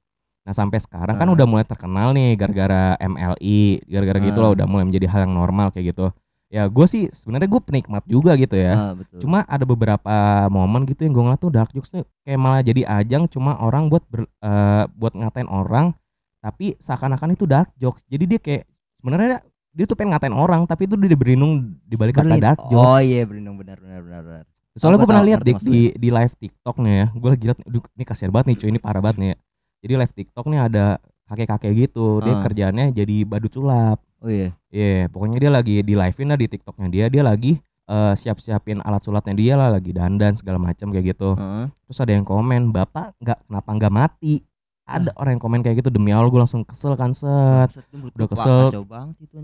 nah 0.40 0.54
sampai 0.54 0.78
sekarang 0.78 1.12
kan 1.12 1.26
Ah. 1.26 1.34
udah 1.34 1.44
mulai 1.44 1.60
terkenal 1.62 2.14
nih 2.14 2.32
gara-gara 2.32 2.94
MLI 2.96 3.60
gara-gara 3.84 4.18
gitu 4.22 4.38
Ah. 4.38 4.44
lah 4.44 4.50
udah 4.54 4.66
mulai 4.66 4.84
menjadi 4.84 5.06
hal 5.06 5.26
yang 5.26 5.34
normal 5.34 5.68
kayak 5.68 5.92
gitu 5.92 6.06
ya 6.48 6.64
gue 6.64 6.86
sih 6.86 7.02
sebenarnya 7.08 7.44
gue 7.46 7.60
penikmat 7.60 8.02
juga 8.08 8.32
gitu 8.34 8.56
ya 8.56 8.72
Ah, 8.72 8.92
betul. 8.92 9.20
cuma 9.20 9.44
ada 9.44 9.62
beberapa 9.62 10.14
momen 10.48 10.84
gitu 10.84 11.04
yang 11.04 11.12
gue 11.12 11.22
ngeliat 11.22 11.38
tuh 11.38 11.52
dark 11.52 11.70
jokes 11.70 11.92
tuh 11.92 12.08
kayak 12.22 12.40
malah 12.40 12.60
jadi 12.60 12.82
ajang 12.88 13.28
cuma 13.28 13.56
orang 13.56 13.86
buat 13.86 14.00
ber- 14.06 14.32
eh, 14.40 14.84
buat 14.94 15.12
ngatain 15.12 15.44
orang 15.44 15.92
tapi 16.38 16.78
seakan-akan 16.78 17.34
itu 17.34 17.44
dark 17.44 17.68
jokes 17.76 18.00
jadi 18.06 18.24
dia 18.24 18.40
kayak 18.40 18.62
sebenarnya 18.96 19.44
dia 19.70 19.84
tuh 19.84 19.94
pengen 19.94 20.16
ngatain 20.16 20.32
orang 20.32 20.64
tapi 20.64 20.88
itu 20.88 20.96
dia 20.96 21.12
berlindung 21.14 21.52
di 21.84 21.94
balik 21.94 22.16
kata 22.16 22.34
dark 22.34 22.60
jokes 22.64 22.88
oh 22.88 22.98
iya 22.98 23.22
berlindung 23.22 23.56
benar 23.56 23.76
benar 23.76 24.00
benar 24.00 24.22
benar 24.24 24.44
Soalnya 24.72 24.94
Oh, 24.94 25.02
gue 25.02 25.04
gua 25.04 25.10
pernah 25.10 25.26
lihat 25.26 25.40
di, 25.42 25.52
di 25.58 25.80
di 25.90 26.08
live 26.08 26.34
TikTok 26.38 26.76
nih 26.78 26.94
ya. 26.94 27.06
Gue 27.10 27.28
lagi 27.34 27.44
liat, 27.50 27.58
ini 27.66 28.04
kasihan 28.06 28.30
banget 28.30 28.46
nih 28.46 28.56
cuy, 28.62 28.68
ini 28.70 28.78
parah 28.78 29.02
banget 29.02 29.16
nih 29.18 29.28
ya. 29.28 29.36
Jadi 29.82 29.92
live 29.98 30.14
TikTok 30.14 30.44
nih 30.46 30.60
ada 30.62 30.84
kakek-kakek 31.26 31.72
gitu. 31.74 32.22
Dia 32.22 32.38
Ah. 32.38 32.42
kerjaannya 32.46 32.86
jadi 32.94 33.16
badut 33.26 33.50
sulap. 33.50 33.98
Oh 34.20 34.30
iya 34.30 34.50
Iya, 34.68 35.08
pokoknya 35.08 35.38
dia 35.40 35.50
lagi 35.50 35.74
di 35.80 35.94
live-in 35.96 36.28
lah 36.28 36.36
di 36.36 36.44
TikToknya 36.44 36.88
dia. 36.92 37.06
Dia 37.08 37.24
lagi 37.24 37.56
eh, 37.88 38.14
siap-siapin 38.14 38.84
alat 38.84 39.00
sulapnya 39.00 39.32
dia 39.32 39.56
lah, 39.56 39.72
lagi 39.72 39.96
dandan 39.96 40.36
segala 40.36 40.60
macam 40.60 40.92
kayak 40.92 41.16
gitu. 41.16 41.32
Heeh. 41.34 41.72
Terus 41.88 41.98
ada 41.98 42.12
yang 42.12 42.22
komen, 42.22 42.68
"Bapak 42.68 43.16
nggak 43.16 43.48
kenapa 43.48 43.70
nggak 43.72 43.94
mati?" 43.94 44.44
Ada 44.84 45.12
orang 45.16 45.36
yang 45.36 45.42
komen 45.42 45.60
kayak 45.60 45.76
gitu 45.80 45.88
demi 45.88 46.12
Allah 46.12 46.28
gue 46.28 46.40
langsung 46.40 46.64
kesel 46.64 46.96
kan 46.96 47.12
set. 47.12 47.68
Udah 48.16 48.28
kesel. 48.28 48.60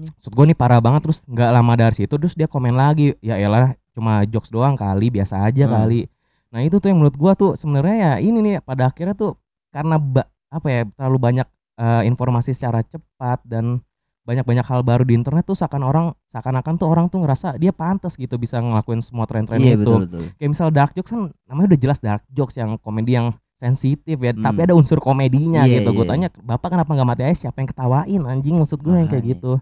Maksud 0.08 0.32
gue 0.32 0.44
nih 0.48 0.56
parah 0.56 0.80
banget 0.80 1.00
terus 1.04 1.20
nggak 1.24 1.50
lama 1.52 1.72
dari 1.74 1.94
situ 1.94 2.14
terus 2.16 2.32
dia 2.32 2.44
komen 2.44 2.72
lagi 2.72 3.12
ya 3.20 3.36
elah 3.36 3.72
cuma 3.92 4.24
jokes 4.24 4.48
doang 4.48 4.72
kali 4.72 5.08
biasa 5.08 5.44
aja 5.44 5.64
Hmm. 5.64 5.74
kali 5.84 6.00
nah 6.48 6.60
itu 6.60 6.78
tuh 6.78 6.88
yang 6.88 6.96
menurut 6.96 7.14
gua 7.14 7.34
tuh 7.34 7.54
sebenarnya 7.54 7.96
ya 7.98 8.12
ini 8.20 8.38
nih 8.40 8.54
pada 8.60 8.88
akhirnya 8.88 9.12
tuh 9.12 9.36
karena 9.68 9.98
ba- 9.98 10.30
apa 10.48 10.66
ya 10.66 10.80
terlalu 10.96 11.18
banyak 11.20 11.46
eh, 11.76 12.02
informasi 12.06 12.54
secara 12.54 12.80
cepat 12.80 13.42
dan 13.44 13.84
banyak-banyak 14.24 14.64
hal 14.64 14.80
baru 14.80 15.04
di 15.04 15.12
internet 15.12 15.44
tuh 15.44 15.52
seakan 15.52 15.82
orang 15.82 16.06
seakan-akan 16.26 16.74
tuh 16.74 16.88
orang 16.88 17.06
tuh 17.06 17.20
ngerasa 17.20 17.54
dia 17.54 17.70
pantas 17.70 18.14
gitu 18.14 18.34
bisa 18.34 18.56
ngelakuin 18.56 18.98
semua 18.98 19.24
tren-tren 19.24 19.56
iya 19.58 19.74
itu. 19.74 19.84
betul 19.84 20.00
betul. 20.02 20.20
Kayak 20.34 20.50
misal 20.50 20.68
dark 20.68 20.92
jokes 20.92 21.10
kan 21.10 21.20
namanya 21.44 21.66
udah 21.70 21.80
jelas 21.80 21.98
dark 21.98 22.22
jokes 22.28 22.54
yang 22.54 22.76
komedi 22.78 23.14
yang 23.14 23.36
sensitif 23.54 24.16
ya 24.18 24.32
tapi 24.32 24.58
Hmm. 24.58 24.66
ada 24.66 24.74
unsur 24.74 24.98
komedinya 24.98 25.62
Iya, 25.62 25.80
gitu. 25.80 25.92
gue 25.92 26.02
iya. 26.02 26.10
tanya 26.10 26.28
bapak 26.38 26.68
kenapa 26.70 26.90
nggak 26.90 27.06
mati 27.06 27.22
aja? 27.22 27.36
Siapa 27.38 27.56
yang 27.58 27.68
ketawain 27.70 28.22
anjing? 28.24 28.56
Maksud 28.56 28.78
gue 28.78 28.92
yang 28.94 29.08
kayak 29.08 29.24
gitu. 29.30 29.60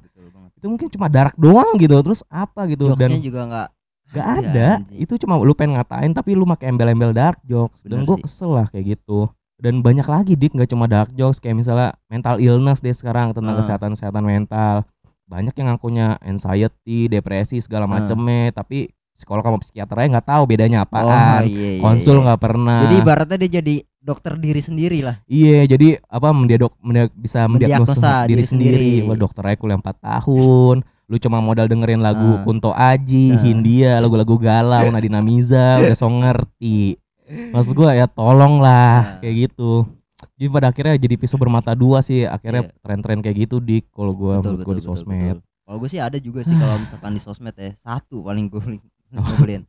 itu 0.52 0.66
mungkin 0.68 0.88
cuma 0.88 1.06
dark 1.06 1.34
doang 1.34 1.74
gitu 1.74 1.98
terus 2.00 2.22
apa 2.28 2.62
gitu 2.66 2.86
Jokesnya 2.88 3.10
dan 3.10 3.18
juga 3.18 3.40
nggak 3.44 3.68
gak 4.12 4.22
iya, 4.24 4.38
ada. 4.38 4.68
anjing. 4.78 4.98
itu 5.00 5.14
cuma 5.18 5.34
lu 5.36 5.52
pengen 5.52 5.74
ngatain 5.74 6.12
tapi 6.12 6.30
lu 6.32 6.46
pakai 6.46 6.70
embel-embel 6.70 7.10
dark 7.10 7.42
jokes. 7.42 7.82
Dan 7.82 8.02
Bener 8.02 8.06
gue 8.06 8.16
sih. 8.16 8.24
kesel 8.24 8.50
lah 8.52 8.66
kayak 8.68 8.94
gitu 8.94 9.26
dan 9.62 9.78
banyak 9.78 10.02
lagi 10.04 10.34
dik 10.34 10.52
nggak 10.52 10.66
cuma 10.68 10.84
dark 10.84 11.14
jokes 11.14 11.38
kayak 11.38 11.54
misalnya 11.56 11.94
mental 12.06 12.36
illness 12.36 12.82
deh 12.82 12.90
sekarang 12.90 13.30
tentang 13.30 13.54
Ah. 13.54 13.58
kesehatan 13.62 13.94
kesehatan 13.94 14.24
mental 14.24 14.82
banyak 15.24 15.54
yang 15.54 15.70
ngakunya 15.70 16.18
anxiety 16.20 17.06
depresi 17.06 17.56
segala 17.58 17.86
macemnya 17.86 18.50
tapi 18.50 18.90
psikolog 19.12 19.40
sama 19.40 19.58
psikiater 19.58 19.94
aja 19.94 20.08
nggak 20.10 20.28
tahu 20.28 20.42
bedanya 20.44 20.78
oh 20.78 20.84
apaan 20.84 21.46
iya, 21.46 21.78
iya, 21.78 21.80
konsul 21.80 22.18
iya. 22.18 22.24
nggak 22.26 22.40
pernah 22.42 22.80
jadi 22.82 22.96
ibaratnya 22.98 23.38
dia 23.38 23.50
jadi 23.54 23.74
dokter 24.02 24.34
diri 24.34 24.58
sendiri 24.58 24.98
lah 24.98 25.16
Iya, 25.24 25.62
jadi 25.68 26.02
apa 26.02 26.28
mendiadok 26.28 26.74
mendia- 26.80 27.14
bisa 27.14 27.46
mendiagnosa 27.46 28.26
diri 28.26 28.34
diri 28.34 28.44
sendiri. 28.44 28.76
sendiri. 28.98 29.06
Wah, 29.06 29.14
dokter 29.14 29.42
aja 29.46 29.54
kuliah 29.56 29.78
4 29.78 29.94
tahun. 30.02 30.76
Lu 31.06 31.16
cuma 31.18 31.38
modal 31.38 31.70
dengerin 31.70 32.00
lagu 32.00 32.34
Ah. 32.34 32.42
Kunto 32.42 32.74
Aji, 32.74 33.30
Ah. 33.30 33.38
Hindia, 33.40 34.02
lagu-lagu 34.02 34.34
galau, 34.36 34.90
Nadina 34.90 35.20
Miza, 35.20 35.62
udah 35.86 35.94
so 35.94 36.10
ngerti. 36.10 36.98
Maksud 37.32 37.72
gua 37.72 37.92
ya 37.92 38.04
tolong 38.06 38.58
lah 38.58 39.16
Ah. 39.16 39.18
kayak 39.18 39.34
gitu. 39.46 39.88
Jadi 40.32 40.46
pada 40.48 40.66
akhirnya 40.68 40.94
jadi 40.96 41.14
pisau 41.16 41.34
bermata 41.34 41.72
dua 41.72 41.98
sih 41.98 42.22
akhirnya 42.24 42.62
Iya. 42.64 42.74
tren-tren 42.78 43.18
kayak 43.18 43.36
gitu 43.40 43.56
di 43.58 43.82
kalau 43.86 44.12
gua 44.12 44.38
menurut 44.38 44.62
betul 44.62 44.76
di 44.76 44.84
sosmed. 44.84 45.38
kalau 45.62 45.78
gue 45.78 45.88
sih 45.88 45.98
ada 45.98 46.16
juga 46.16 46.42
sih 46.42 46.52
kalau 46.52 46.76
misalkan 46.76 47.10
di 47.10 47.20
sosmed 47.20 47.54
ya 47.54 47.72
satu 47.80 48.20
paling 48.20 48.44
gue 48.46 48.60
beli 48.60 48.78
beliin 49.38 49.62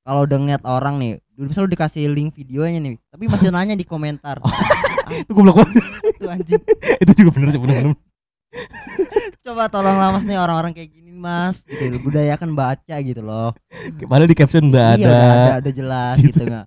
kalau 0.00 0.22
udah 0.22 0.36
ngeliat 0.36 0.62
orang 0.62 0.98
nih 0.98 1.12
dulu 1.30 1.46
misalnya 1.46 1.64
lu 1.64 1.72
dikasih 1.72 2.04
link 2.06 2.30
videonya 2.32 2.78
nih 2.80 2.94
tapi 3.06 3.24
masih 3.26 3.48
nanya 3.48 3.72
di 3.72 3.82
komentar 3.82 4.42
Oh. 5.08 5.14
Itu 5.14 5.32
goblok 5.32 5.56
banget. 5.58 5.80
itu 6.12 6.26
anjing 6.28 6.62
itu 7.02 7.12
juga 7.16 7.30
bener 7.32 7.48
sih 7.48 7.58
bener-bener. 7.58 7.96
coba 9.40 9.62
tolonglah 9.66 10.08
mas 10.10 10.24
nih 10.24 10.36
orang-orang 10.36 10.72
kayak 10.72 10.90
gini 10.90 11.10
mas 11.10 11.64
gitu 11.64 11.96
budayakan 11.98 12.52
baca 12.52 12.96
gitu 12.98 13.20
loh 13.20 13.56
Padahal 14.00 14.26
di 14.26 14.36
caption 14.36 14.68
udah 14.68 14.94
iya 14.94 15.00
ada. 15.00 15.08
udah 15.08 15.24
ada 15.32 15.56
udah 15.60 15.72
jelas 15.74 16.16
gitu 16.20 16.40
nggak 16.42 16.64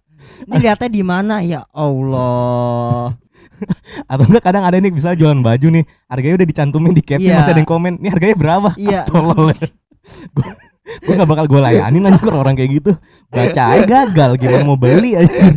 ini 0.47 0.55
lihatnya 0.57 0.89
di 0.89 1.03
mana? 1.05 1.35
Ya 1.41 1.65
Allah. 1.71 3.13
Atau 4.11 4.25
enggak 4.25 4.43
kadang 4.49 4.65
ada 4.65 4.77
nih 4.77 4.89
misalnya 4.89 5.17
jualan 5.21 5.41
baju 5.41 5.67
nih, 5.69 5.83
harganya 6.09 6.35
udah 6.41 6.49
dicantumin 6.49 6.93
di 6.97 7.03
caption 7.05 7.29
Iya. 7.29 7.37
masih 7.41 7.51
ada 7.53 7.61
yang 7.61 7.69
komen, 7.69 7.93
"Ini 8.01 8.09
harganya 8.09 8.35
berapa?" 8.37 8.69
iya. 8.77 9.01
Tolol. 9.09 9.53
gue 10.81 11.13
gak 11.13 11.29
bakal 11.29 11.45
gue 11.45 11.61
layanin 11.61 12.09
anjir 12.09 12.33
orang 12.33 12.57
kayak 12.57 12.81
gitu. 12.81 12.91
Baca 13.29 13.63
aja 13.77 13.85
gagal 13.85 14.31
gimana 14.41 14.65
mau 14.65 14.75
beli 14.75 15.13
aja? 15.15 15.55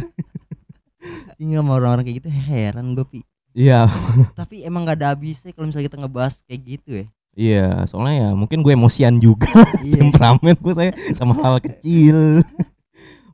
Tinggal 1.34 1.64
sama 1.64 1.80
orang-orang 1.80 2.04
kayak 2.06 2.16
gitu 2.22 2.28
heran 2.30 2.94
gue 2.94 3.06
pi. 3.08 3.20
Iya. 3.56 3.88
Tapi 4.36 4.62
emang 4.62 4.84
gak 4.86 5.00
ada 5.00 5.16
habisnya 5.16 5.50
kalau 5.56 5.72
misalnya 5.72 5.88
kita 5.90 5.98
ngebahas 5.98 6.34
kayak 6.44 6.60
gitu 6.62 6.90
ya. 7.02 7.06
Iya 7.34 7.68
soalnya 7.90 8.14
ya 8.14 8.28
mungkin 8.36 8.62
gue 8.62 8.72
emosian 8.76 9.18
juga. 9.18 9.50
Iya. 9.82 9.98
Temperamen 10.06 10.54
gue 10.54 10.74
saya 10.76 10.92
sama 11.16 11.34
hal 11.40 11.58
kecil 11.58 12.44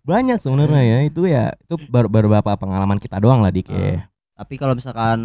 banyak 0.04 0.38
sebenarnya 0.40 0.82
ya. 0.82 0.98
Itu 1.06 1.26
ya 1.28 1.52
itu 1.54 1.74
baru 1.88 2.08
beberapa 2.08 2.56
pengalaman 2.56 2.98
kita 2.98 3.20
doang 3.20 3.40
lah 3.44 3.52
dik 3.52 3.68
ya. 3.70 4.08
Tapi 4.36 4.54
kalau 4.56 4.72
misalkan 4.76 5.20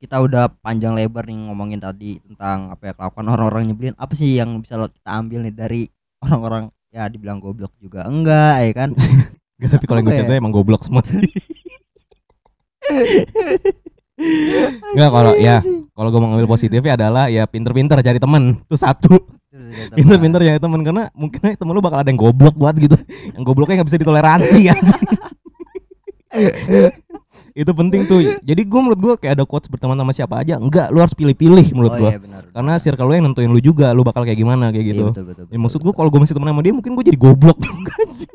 kita 0.00 0.16
udah 0.16 0.48
panjang 0.64 0.96
lebar 0.96 1.28
nih 1.28 1.36
ngomongin 1.36 1.76
tadi 1.76 2.16
tentang 2.24 2.72
apa 2.72 2.88
ya 2.88 2.92
kelakuan 2.96 3.28
orang-orang 3.28 3.68
nyebelin 3.68 3.96
apa 4.00 4.16
sih 4.16 4.40
yang 4.40 4.56
bisa 4.64 4.80
lo 4.80 4.88
kita 4.88 5.12
ambil 5.12 5.44
nih 5.44 5.52
dari 5.52 5.82
orang-orang 6.24 6.72
ya 6.88 7.04
dibilang 7.06 7.38
goblok 7.38 7.76
juga 7.78 8.08
enggak 8.08 8.54
ya 8.64 8.72
kan? 8.72 8.90
Gak, 9.60 9.76
tapi 9.76 9.84
kalau 9.84 10.00
yang 10.00 10.08
gue 10.08 10.14
Apa 10.16 10.16
ya? 10.16 10.24
cerita 10.24 10.40
emang 10.40 10.54
goblok 10.56 10.82
semua. 10.88 11.04
Enggak 14.96 15.10
kalau 15.12 15.32
ya 15.36 15.60
kalau 15.92 16.08
gue 16.08 16.20
mau 16.20 16.28
ngambil 16.32 16.48
positifnya 16.48 16.96
adalah 16.96 17.28
ya 17.28 17.44
pinter-pinter 17.44 18.00
cari 18.00 18.16
temen 18.16 18.56
itu 18.64 18.76
satu 18.76 19.20
pinter-pinter 19.94 20.40
cari 20.42 20.60
temen 20.60 20.80
karena 20.82 21.04
mungkin 21.12 21.40
temen 21.56 21.72
lu 21.72 21.82
bakal 21.82 21.98
ada 22.02 22.08
yang 22.10 22.20
goblok 22.20 22.54
buat 22.56 22.74
gitu. 22.76 22.96
Yang 23.34 23.44
gobloknya 23.44 23.74
nggak 23.80 23.88
bisa 23.88 23.98
ditoleransi 24.00 24.58
ya. 24.70 24.74
Itu 27.50 27.74
penting 27.74 28.06
tuh 28.06 28.38
jadi 28.40 28.62
gue 28.62 28.80
menurut 28.80 29.00
gue 29.02 29.14
kayak 29.26 29.42
ada 29.42 29.44
quotes 29.44 29.66
berteman 29.66 29.98
sama 29.98 30.14
siapa 30.14 30.38
aja 30.40 30.56
enggak. 30.56 30.94
Lu 30.94 31.02
harus 31.02 31.14
pilih-pilih 31.18 31.74
menurut 31.74 31.92
oh, 31.94 31.98
gue 31.98 32.10
iya, 32.14 32.20
benar, 32.22 32.42
karena 32.54 32.72
benar. 32.78 32.84
circle 32.84 33.06
lu 33.10 33.12
yang 33.18 33.24
nentuin 33.26 33.50
lu 33.50 33.60
juga 33.60 33.90
lu 33.90 34.06
bakal 34.06 34.22
kayak 34.22 34.38
gimana 34.38 34.70
kayak 34.70 34.86
Iya, 34.86 34.90
gitu. 34.94 35.04
betul, 35.10 35.24
betul, 35.26 35.44
ya 35.50 35.58
maksud 35.58 35.80
gue 35.82 35.94
kalau 35.94 36.08
gue 36.08 36.20
masih 36.22 36.34
temen 36.38 36.48
sama 36.48 36.62
dia 36.62 36.74
mungkin 36.74 36.92
gue 36.94 37.04
jadi 37.10 37.18
goblok 37.18 37.58
sih 38.22 38.30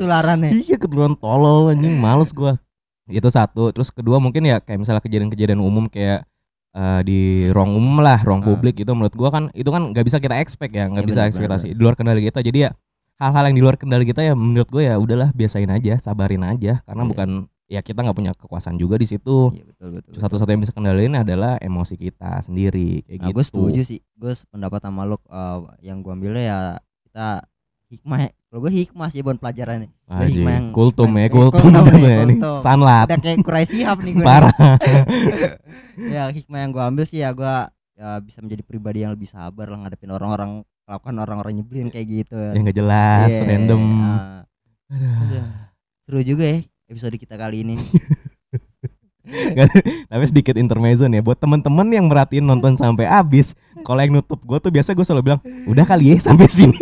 ketularan 0.00 0.38
ya 0.40 0.50
iya 0.56 0.76
ketuluran 0.80 1.14
tolol 1.18 1.68
anjing. 1.68 2.00
Males 2.00 2.32
gua. 2.32 2.56
Itu 3.04 3.28
satu. 3.28 3.68
Terus 3.74 3.92
kedua 3.92 4.16
mungkin 4.16 4.48
ya 4.48 4.62
kayak 4.62 4.80
misalnya 4.80 5.02
kejadian-kejadian 5.04 5.60
umum 5.60 5.90
kayak 5.92 6.24
eh, 6.70 7.00
di 7.02 7.20
ruang 7.50 7.74
umum 7.74 7.98
lah 7.98 8.22
ruang 8.22 8.42
Ah. 8.42 8.46
publik 8.46 8.78
itu 8.78 8.90
menurut 8.90 9.12
gua 9.12 9.30
kan 9.30 9.44
itu 9.52 9.66
kan 9.66 9.90
nggak 9.90 10.04
bisa 10.04 10.18
kita 10.18 10.38
expect 10.38 10.70
ya 10.70 10.86
nggak 10.86 11.02
Iya, 11.04 11.10
bisa 11.10 11.20
ekspektasi 11.26 11.66
di 11.74 11.80
luar 11.80 11.94
kendali 11.94 12.22
kita. 12.22 12.40
Jadi 12.40 12.58
ya 12.64 12.70
hal-hal 13.16 13.50
yang 13.50 13.56
di 13.56 13.62
luar 13.62 13.76
kendali 13.76 14.04
kita 14.04 14.22
ya 14.22 14.32
menurut 14.32 14.66
gue 14.66 14.82
ya 14.82 14.96
udahlah 14.96 15.28
biasain 15.30 15.68
aja 15.68 15.98
sabarin 15.98 16.40
aja. 16.40 16.80
Karena 16.82 17.04
Iya. 17.04 17.10
bukan 17.10 17.28
ya 17.70 17.80
kita 17.80 18.02
nggak 18.02 18.16
punya 18.16 18.32
kekuasaan 18.34 18.74
juga 18.76 18.96
di 18.96 19.06
situ. 19.06 19.52
Iya 19.52 19.62
betul 19.68 19.88
betul, 19.94 20.10
betul. 20.10 20.20
satu-satu 20.20 20.50
yang 20.50 20.62
bisa 20.62 20.72
kendaliin 20.72 21.14
adalah 21.14 21.54
emosi 21.58 21.94
kita 21.94 22.40
sendiri 22.40 23.04
kayak 23.04 23.18
Nah, 23.20 23.26
gitu. 23.28 23.36
gue 23.36 23.44
setuju 23.44 23.80
sih. 23.84 24.00
Gue 24.14 24.32
pendapat 24.48 24.80
sama 24.80 25.04
lo 25.04 25.20
eh, 25.22 25.58
yang 25.84 26.00
gue 26.00 26.10
ambilnya 26.10 26.42
ya 26.42 26.58
kita 27.04 27.28
hikmah 27.88 28.30
kalau 28.50 28.60
gue 28.60 28.72
hikmah 28.76 29.08
sih 29.08 29.20
buat 29.20 29.36
pelajaran 29.36 29.80
nih 29.80 29.90
Gue 30.10 30.26
hikmah 30.28 30.52
yang- 30.52 30.68
kultum 30.72 31.08
ya 31.12 31.26
kultum 31.28 31.70
kultum 31.70 31.94
nih, 31.94 32.02
ya 32.02 32.18
kultum. 32.26 32.56
sanlat. 32.58 33.04
Udah 33.06 33.18
kayak 33.20 33.36
kurai 33.40 33.64
sihab 33.64 33.96
nih 34.00 34.12
gue 34.12 34.22
parah. 34.22 34.50
Ya 36.10 36.26
hikmah 36.26 36.58
yang 36.58 36.70
gue 36.70 36.82
ambil 36.82 37.04
sih 37.04 37.18
ya 37.18 37.30
gue 37.30 37.54
ya 37.94 38.18
bisa 38.18 38.38
menjadi 38.40 38.60
pribadi 38.60 39.00
yang 39.00 39.12
lebih 39.12 39.26
sabar 39.26 39.66
lah 39.66 39.76
ngadepin 39.80 40.10
orang-orang 40.10 40.60
melakukan 40.82 41.14
orang-orang 41.16 41.52
nyebelin 41.54 41.86
kayak 41.88 42.06
gitu. 42.08 42.34
Yang 42.50 42.60
nggak 42.64 42.76
jelas 42.76 43.28
Iya, 43.30 43.40
random. 43.44 43.82
ah. 44.02 44.42
Aduh, 44.90 45.44
seru 46.02 46.18
juga 46.24 46.42
ya 46.44 46.58
episode 46.86 47.14
kita 47.14 47.34
kali 47.36 47.62
ini. 47.62 47.74
Tapi 50.10 50.22
sedikit 50.26 50.56
intermezzo 50.56 51.06
nih 51.06 51.20
buat 51.20 51.36
teman-teman 51.36 51.86
yang 51.86 52.04
merhatiin 52.04 52.42
nonton 52.42 52.74
sampai 52.74 53.06
habis. 53.06 53.54
Kalau 53.80 53.96
yang 53.96 54.12
nutup 54.12 54.36
gue 54.40 54.58
tuh 54.58 54.68
biasa 54.68 54.90
gue 54.90 55.00
selalu 55.00 55.22
bilang, 55.24 55.40
"Udah 55.64 55.84
kali 55.84 56.10
ya 56.10 56.16
sampai 56.18 56.50
sini." 56.50 56.74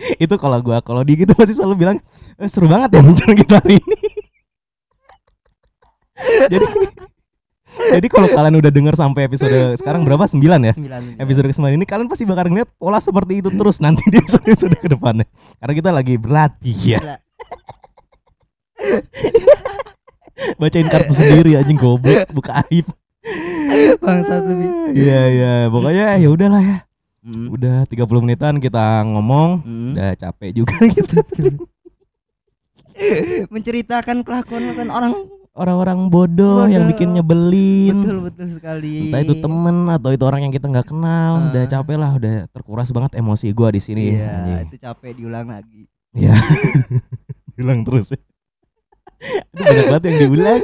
itu 0.24 0.34
kalau 0.40 0.58
gua 0.60 0.78
kalau 0.84 1.02
di 1.02 1.24
gitu 1.24 1.32
pasti 1.36 1.56
selalu 1.56 1.74
bilang, 1.76 1.98
Eh, 2.40 2.48
seru 2.50 2.66
banget 2.66 2.96
ya 2.96 3.00
bincang 3.04 3.36
kita 3.38 3.60
hari 3.60 3.78
ini. 3.78 3.98
jadi 6.52 6.66
jadi 7.72 8.06
kalau 8.12 8.28
kalian 8.28 8.60
udah 8.60 8.72
dengar 8.72 8.94
sampai 8.98 9.24
episode 9.24 9.80
sekarang 9.80 10.04
berapa? 10.04 10.28
9 10.28 10.42
ya? 10.42 10.74
Sembilan. 10.76 11.02
Episode 11.16 11.46
ke 11.48 11.72
ini 11.72 11.84
kalian 11.88 12.08
pasti 12.08 12.28
bakal 12.28 12.52
ngeliat 12.52 12.68
pola 12.76 13.00
seperti 13.00 13.40
itu 13.40 13.48
terus 13.48 13.80
nanti 13.80 14.04
di 14.12 14.20
episode-episode 14.20 14.76
ke 14.84 14.88
depannya. 14.92 15.26
Karena 15.56 15.72
kita 15.72 15.90
lagi 15.90 16.14
berlatih 16.20 16.76
ya. 16.76 17.00
Bacain 20.58 20.88
kartu 20.90 21.14
sendiri 21.14 21.56
anjing 21.56 21.78
goblok, 21.78 22.28
buka 22.34 22.66
aib. 22.68 22.86
Bangsa 24.02 24.42
tuh 24.42 24.54
Bi. 24.58 24.66
Iya 24.98 25.20
iya, 25.30 25.52
pokoknya 25.70 26.18
ya 26.18 26.28
udahlah 26.28 26.60
ya. 26.60 26.76
Hmm. 27.22 27.46
Udah 27.48 27.86
30 27.86 28.02
menitan 28.20 28.58
kita 28.58 28.82
ngomong, 29.04 29.62
Hmm. 29.62 29.94
udah 29.94 30.10
capek 30.12 30.50
juga 30.52 30.74
gitu. 30.92 31.22
Menceritakan 33.48 34.22
kelakuan 34.22 34.64
orang 34.88 35.14
Orang-orang 35.52 36.08
bodoh 36.08 36.64
yang 36.64 36.88
Bodoh. 36.88 36.96
bikin 36.96 37.08
nyebelin. 37.12 37.92
betul 38.00 38.18
betul 38.24 38.48
sekali. 38.50 39.12
entah 39.12 39.20
itu 39.20 39.36
temen 39.36 39.84
atau 39.86 40.08
itu 40.08 40.24
orang 40.24 40.40
yang 40.40 40.50
kita 40.50 40.64
nggak 40.64 40.88
kenal 40.88 41.52
udah 41.52 41.62
Ah. 41.62 41.68
capek 41.68 41.96
lah 42.00 42.10
udah 42.16 42.34
terkuras 42.48 42.88
banget 42.88 43.12
emosi 43.14 43.52
gua 43.52 43.68
di 43.68 43.76
sini 43.76 44.16
Iya, 44.16 44.64
itu 44.64 44.80
capek 44.80 45.12
diulang 45.12 45.52
lagi. 45.52 45.84
Iya. 46.10 46.32
diulang 47.52 47.84
terus 47.84 48.08
ya 48.08 48.20
banyak 49.52 49.84
banget 49.84 50.02
yang 50.08 50.16
diulang 50.24 50.60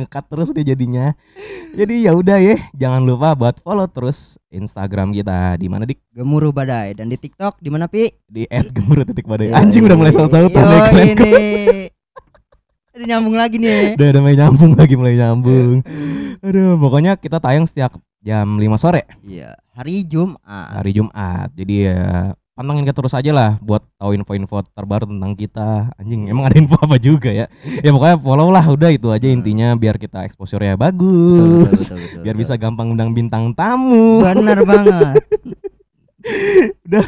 ngekat 0.00 0.24
terus 0.32 0.48
dia 0.56 0.64
jadinya 0.72 1.12
jadi 1.76 2.08
ya 2.08 2.12
udah 2.16 2.38
ya 2.40 2.56
jangan 2.72 3.04
lupa 3.04 3.36
buat 3.36 3.60
follow 3.60 3.84
terus 3.84 4.40
Instagram 4.48 5.12
kita 5.12 5.60
di 5.60 5.68
mana 5.68 5.84
dik 5.84 6.00
Gemuruh 6.16 6.48
badai 6.48 6.96
dan 6.96 7.12
di 7.12 7.20
TikTok 7.20 7.60
di 7.60 7.68
mana 7.68 7.84
Pi? 7.84 8.08
di 8.24 8.48
@gemuruh 8.48 9.04
titik 9.04 9.28
badai 9.28 9.52
anjing 9.52 9.84
udah 9.84 9.96
mulai 9.96 10.12
ya 10.16 10.24
keren 10.88 11.08
ini. 11.12 11.32
Udah 12.96 13.06
nyambung 13.16 13.36
lagi 13.36 13.56
nih. 13.60 13.96
udah 13.96 14.08
udah 14.08 14.20
mulai 14.24 14.36
nyambung 14.40 14.72
lagi 14.76 14.94
mulai 14.96 15.14
nyambung 15.20 15.76
aduh 16.40 16.80
pokoknya 16.80 17.12
kita 17.20 17.44
tayang 17.44 17.68
setiap 17.68 17.92
jam 18.24 18.56
5 18.56 18.80
sore 18.80 19.04
Iya, 19.20 19.52
hari 19.76 20.04
Jumat. 20.08 20.80
hari 20.80 20.96
Jumat. 20.96 21.52
Jadi 21.52 21.74
ya 21.92 22.32
pantengin 22.60 22.84
kita 22.84 23.00
terus 23.00 23.16
aja 23.16 23.32
lah 23.32 23.50
buat 23.64 23.80
tahu 23.96 24.12
info-info 24.20 24.60
terbaru 24.76 25.08
tentang 25.08 25.32
kita. 25.32 25.96
Anjing, 25.96 26.28
emang 26.28 26.44
ada 26.44 26.60
info 26.60 26.76
apa 26.76 27.00
juga 27.00 27.32
ya? 27.32 27.48
Ya 27.80 27.88
pokoknya 27.88 28.20
follow 28.20 28.52
lah 28.52 28.60
udah 28.68 28.92
itu 28.92 29.08
aja 29.08 29.24
intinya 29.32 29.72
biar 29.80 29.96
kita 29.96 30.28
exposure-nya 30.28 30.76
Betul, 30.76 30.84
bagus. 30.84 31.40
betul, 31.40 31.72
betul, 31.72 31.96
betul, 31.96 32.20
biar 32.20 32.34
betul. 32.36 32.44
bisa 32.44 32.54
gampang 32.60 32.92
undang 32.92 33.16
bintang 33.16 33.56
tamu. 33.56 34.20
Bener 34.20 34.60
banget. 34.68 35.24
Udah. 36.84 37.06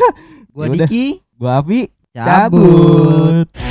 Gua 0.56 0.64
Yaudah. 0.72 0.88
Diki 0.88 1.20
Gua 1.36 1.60
Avi 1.60 1.80
cabut. 2.16 3.44
cabut. 3.44 3.61